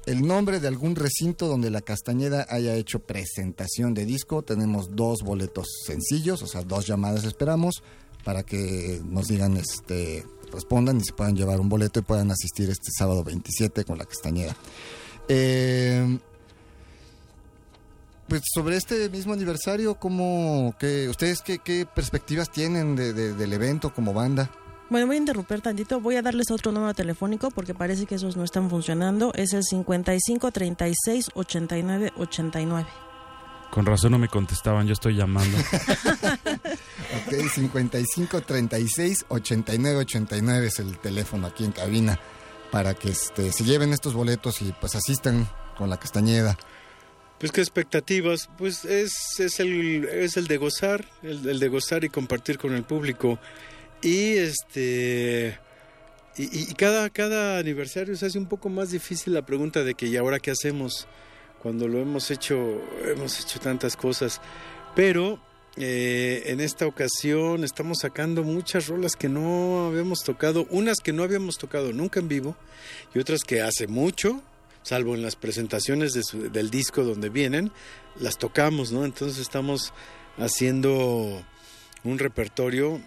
[0.05, 4.41] el nombre de algún recinto donde la Castañeda haya hecho presentación de disco.
[4.41, 7.83] Tenemos dos boletos sencillos, o sea, dos llamadas esperamos
[8.23, 12.69] para que nos digan, este, respondan y se puedan llevar un boleto y puedan asistir
[12.69, 14.55] este sábado 27 con la Castañeda.
[15.27, 16.19] Eh,
[18.27, 23.93] pues sobre este mismo aniversario, ¿cómo, que, ¿ustedes qué, perspectivas tienen de- de- del evento
[23.93, 24.51] como banda?
[24.91, 26.01] Bueno, voy a interrumpir tantito.
[26.01, 29.31] Voy a darles otro número telefónico porque parece que esos no están funcionando.
[29.35, 32.87] Es el 55 36 89 89.
[33.69, 35.57] Con razón no me contestaban, yo estoy llamando.
[37.27, 42.19] Ok, 55 36 89 89 es el teléfono aquí en cabina
[42.71, 45.47] para que este, se lleven estos boletos y pues asistan
[45.77, 46.57] con la Castañeda.
[47.37, 52.03] Pues qué expectativas, pues es, es, el, es el de gozar, el, el de gozar
[52.03, 53.39] y compartir con el público.
[54.01, 55.59] Y este
[56.37, 60.17] y, cada, cada aniversario se hace un poco más difícil la pregunta de que ¿y
[60.17, 61.07] ahora qué hacemos?
[61.61, 64.41] Cuando lo hemos hecho, hemos hecho tantas cosas.
[64.95, 65.39] Pero
[65.77, 71.23] eh, en esta ocasión estamos sacando muchas rolas que no habíamos tocado, unas que no
[71.23, 72.55] habíamos tocado nunca en vivo
[73.13, 74.41] y otras que hace mucho,
[74.83, 77.71] salvo en las presentaciones del disco donde vienen,
[78.19, 79.05] las tocamos, ¿no?
[79.05, 79.93] Entonces estamos
[80.37, 81.43] haciendo
[82.03, 82.99] un repertorio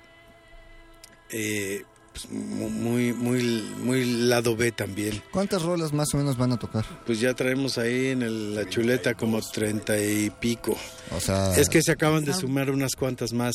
[1.31, 3.43] eh, pues, mu- muy, muy,
[3.79, 5.23] muy lado B también.
[5.33, 6.85] ¿Cuántas rolas más o menos van a tocar?
[7.07, 10.77] Pues ya traemos ahí en el- la chuleta como treinta y pico.
[11.11, 13.55] O sea, Es que se acaban de sumar unas cuantas más.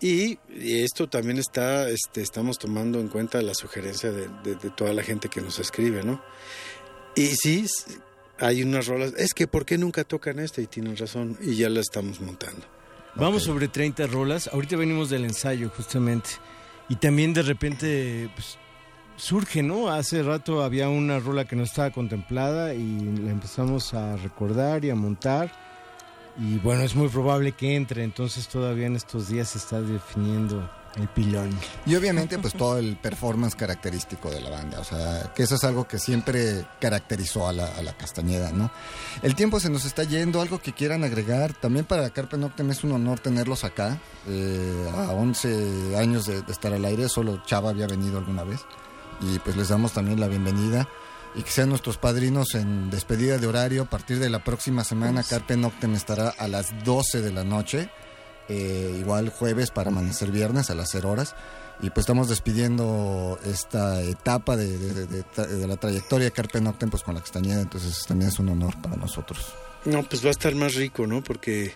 [0.00, 4.70] Y, y esto también está, este, estamos tomando en cuenta la sugerencia de, de- de
[4.70, 6.20] toda la gente que nos escribe, ¿no?
[7.14, 7.66] Y sí,
[8.40, 10.60] hay unas rolas, es que ¿por qué nunca tocan esta?
[10.60, 12.66] Y tienen razón, y ya la estamos montando.
[13.14, 14.48] Vamos sobre 30 rolas.
[14.48, 16.30] Ahorita venimos del ensayo, justamente.
[16.92, 18.58] Y también de repente pues,
[19.16, 19.88] surge, ¿no?
[19.88, 24.90] Hace rato había una rola que no estaba contemplada y la empezamos a recordar y
[24.90, 25.50] a montar.
[26.38, 28.04] Y bueno, es muy probable que entre.
[28.04, 31.50] Entonces todavía en estos días se está definiendo el pilón.
[31.86, 35.64] Y obviamente pues todo el performance característico de la banda, o sea, que eso es
[35.64, 38.70] algo que siempre caracterizó a la, a la Castañeda, ¿no?
[39.22, 42.84] El tiempo se nos está yendo, algo que quieran agregar, también para Carpe Noctem es
[42.84, 43.98] un honor tenerlos acá,
[44.28, 48.60] eh, a 11 años de, de estar al aire, solo Chava había venido alguna vez.
[49.20, 50.88] y pues les damos también la bienvenida
[51.34, 53.82] y que sean nuestros padrinos en despedida de horario.
[53.82, 57.90] A partir de la próxima semana, Carpe Noctem estará a las 12 de la noche,
[58.48, 61.34] eh, igual jueves para amanecer viernes a las 0 horas.
[61.80, 66.60] Y pues estamos despidiendo esta etapa de, de- de- de- de la trayectoria de Carpe
[66.60, 69.52] Noctem pues con la Castañeda, entonces también es un honor para nosotros.
[69.84, 71.24] No, pues va a estar más rico, ¿no?
[71.24, 71.74] Porque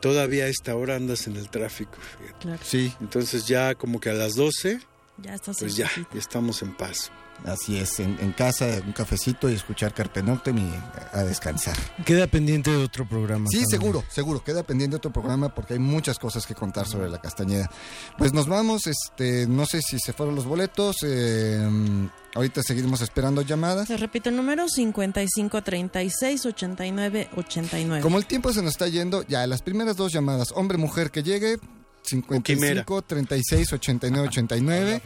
[0.00, 1.96] todavía a esta hora andas en el tráfico.
[2.18, 2.38] fíjate.
[2.40, 2.60] Claro.
[2.62, 2.92] Sí.
[3.00, 4.80] Entonces ya como que a las 12,
[5.18, 7.10] Ya estás pues ya, ya estamos en paz.
[7.44, 10.72] Así es, en, en casa, un cafecito y escuchar Carpe Noctem y
[11.12, 11.76] a descansar.
[12.04, 13.46] Queda pendiente de otro programa.
[13.50, 14.42] Sí, seguro, seguro.
[14.42, 17.68] Queda pendiente otro programa porque hay muchas cosas que contar sobre la Castañeda.
[18.16, 20.96] Pues nos vamos, este, no sé si se fueron los boletos.
[21.04, 23.88] eh, ahorita seguimos esperando llamadas.
[23.88, 28.02] Se repite el número 55 36 89 89.
[28.02, 31.22] Como el tiempo se nos está yendo, ya las primeras dos llamadas, hombre, mujer que
[31.24, 31.58] llegue,
[32.04, 35.02] 55 36 89 89.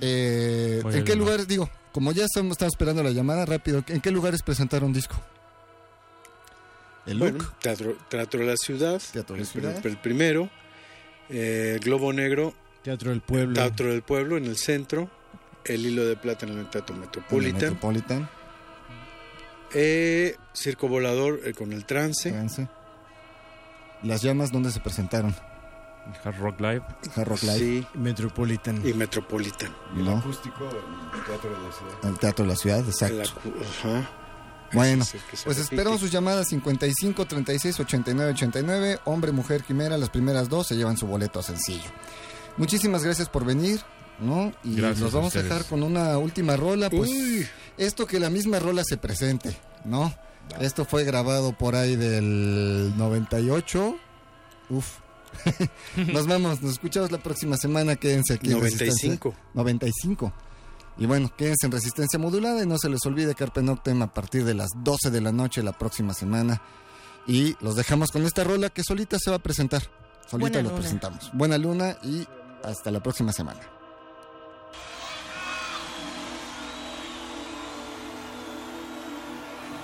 [0.00, 4.10] Eh, ¿En qué lugares, digo, como ya estamos, estamos esperando la llamada, rápido, ¿en qué
[4.10, 5.16] lugares presentaron disco?
[7.06, 7.52] El Bueno, look.
[7.60, 9.86] Teatro, Teatro de la Ciudad, Teatro de la el, Ciudad.
[9.86, 10.48] el primero,
[11.28, 13.54] eh, Globo Negro, Teatro del Pueblo.
[13.54, 15.10] Teatro del Pueblo en el centro,
[15.64, 18.28] El Hilo de Plata en el Teatro Metropolitan, Metropolitan.
[19.74, 22.68] eh, Circo Volador eh, con el trance, Trance.
[24.02, 25.34] Las llamas, ¿dónde se presentaron?
[26.24, 26.82] Hard Rock Live.
[27.16, 27.58] Hard Rock Live.
[27.58, 28.86] Sí, Metropolitan.
[28.86, 29.74] y Metropolitan.
[29.94, 30.18] Y el ¿no?
[30.18, 31.94] acústico del Teatro de la Ciudad.
[32.04, 33.30] El Teatro de la Ciudad, exacto.
[33.60, 34.10] Ajá.
[34.72, 35.04] Bueno,
[35.44, 39.00] pues esperamos sus llamadas 55 36 89 89.
[39.04, 41.90] Hombre, mujer, quimera, las primeras dos se llevan su boleto sencillo.
[42.56, 43.80] Muchísimas gracias por venir,
[44.20, 44.52] ¿no?
[44.62, 47.48] Y Gracias nos a vamos a, dejar con una última rola, pues Uy.
[47.78, 50.14] esto que la misma rola se presente, ¿no?
[50.60, 53.96] Esto fue grabado por ahí del 98.
[54.70, 54.98] Uf.
[56.12, 58.90] nos vamos, nos escuchamos la próxima semana, quédense aquí en 95.
[58.90, 59.44] Resistencia.
[59.54, 60.32] 95.
[60.98, 64.44] Y bueno, quédense en resistencia modulada y no se les olvide Carpe Noctem a partir
[64.44, 66.60] de las 12 de la noche la próxima semana.
[67.26, 69.82] Y los dejamos con esta rola que solita se va a presentar.
[70.28, 70.80] Solita Buena lo luna.
[70.80, 71.30] presentamos.
[71.32, 72.26] Buena luna y
[72.64, 73.60] hasta la próxima semana.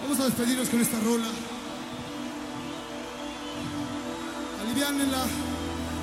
[0.02, 1.27] Vamos a despedirnos con esta rola.
[4.66, 5.24] Aliviánenla,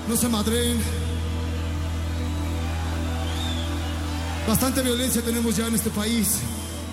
[0.07, 0.79] no se madren.
[4.47, 6.39] Bastante violencia tenemos ya en este país.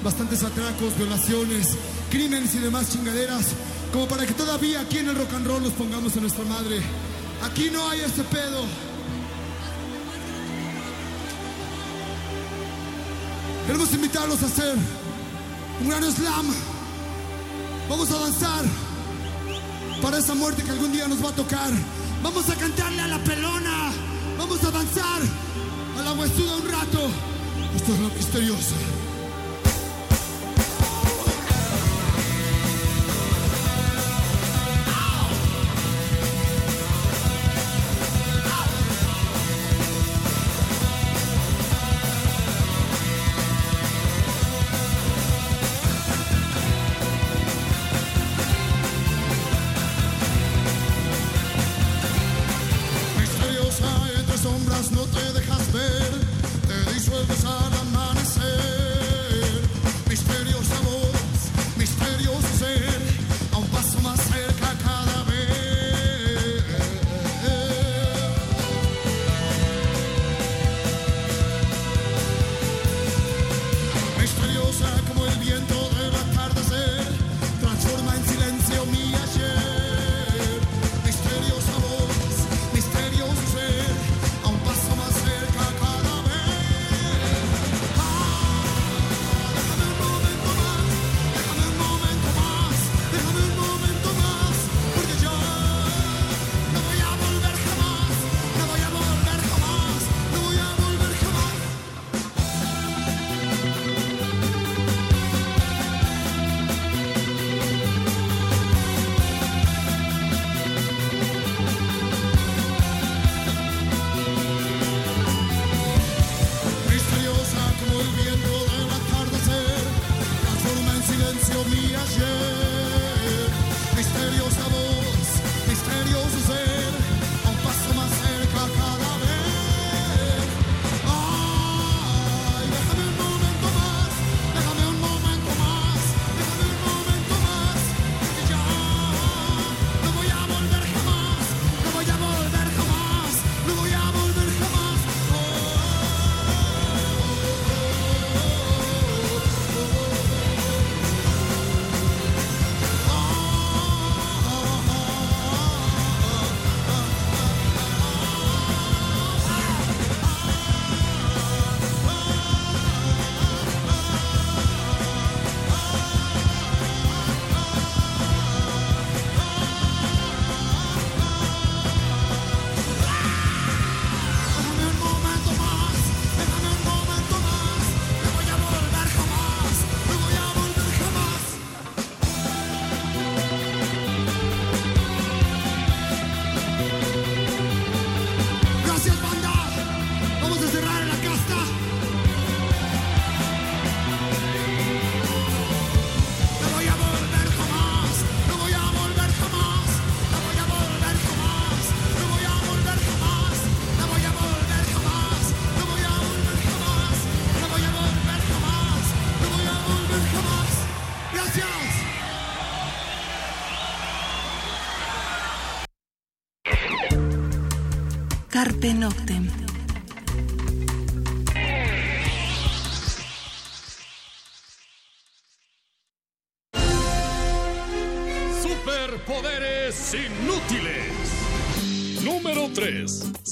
[0.03, 1.77] Bastantes atracos, violaciones,
[2.11, 3.47] crímenes y demás chingaderas.
[3.93, 6.81] Como para que todavía aquí en el rock and roll nos pongamos a nuestra madre.
[7.45, 8.65] Aquí no hay ese pedo.
[13.67, 14.75] Queremos invitarlos a hacer
[15.81, 16.47] un gran slam.
[17.89, 18.90] Vamos a danzar
[20.01, 21.71] para esa muerte que algún día nos va a tocar.
[22.23, 23.93] Vamos a cantarle a la pelona.
[24.39, 25.23] Vamos a danzar
[25.99, 27.11] a la huesuda un rato.
[27.77, 29.10] Esto es lo misterioso.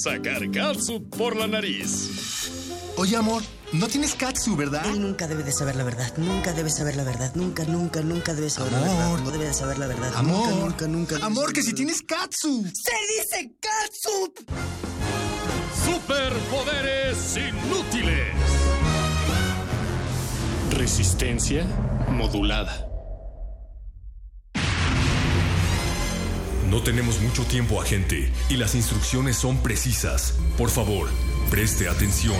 [0.03, 2.49] Sacar katsu por la nariz.
[2.95, 3.43] Oye, amor,
[3.73, 4.85] no tienes katsu, ¿verdad?
[4.85, 6.13] Él nunca debe de saber la verdad.
[6.15, 7.33] Nunca debe saber la verdad.
[7.35, 9.01] Nunca, nunca, nunca debe saber la verdad.
[9.01, 9.21] Amor.
[9.23, 10.13] No debe de saber la verdad.
[10.15, 10.49] Amor.
[10.51, 11.25] Nunca, nunca, nunca.
[11.25, 12.63] Amor, que si tienes katsu.
[12.63, 14.33] ¡Se dice katsu!
[15.83, 18.33] Superpoderes inútiles.
[20.71, 21.65] Resistencia
[22.07, 22.88] modulada.
[26.69, 30.35] No tenemos mucho tiempo, agente, y las instrucciones son precisas.
[30.55, 31.09] Por favor,
[31.49, 32.35] preste atención.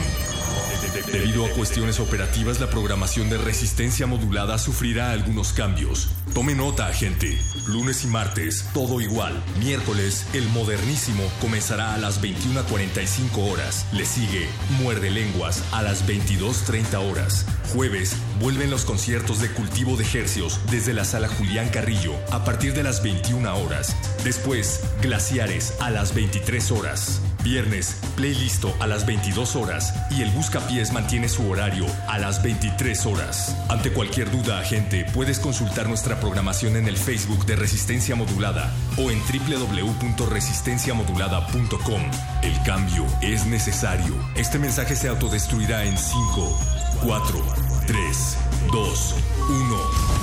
[1.11, 6.09] Debido a cuestiones operativas, la programación de resistencia modulada sufrirá algunos cambios.
[6.33, 7.37] Tome nota, agente.
[7.67, 9.43] Lunes y martes, todo igual.
[9.59, 13.85] Miércoles, el modernísimo comenzará a las 21.45 horas.
[13.93, 14.47] Le sigue
[14.81, 17.45] Muerde Lenguas a las 22.30 horas.
[17.73, 22.73] Jueves, vuelven los conciertos de cultivo de hercios desde la sala Julián Carrillo a partir
[22.73, 23.95] de las 21 horas.
[24.23, 27.21] Después, Glaciares a las 23 horas.
[27.43, 33.05] Viernes, Playlisto a las 22 horas y el Buscapiés mantiene su horario a las 23
[33.05, 33.55] horas.
[33.69, 39.11] Ante cualquier duda, agente, puedes consultar nuestra programación en el Facebook de Resistencia Modulada o
[39.11, 42.01] en www.resistenciamodulada.com.
[42.43, 44.15] El cambio es necesario.
[44.35, 46.59] Este mensaje se autodestruirá en 5,
[47.03, 47.45] 4,
[47.87, 48.37] 3,
[48.71, 49.15] 2,
[49.49, 50.19] 1.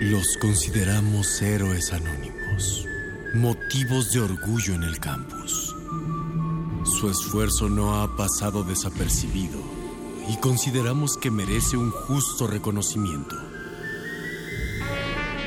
[0.00, 2.86] Los consideramos héroes anónimos,
[3.36, 5.74] motivos de orgullo en el campus.
[6.84, 9.58] Su esfuerzo no ha pasado desapercibido
[10.28, 13.36] y consideramos que merece un justo reconocimiento.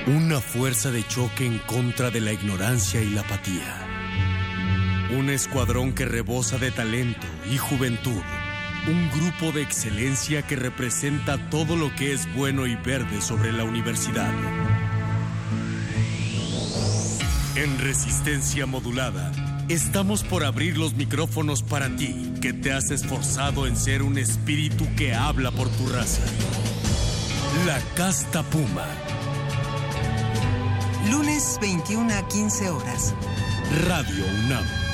[0.08, 3.88] Una fuerza de choque en contra de la ignorancia y la apatía.
[5.18, 8.22] Un escuadrón que rebosa de talento y juventud.
[8.88, 13.64] Un grupo de excelencia que representa todo lo que es bueno y verde sobre la
[13.64, 14.32] universidad.
[17.60, 19.34] En resistencia modulada,
[19.68, 24.88] estamos por abrir los micrófonos para ti, que te has esforzado en ser un espíritu
[24.96, 26.22] que habla por tu raza.
[27.66, 28.88] La casta puma.
[31.12, 33.14] Lunes 21 a 15 horas.
[33.86, 34.89] Radio UNAM.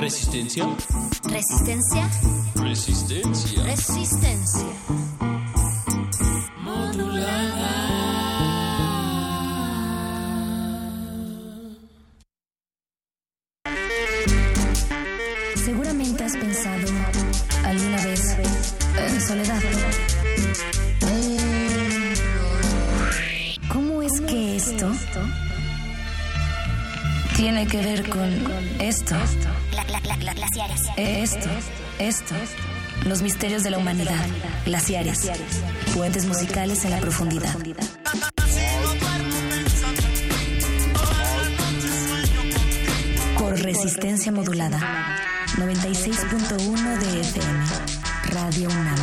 [0.00, 0.64] Resistencia.
[1.28, 2.08] Resistencia.
[2.56, 3.62] Resistencia.
[3.64, 4.66] Resistencia.
[31.36, 31.48] Esto,
[32.00, 32.34] esto.
[33.06, 34.26] Los misterios de la humanidad.
[34.64, 35.30] Glaciares.
[35.94, 37.54] Puentes musicales en la profundidad.
[43.38, 44.78] Por resistencia modulada.
[45.56, 47.64] 96.1 de FM.
[48.32, 48.98] Radio UNAM.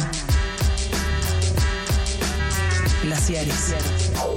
[3.03, 3.73] Glaciares.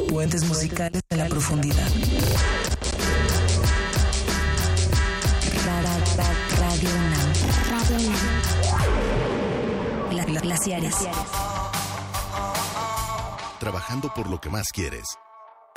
[0.09, 1.89] Puentes musicales en la profundidad.
[5.67, 7.10] Ra- ra- ra- Radio UNAM.
[10.41, 10.95] Glaciares.
[13.59, 15.05] Trabajando por lo que más quieres.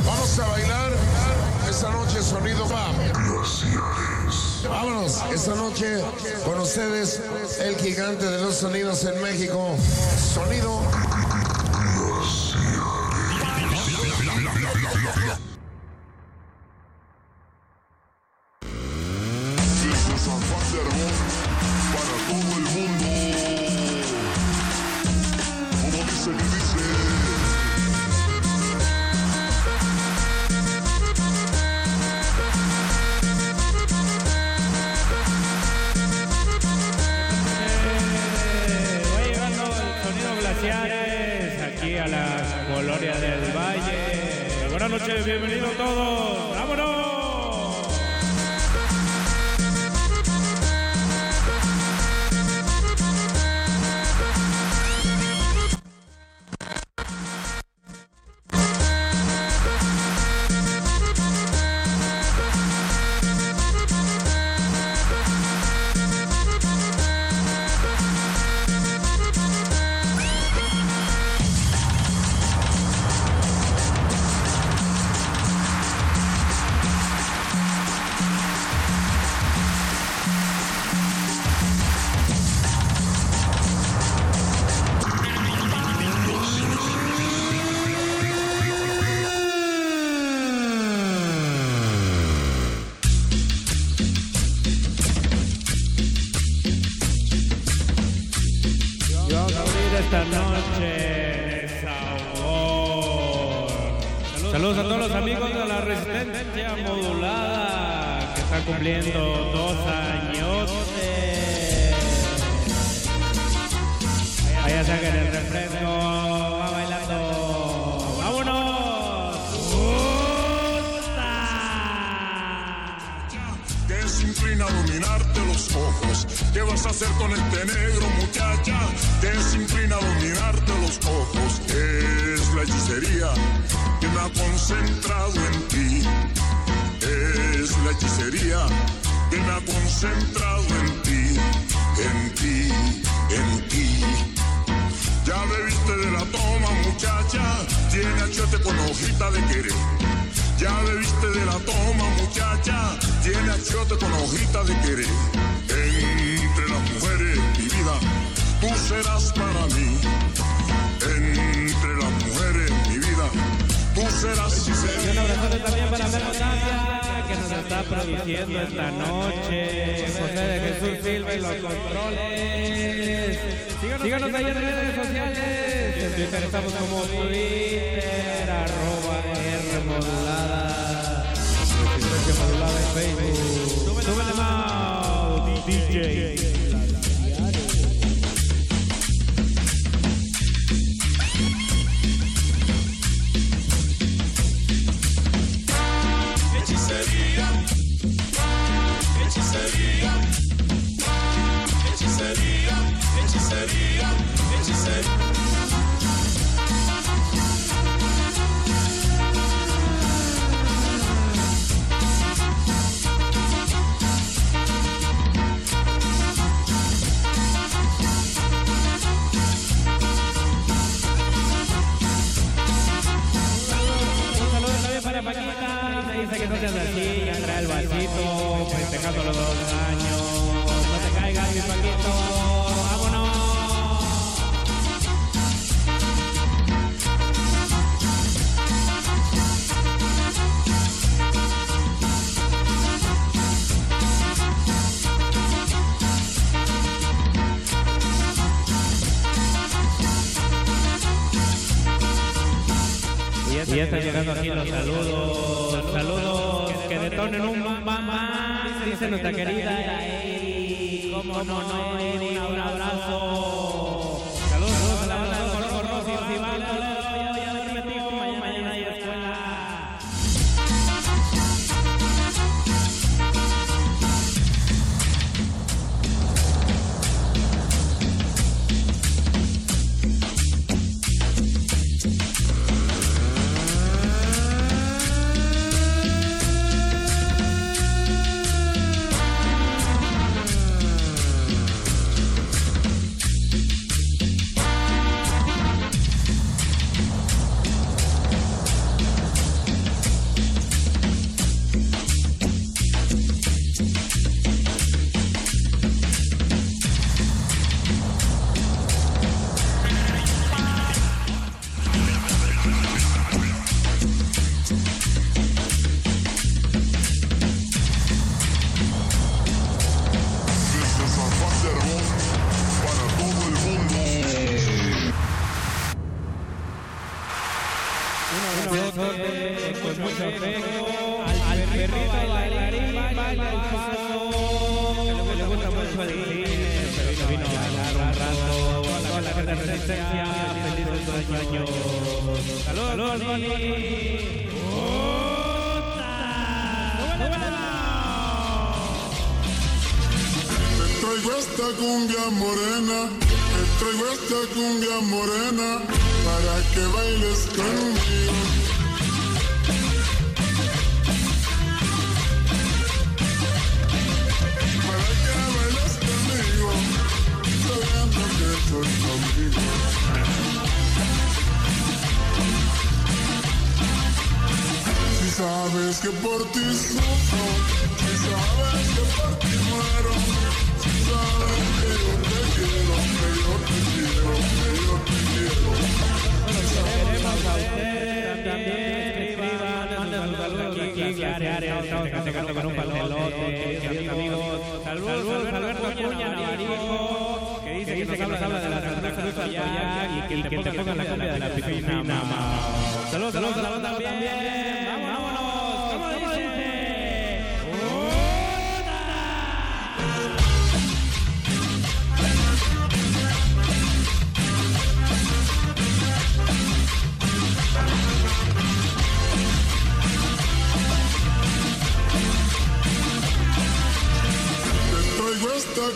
[0.06, 0.92] Vamos a bailar
[1.70, 2.96] esta noche sonido BAM.
[4.70, 6.02] Vámonos, esta noche
[6.46, 7.22] con ustedes
[7.60, 9.76] el gigante de los sonidos en México.
[10.34, 10.82] Sonido.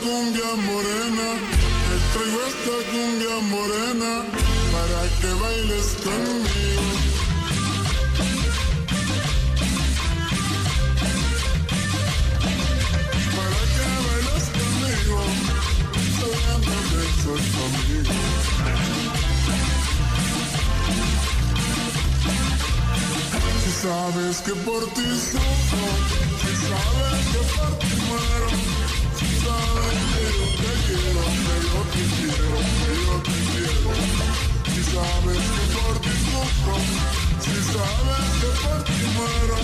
[0.08, 1.28] Cumbia morena,
[1.88, 4.12] te traigo esta cumbia morena
[4.74, 6.86] para que bailes conmigo.
[13.36, 15.20] Para que bailes conmigo,
[17.24, 18.18] soy tu amigo.
[23.64, 25.88] Si sabes que por ti sufro,
[26.42, 28.77] si sabes que por ti muero,
[34.98, 36.76] sabes que por ti sufro,
[37.44, 39.60] si sabes que por ti muero,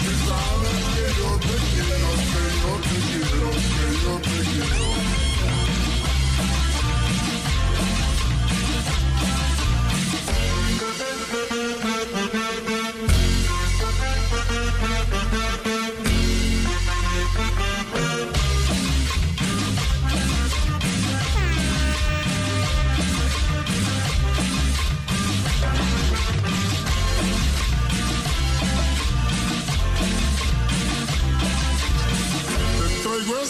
[0.00, 5.17] si sabes que yo te quiero, que yo te quiero, que yo te quiero.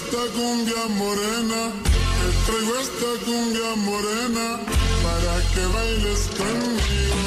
[0.08, 1.60] Esta cumbia morena,
[2.18, 4.60] te traigo esta cumbia morena
[5.04, 7.18] para que bailes conmigo.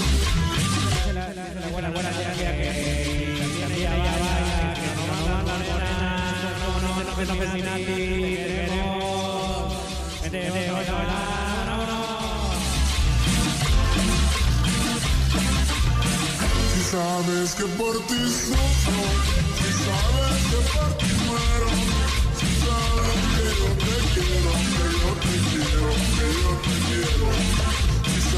[16.92, 19.04] Sabes que por ti sufro,
[19.58, 21.91] si sabes que por ti muero,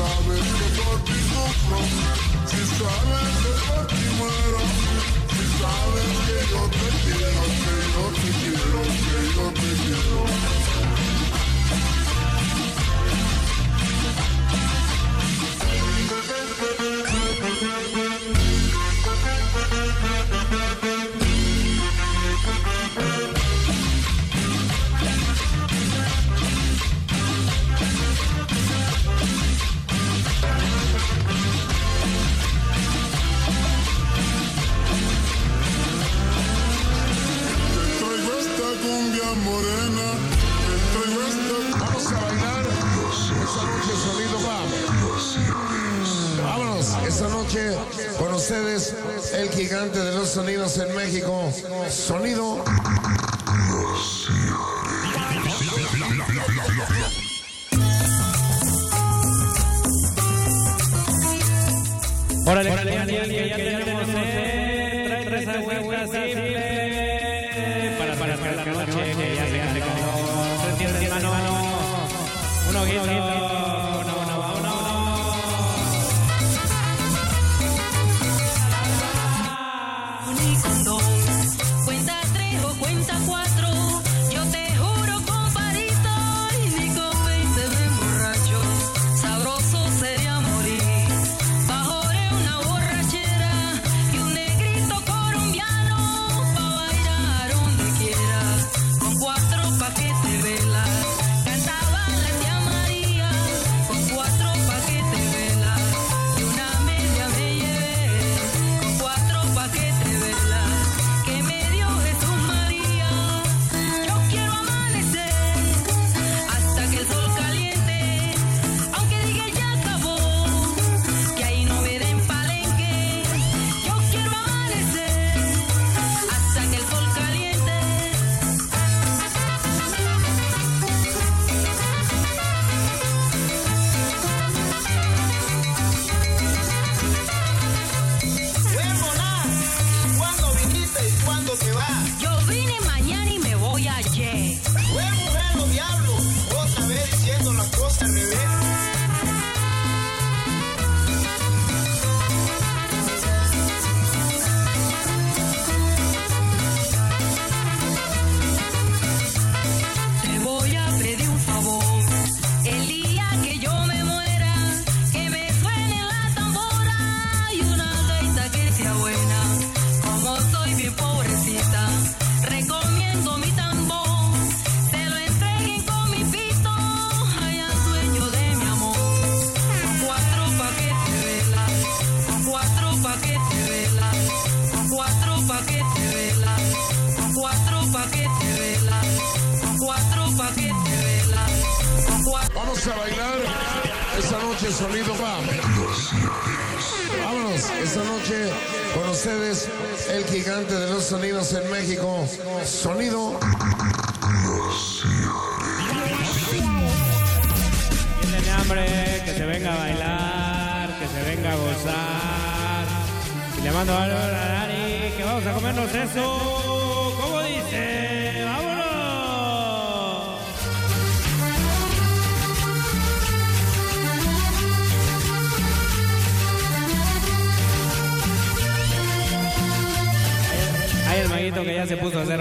[0.03, 1.79] sabes que por ti sufro,
[2.49, 4.61] si sabes que por ti muero,
[5.33, 10.62] si sabes que yo te quiero, que yo te quiero, que yo te quiero.
[47.53, 47.77] Noche
[48.17, 48.95] con ustedes
[49.33, 51.51] el gigante de los sonidos en México.
[51.89, 52.63] Sonido.
[62.45, 65.07] Órale, órale, órale, órale, ya tenemos eh,
[65.51, 65.81] simple
[67.99, 69.43] para para para la noche que ya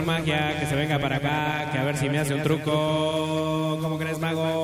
[0.03, 3.79] magia, que se venga para acá, que a ver si me hace un truco.
[3.81, 4.62] ¿Cómo crees, mago?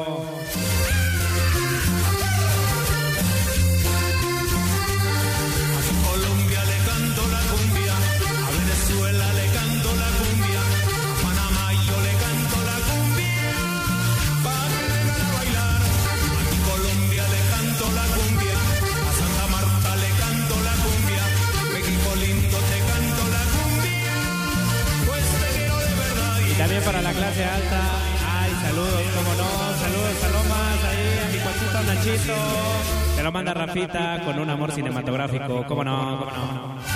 [34.25, 36.88] con un amor cinematográfico, cómo no, cómo no.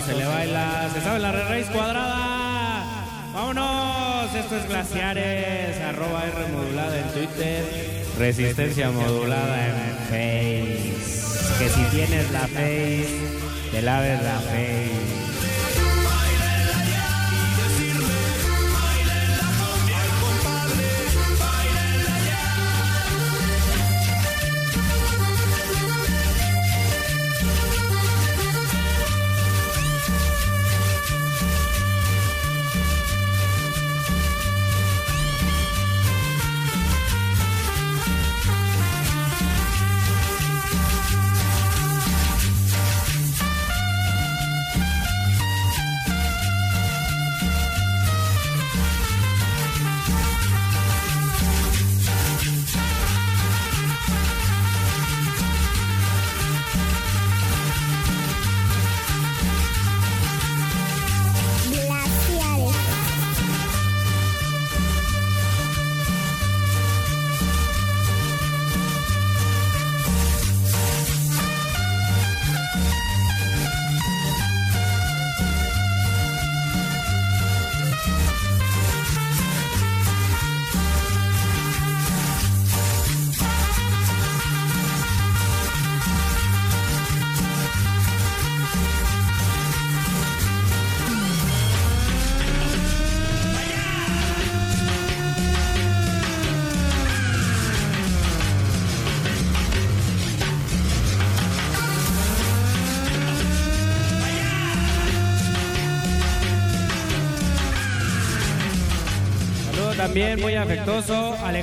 [0.00, 2.82] Se le baila, se sabe la re raíz cuadrada.
[3.34, 9.74] Vámonos, esto es Glaciares, arroba R modulada en Twitter, Resistencia modulada en
[10.08, 11.58] Face.
[11.58, 13.20] Que si tienes la Face,
[13.70, 15.21] te laves la Face.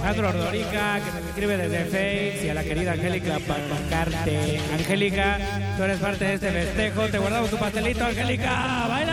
[0.09, 4.59] Alejandro Ordorica, que nos escribe desde Face, y a la querida Angélica Pacarte.
[4.73, 5.37] Angélica,
[5.77, 9.08] tú eres parte de este festejo, te guardamos tu pastelito, Angélica, ¡Baila!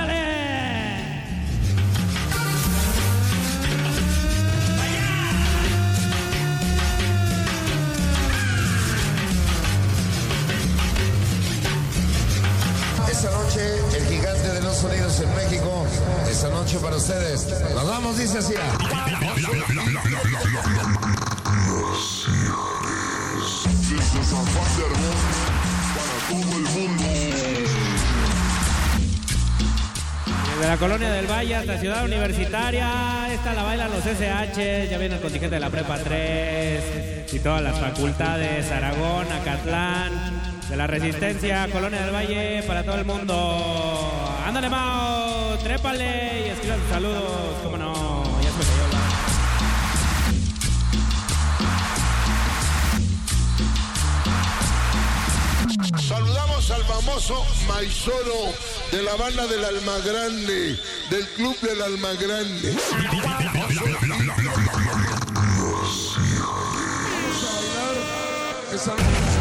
[31.36, 33.28] rayas, la ciudad universitaria.
[33.30, 37.62] Esta la bailan los SH, ya viene el contingente de la Prepa 3 y todas
[37.62, 40.12] las facultades, Aragón, Acatlán,
[40.70, 43.34] de la Resistencia, Colonia del Valle, para todo el mundo.
[44.46, 47.22] Ándale, Mao, trépale y escriban saludos,
[47.62, 48.24] cómo no.
[56.00, 58.54] Saludamos al famoso Maizoro
[58.92, 60.78] de la banda del Almagrande,
[61.10, 62.76] del club del Almagrande.
[68.68, 69.35] Oye,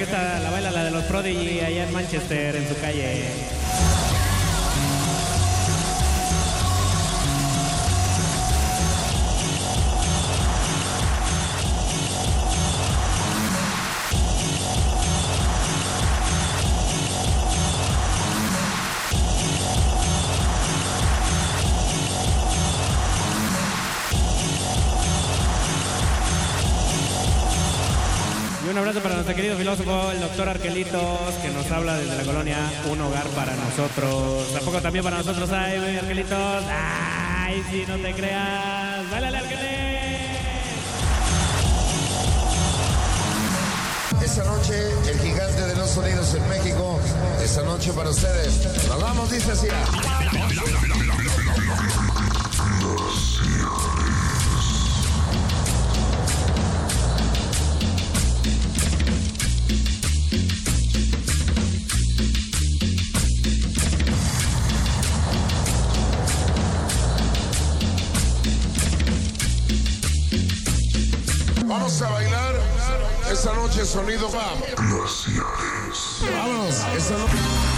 [0.00, 3.49] que está la baila la de los Prodigy allá en Manchester, en su calle.
[28.90, 32.56] Abrazo para nuestro querido filósofo, el doctor Arquelitos, que nos habla desde la colonia
[32.90, 34.52] Un Hogar para Nosotros.
[34.52, 36.64] Tampoco también para nosotros hay, Arquelitos.
[36.68, 39.08] Ay, si no te creas.
[39.10, 39.60] ¡Báilale, Arqueles!
[44.24, 44.74] Esa noche,
[45.08, 46.98] el gigante de los sonidos en México.
[47.44, 48.88] Esa noche para ustedes.
[48.88, 49.68] Nos vamos, dice así.
[73.90, 74.54] Sonido va.
[76.30, 77.69] Vámonos, esa noche.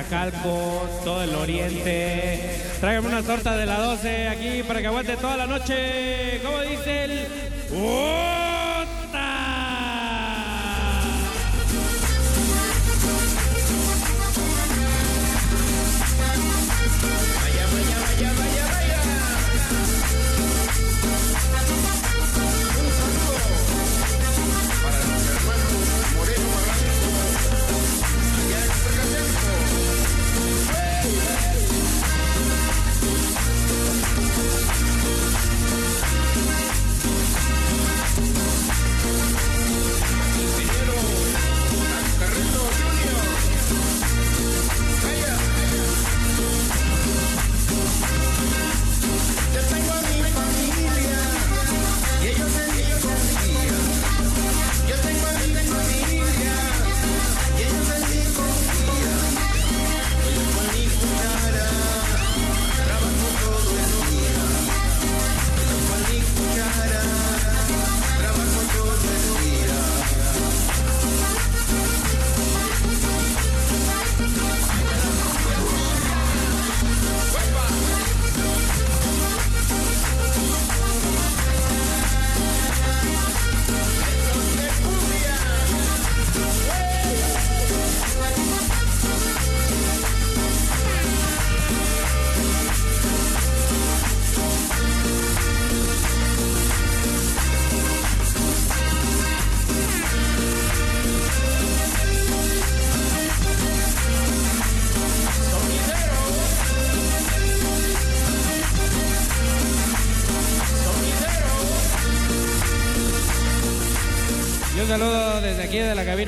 [0.00, 2.60] Exacalco, todo el oriente.
[2.80, 6.40] Tráigame una torta de la 12 aquí para que aguante toda la noche.
[6.44, 7.26] ¿Cómo dice el?
[7.72, 8.25] ¡Ota!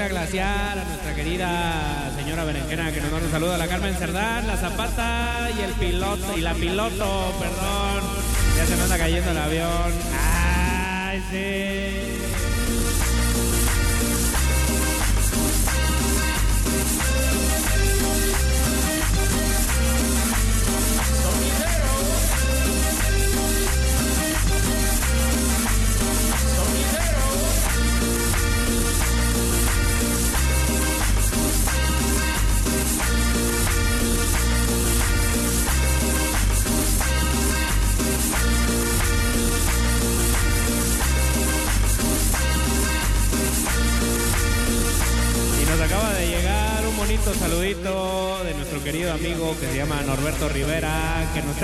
[0.08, 4.46] Glaciar a nuestra querida señora Berenjena que nos manda un saludo a la Carmen Cerdán,
[4.46, 8.02] la Zapata y el piloto y la piloto, perdón.
[8.56, 9.92] Ya se me anda cayendo el avión.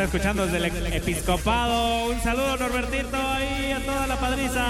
[0.05, 2.07] Escuchando desde el episcopado.
[2.07, 4.65] Un saludo, Norbertito, ahí a toda la padriza.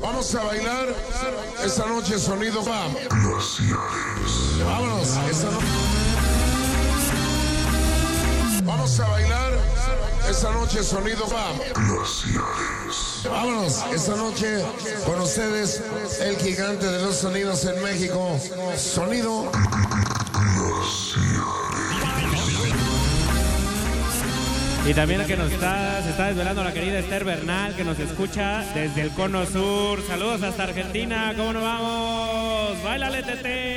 [0.00, 0.86] Vamos a bailar
[1.64, 2.62] esta noche sonido.
[4.64, 5.95] Vámonos, esta no-
[10.28, 11.52] esta noche sonido va.
[13.30, 14.64] Vámonos, esta noche
[15.04, 15.82] con ustedes
[16.20, 18.38] el gigante de los sonidos en México.
[18.76, 19.50] Sonido.
[24.88, 28.60] Y también que nos está, se está desvelando la querida Esther Bernal, que nos escucha
[28.72, 30.00] desde el Cono Sur.
[30.06, 32.82] Saludos hasta Argentina, ¿cómo nos vamos?
[32.84, 33.75] ¡Báilale, tete!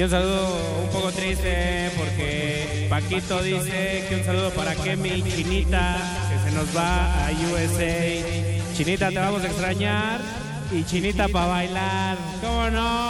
[0.00, 5.98] Y un saludo un poco triste porque Paquito dice que un saludo para Kemi Chinita,
[6.30, 8.74] que se nos va a USA.
[8.74, 10.22] Chinita, te vamos a extrañar.
[10.72, 12.16] Y Chinita para bailar.
[12.40, 13.09] ¿Cómo no?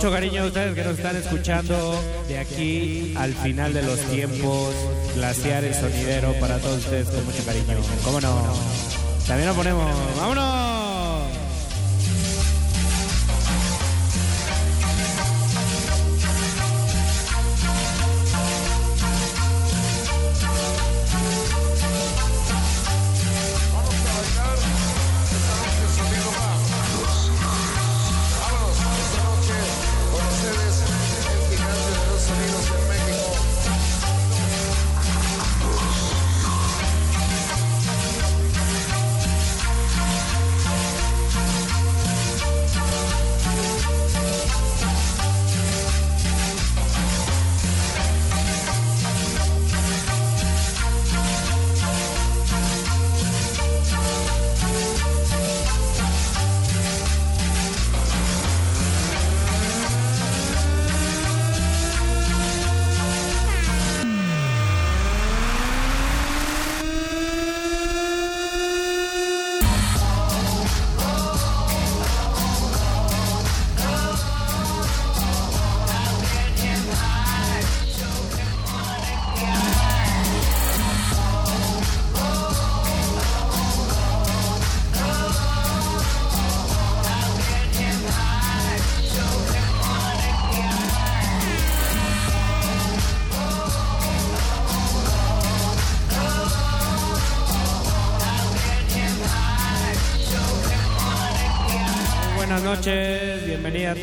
[0.00, 4.74] Mucho cariño a ustedes que nos están escuchando de aquí al final de los tiempos.
[5.14, 7.76] Glaciar el sonidero para todos ustedes con mucho cariño.
[8.02, 8.34] ¿Cómo no?
[9.26, 9.92] También lo ponemos.
[10.16, 10.69] ¡Vámonos!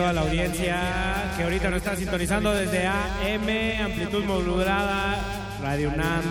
[0.07, 5.17] Toda la audiencia que ahorita nos está sintonizando desde AM, amplitud modulada,
[5.61, 6.23] Radio UNAM.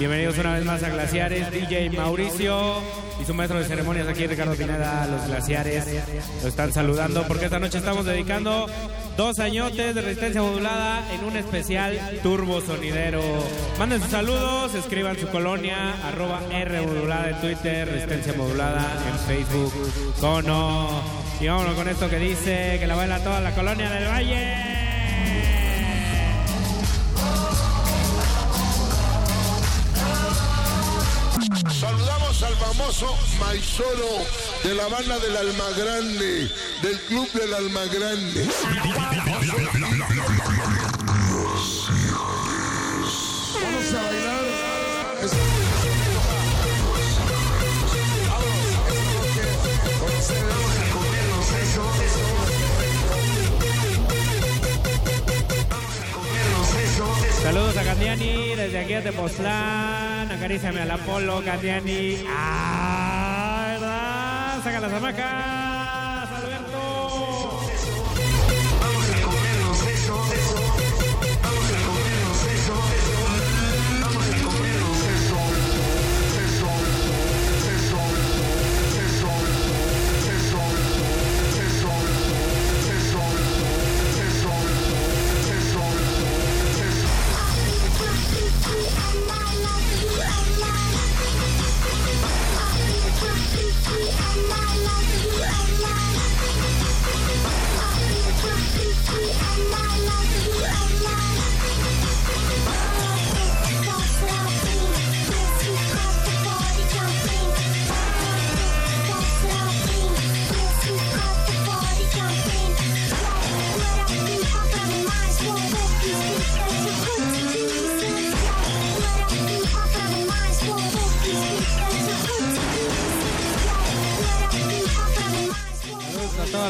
[0.00, 2.82] Bienvenidos una vez más a Glaciares, DJ Mauricio
[3.22, 5.86] y su maestro de ceremonias aquí, Ricardo Pineda, los Glaciares.
[6.42, 8.66] Lo están saludando porque esta noche estamos dedicando
[9.16, 13.22] dos añotes de resistencia modulada en un especial turbo sonidero.
[13.78, 19.72] Manden sus saludos, escriban su colonia, arroba R modulada en Twitter, resistencia modulada en Facebook.
[20.18, 21.19] ¿Cómo no?
[21.40, 24.70] Y vámonos con esto que dice que la baila toda la colonia del Valle.
[31.72, 34.26] Saludamos al famoso Maizoro
[34.64, 36.50] de la banda del Almagrande,
[36.82, 38.46] del club del Almagrande.
[43.54, 45.69] Vamos a bailar.
[57.42, 60.30] Saludos a Candiani desde aquí a Tepoztlán.
[60.30, 62.22] Acaríciame al Apolo, Candiani.
[62.28, 63.66] ¡Ah!
[63.72, 64.62] ¿Verdad?
[64.62, 65.59] Saca las hamacas,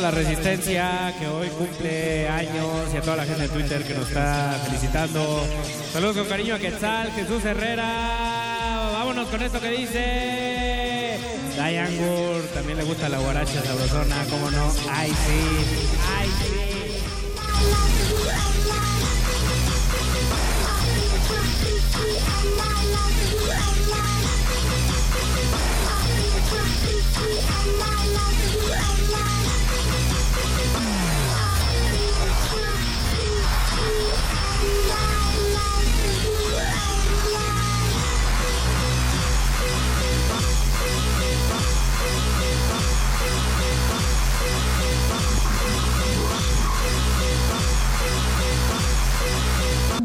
[0.00, 4.08] la resistencia que hoy cumple años y a toda la gente de Twitter que nos
[4.08, 5.44] está felicitando.
[5.92, 8.90] Saludos con cariño a Quetzal, Jesús Herrera.
[8.92, 11.18] Vámonos con esto que dice.
[11.54, 11.98] Diane
[12.54, 14.72] también le gusta la guaracha sabrosona, cómo no.
[14.90, 15.40] Ay, sí,
[16.18, 16.60] ay, sí.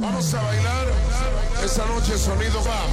[0.05, 0.85] Vamos a bailar.
[1.63, 2.85] Esta noche sonido va.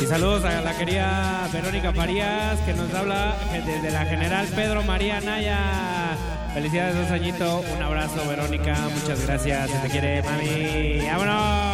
[0.00, 5.20] Y saludos a la querida Verónica Farías, que nos habla desde la General Pedro María
[5.20, 6.16] Naya.
[6.54, 7.64] Felicidades, dos añitos.
[7.76, 8.74] Un abrazo, Verónica.
[8.94, 9.70] Muchas gracias.
[9.70, 11.06] Se te quiere, mami.
[11.06, 11.65] ¡Vámonos!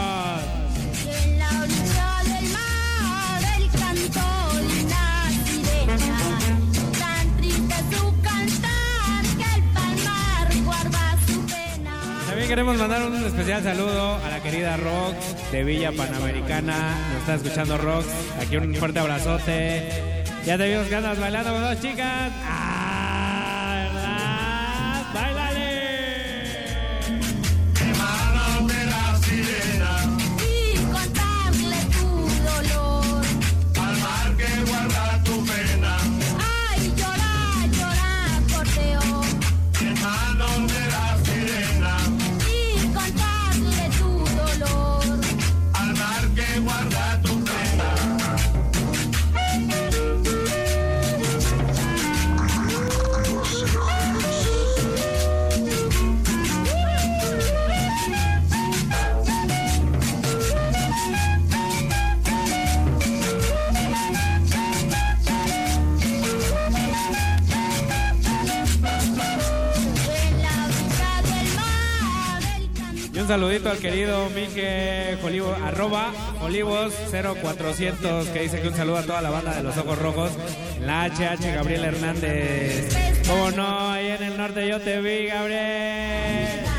[12.52, 16.94] Queremos mandar un especial saludo a la querida Rox de Villa Panamericana.
[17.10, 18.06] Nos está escuchando Rox.
[18.42, 19.88] Aquí un fuerte abrazote.
[20.44, 22.30] Ya te vimos que andas bailando con dos chicas.
[22.44, 22.71] ¡Ah!
[73.32, 76.12] Saludito al querido Mije Olivo, arroba
[76.42, 80.32] Olivos 0400 que dice que un saludo a toda la banda de los Ojos Rojos.
[80.82, 82.94] La HH Gabriel Hernández.
[83.26, 83.90] ¿Cómo no?
[83.90, 86.71] Ahí en el norte yo te vi, Gabriel.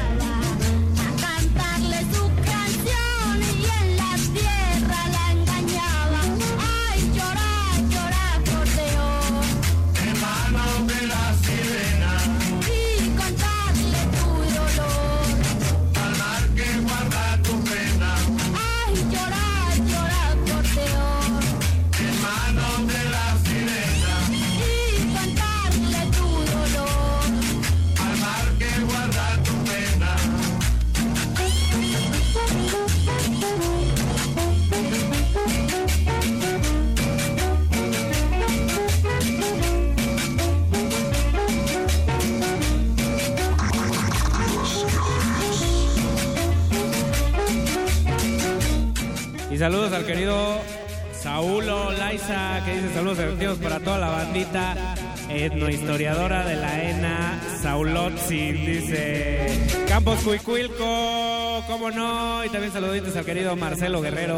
[52.93, 54.95] Saludos efectivos para toda la bandita
[55.29, 59.47] etnohistoriadora de la ENA, Saulotzi, dice
[59.87, 64.37] Campos Cuicuilco, cómo no, y también saluditos al querido Marcelo Guerrero.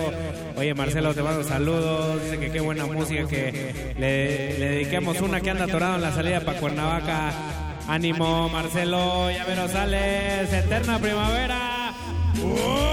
[0.56, 5.50] Oye Marcelo, te mando saludos, dice que qué buena música, que le, dediquemos una que
[5.50, 7.34] anda atorado en la salida para Cuernavaca.
[7.88, 11.94] Ánimo Marcelo, ya sales, eterna primavera.
[12.34, 12.85] Desde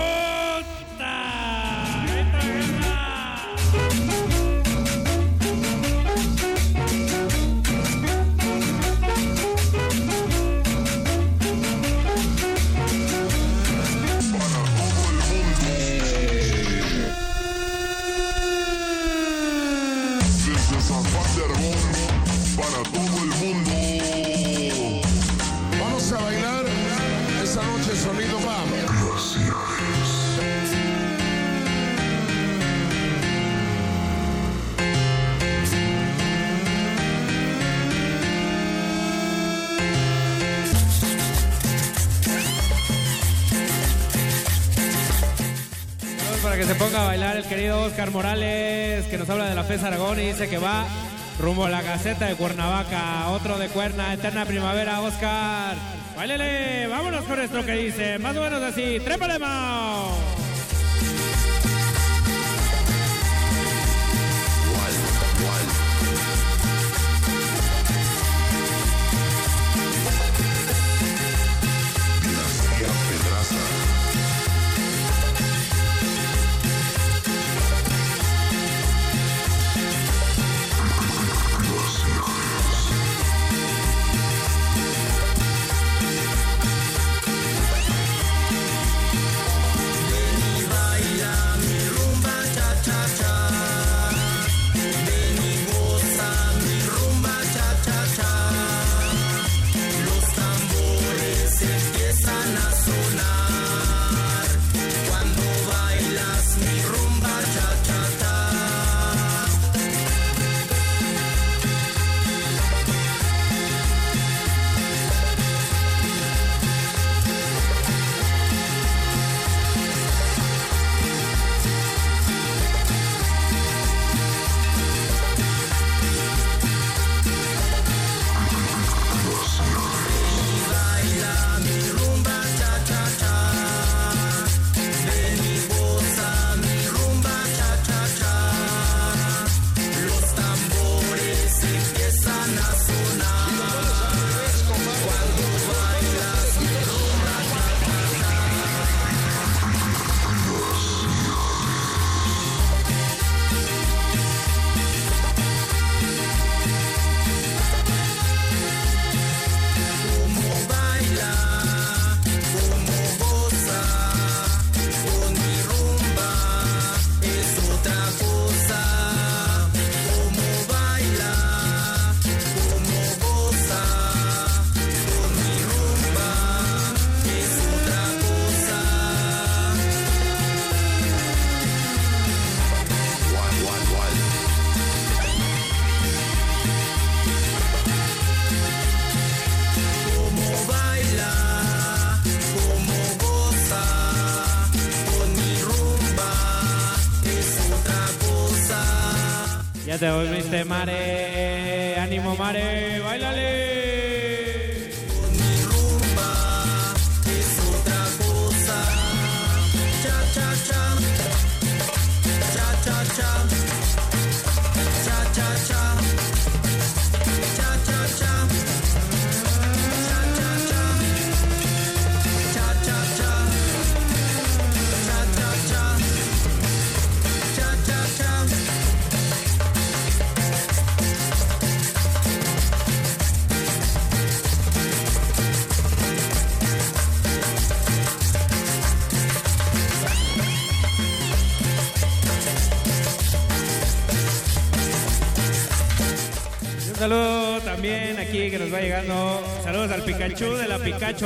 [48.13, 50.85] Morales, que nos habla de la FES Aragón y dice que va
[51.39, 53.29] rumbo a la Gaceta de Cuernavaca.
[53.31, 55.77] Otro de Cuerna, Eterna Primavera, Oscar.
[56.17, 59.01] Báilele, vámonos con esto que dice, más o menos así.
[59.01, 60.32] ¡Trépale, Mao!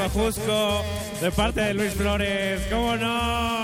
[0.02, 0.82] Ajusco
[1.20, 2.60] de parte de Luis Flores.
[2.70, 3.55] ¿Cómo no?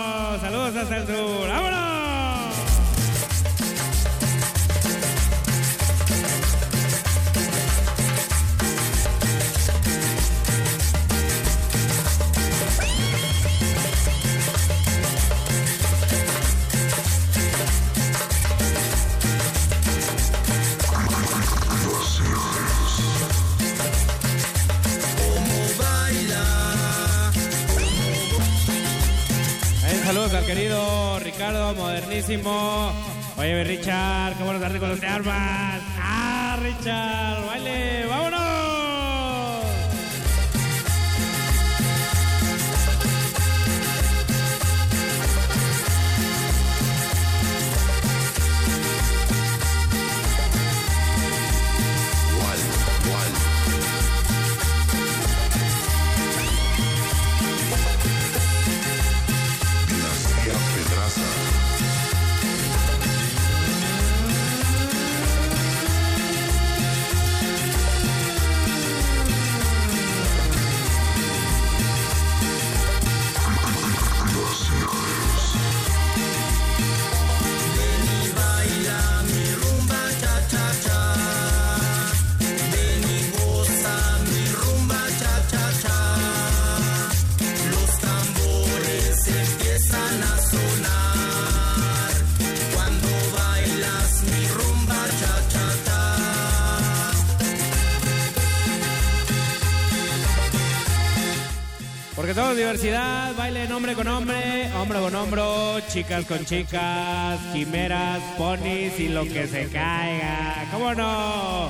[103.92, 109.68] Hombre con hombre, hombro con hombro, chicas con chicas, quimeras, ponis y lo que se
[109.68, 110.66] caiga.
[110.72, 111.68] ¿Cómo no?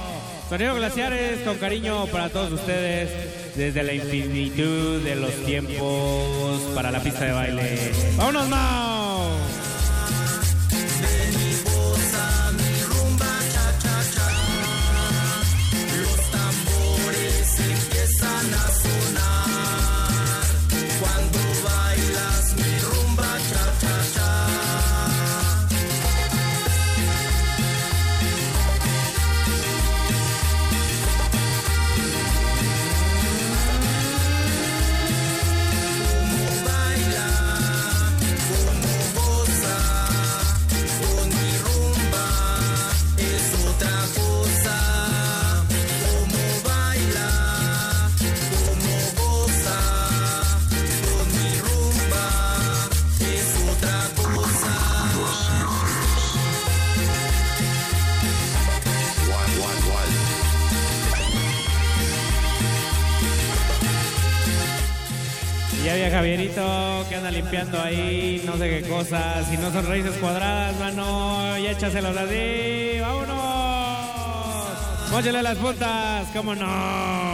[0.48, 7.00] Sonido Glaciares con cariño para todos ustedes desde la infinitud de los tiempos para la
[7.00, 7.92] pista de baile.
[8.16, 8.91] ¡Vámonos, Mao!
[67.80, 69.48] Ahí, no sé qué cosas.
[69.48, 72.98] Si no son raíces cuadradas, mano, y échaselos así.
[73.00, 73.42] ¡Vámonos!
[75.10, 77.31] Móchale las puntas, ¿cómo no?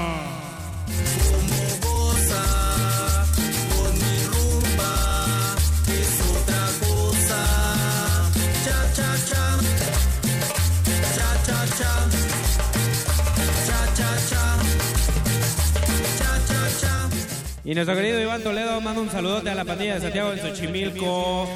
[17.68, 21.46] Y nuestro querido Iván Toledo manda un saludote a la pandilla de Santiago en Xochimilco,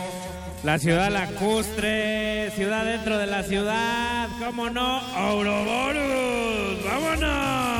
[0.62, 5.00] la ciudad lacustre, ciudad dentro de la ciudad, ¿cómo no?
[5.16, 6.84] ¡Ouroboros!
[6.84, 7.71] ¡Vámonos!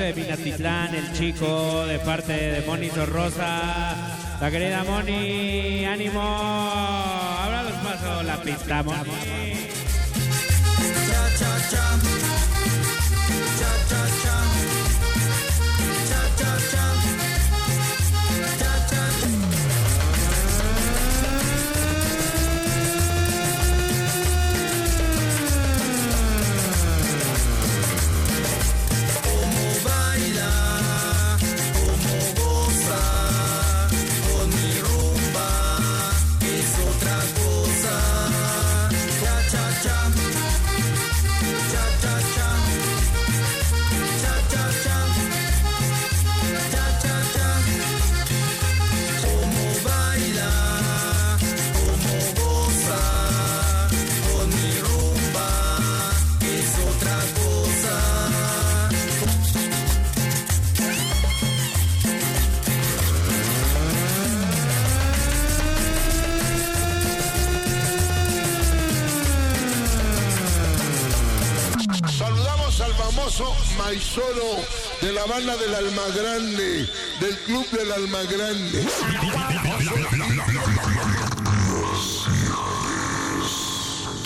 [0.00, 3.94] De Minatitlán, el chico, de parte de Moni Sorrosa.
[4.40, 6.22] La querida Moni, ánimo.
[6.22, 9.68] Ahora los paso la pista, Moni.
[73.90, 74.56] Famoso Maizoro
[75.00, 76.88] de la banda del Almagrande,
[77.20, 78.86] del club del Almagrande.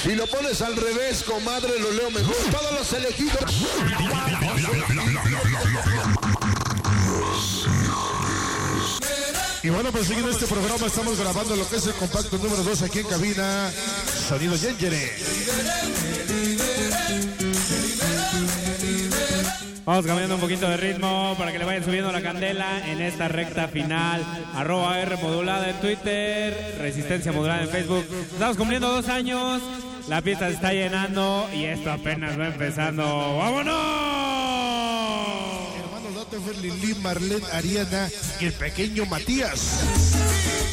[0.02, 2.34] Si lo pones al revés, comadre, lo leo mejor.
[2.50, 3.66] Todos los elegidos.
[9.62, 12.82] Y bueno, pues siguiendo este programa estamos grabando lo que es el compacto número 2
[12.82, 13.72] aquí en cabina.
[14.28, 16.13] Sonido Yengere.
[19.84, 23.28] Vamos cambiando un poquito de ritmo para que le vayan subiendo la candela en esta
[23.28, 24.24] recta final.
[24.54, 28.06] Arroba R modulada en Twitter, Resistencia modulada en Facebook.
[28.32, 29.60] Estamos cumpliendo dos años,
[30.08, 33.04] la fiesta se está llenando y esto apenas va empezando.
[33.36, 33.74] ¡Vámonos!
[35.84, 38.08] Hermanos Datefer, Lili, Marlene, Ariana
[38.40, 40.23] y el pequeño Matías.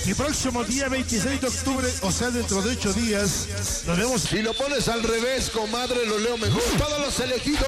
[0.06, 4.22] Y próximo día 26 de octubre, o sea, dentro de 8 días, nos vemos.
[4.24, 6.62] Si lo pones al revés, comadre, lo leo mejor.
[6.78, 7.68] Todos los elegidos.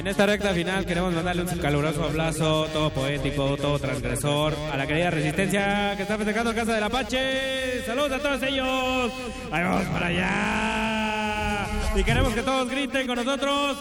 [0.00, 4.86] En esta recta final queremos mandarle un caluroso abrazo, todo poético, todo transgresor, a la
[4.86, 7.84] querida Resistencia que está festejando Casa del Apache.
[7.84, 9.12] Saludos a todos ellos.
[9.52, 11.66] Ahí vamos para allá.
[11.96, 13.76] Y queremos que todos griten con nosotros.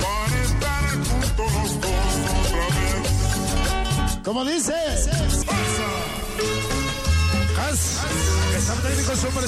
[0.00, 4.22] Para estar juntos los dos otra vez.
[4.24, 4.72] ¿Cómo dice?
[8.78, 9.46] Está técnico es hombre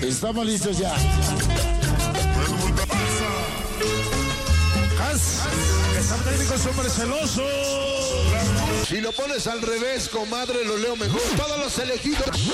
[0.00, 0.94] Estamos listos ya.
[0.94, 3.30] Pregunta pasa.
[5.02, 5.40] Has,
[5.98, 7.42] está técnico es hombre celoso.
[8.86, 11.20] Si lo pones al revés, comadre, lo leo mejor.
[11.36, 12.52] Todos los elegidos.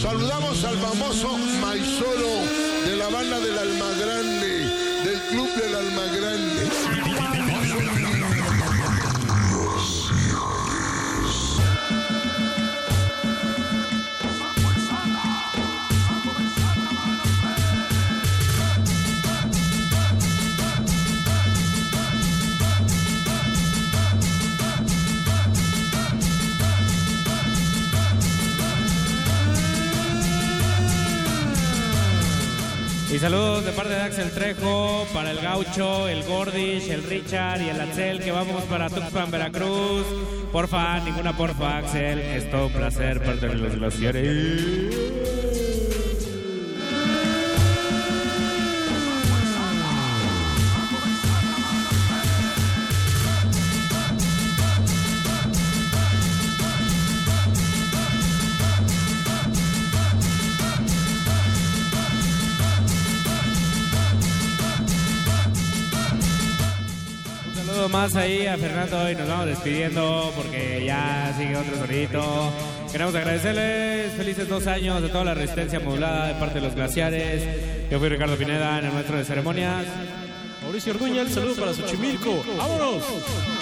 [0.00, 2.44] Saludamos al famoso Maizoro
[2.86, 4.66] de la banda del Almagrande,
[5.04, 7.03] del club del Almagrande.
[33.14, 37.68] Y saludos de parte de Axel Trejo, para el Gaucho, el Gordish, el Richard y
[37.68, 40.04] el Axel, que vamos para Tuxpan, Veracruz.
[40.50, 42.18] Porfa, ninguna porfa, Axel.
[42.18, 45.23] Es todo un placer, parte de los glaciares.
[67.94, 72.52] Más ahí a Fernando y nos vamos despidiendo porque ya sigue otro sonidito.
[72.90, 77.88] Queremos agradecerles felices dos años de toda la resistencia modulada de parte de los glaciares.
[77.88, 79.84] Yo fui Ricardo Pineda en el maestro de ceremonias.
[80.74, 82.42] Mauricio Orduña, el saludo para Xochimilco.
[82.58, 83.04] ¡Vámonos!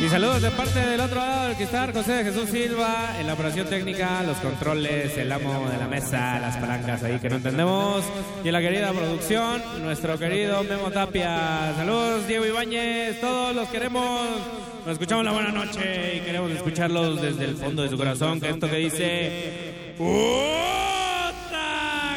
[0.01, 3.35] Y saludos de parte del otro lado del cristal, José de Jesús Silva, en la
[3.35, 8.03] operación técnica, los controles, el amo de la mesa, las palancas ahí que no entendemos.
[8.43, 11.75] Y en la querida producción, nuestro querido Memo Tapia.
[11.77, 14.31] Saludos, Diego Ibáñez, todos los queremos.
[14.87, 18.41] Nos escuchamos la buena noche y queremos escucharlos desde el fondo de su corazón.
[18.41, 19.95] Que esto que dice.
[19.99, 20.17] ¡Puta!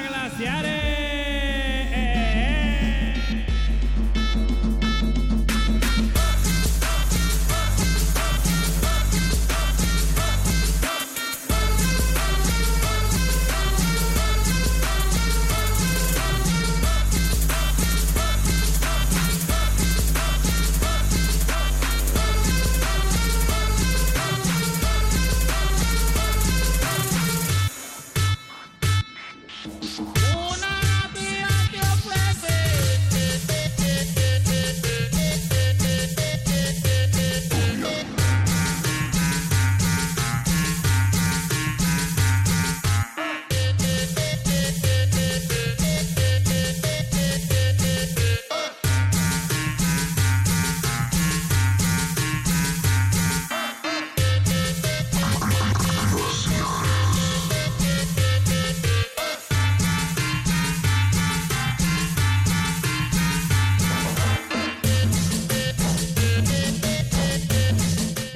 [0.08, 0.75] ¡Glaciares!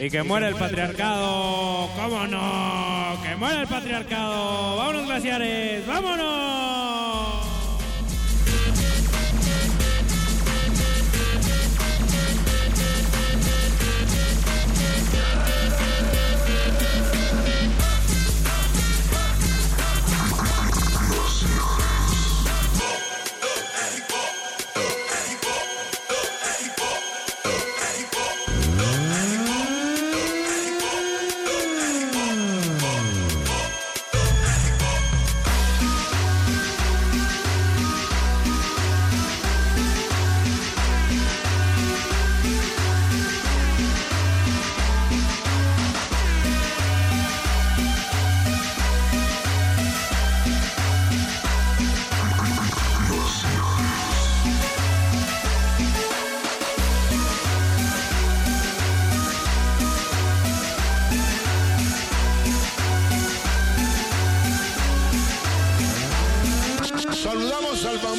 [0.09, 1.87] Y que muera el patriarcado.
[1.95, 3.15] ¿Cómo no?
[3.21, 4.77] Que muera el patriarcado.
[4.77, 5.85] Vámonos, glaciares.
[5.85, 6.98] Vámonos.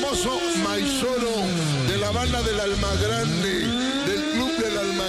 [0.01, 1.31] Famoso Maizoro
[1.87, 3.67] de la banda del Alma Grande,
[4.07, 5.09] del club del Alma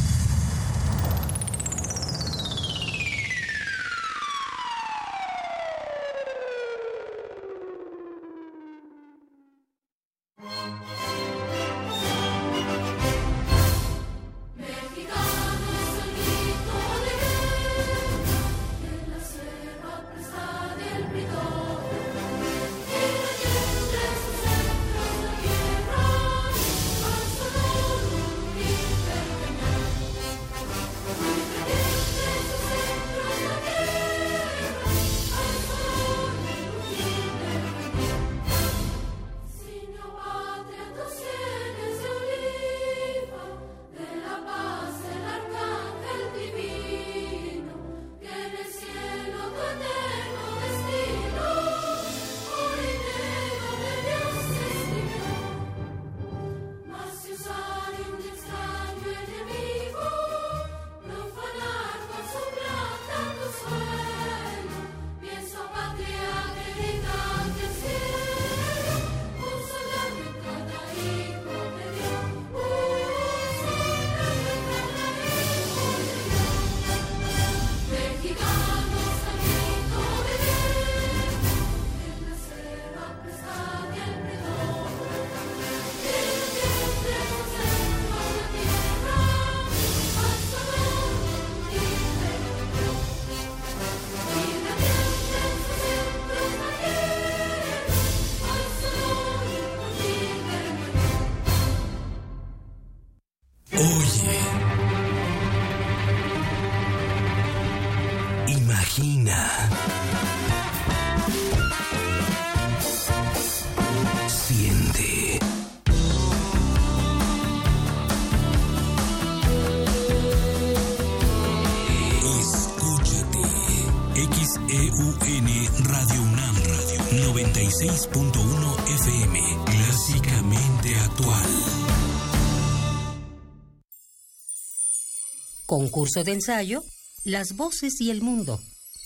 [136.01, 136.83] Concurso de ensayo,
[137.25, 138.59] Las voces y el mundo,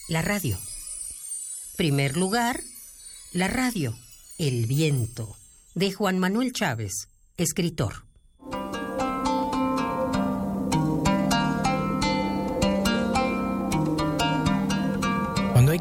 [0.07, 0.57] la radio.
[1.75, 2.61] Primer lugar,
[3.33, 3.93] la radio,
[4.37, 5.35] El viento,
[5.73, 8.04] de Juan Manuel Chávez, escritor.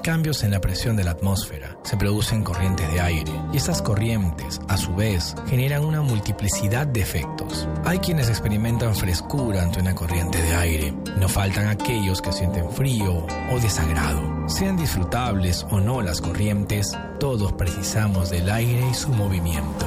[0.04, 4.60] Cambios en la presión de la atmósfera, se producen corrientes de aire y estas corrientes,
[4.68, 7.66] a su vez, generan una multiplicidad de efectos.
[7.86, 13.26] Hay quienes experimentan frescura ante una corriente de aire, no faltan aquellos que sienten frío
[13.50, 14.46] o desagrado.
[14.46, 19.86] Sean disfrutables o no las corrientes, todos precisamos del aire y su movimiento.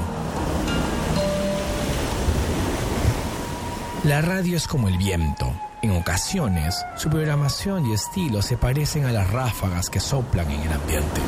[4.04, 5.54] La radio es como el viento.
[5.84, 10.74] En ocasiones, su programación y estilo se parecen a las ráfagas que soplan en el
[10.74, 11.22] ambiente.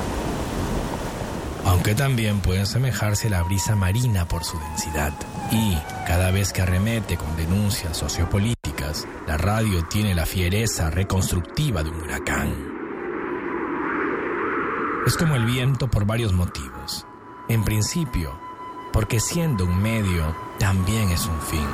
[1.66, 5.14] Aunque también pueden asemejarse a la brisa marina por su densidad.
[5.52, 11.90] Y, cada vez que arremete con denuncias sociopolíticas, la radio tiene la fiereza reconstructiva de
[11.92, 12.56] un huracán.
[15.06, 17.06] Es como el viento por varios motivos.
[17.50, 18.40] En principio,
[18.92, 21.68] porque siendo un medio, también es un fin.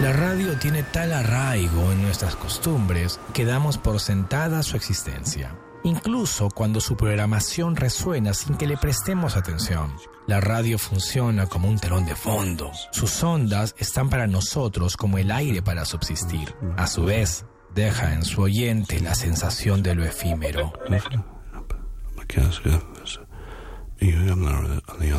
[0.00, 5.58] La radio tiene tal arraigo en nuestras costumbres que damos por sentada su existencia.
[5.82, 9.92] Incluso cuando su programación resuena sin que le prestemos atención.
[10.28, 12.70] La radio funciona como un telón de fondo.
[12.92, 16.54] Sus ondas están para nosotros como el aire para subsistir.
[16.76, 17.44] A su vez,
[17.74, 20.74] deja en su oyente la sensación de lo efímero.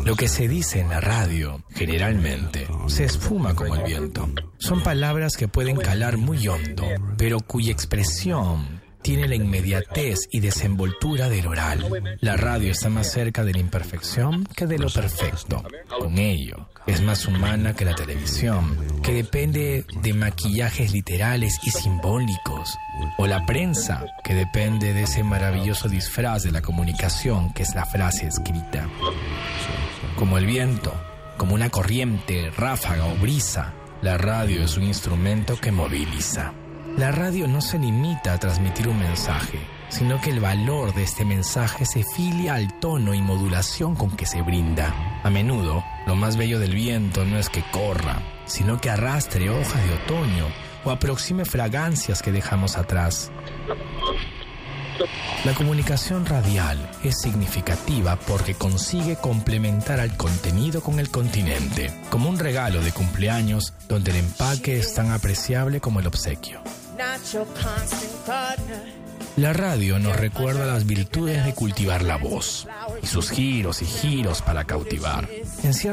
[0.04, 4.28] Lo que se dice en la radio, generalmente, se esfuma como el viento.
[4.58, 6.84] Son palabras que pueden calar muy hondo,
[7.16, 12.18] pero cuya expresión tiene la inmediatez y desenvoltura del oral.
[12.20, 15.64] La radio está más cerca de la imperfección que de lo perfecto.
[15.98, 22.76] Con ello, es más humana que la televisión, que depende de maquillajes literales y simbólicos.
[23.18, 27.86] O la prensa, que depende de ese maravilloso disfraz de la comunicación que es la
[27.86, 28.88] frase escrita.
[30.16, 30.92] Como el viento,
[31.36, 33.72] como una corriente, ráfaga o brisa,
[34.02, 36.52] la radio es un instrumento que moviliza.
[36.96, 41.24] La radio no se limita a transmitir un mensaje, sino que el valor de este
[41.24, 45.20] mensaje se filia al tono y modulación con que se brinda.
[45.22, 49.82] A menudo, lo más bello del viento no es que corra, sino que arrastre hojas
[49.84, 50.46] de otoño
[50.84, 53.30] o aproxime fragancias que dejamos atrás.
[55.44, 62.38] La comunicación radial es significativa porque consigue complementar al contenido con el continente, como un
[62.38, 66.60] regalo de cumpleaños donde el empaque es tan apreciable como el obsequio.
[69.36, 72.68] La radio nos recuerda las virtudes de cultivar la voz
[73.02, 75.26] y sus giros y giros para cautivar.
[75.62, 75.88] En cierto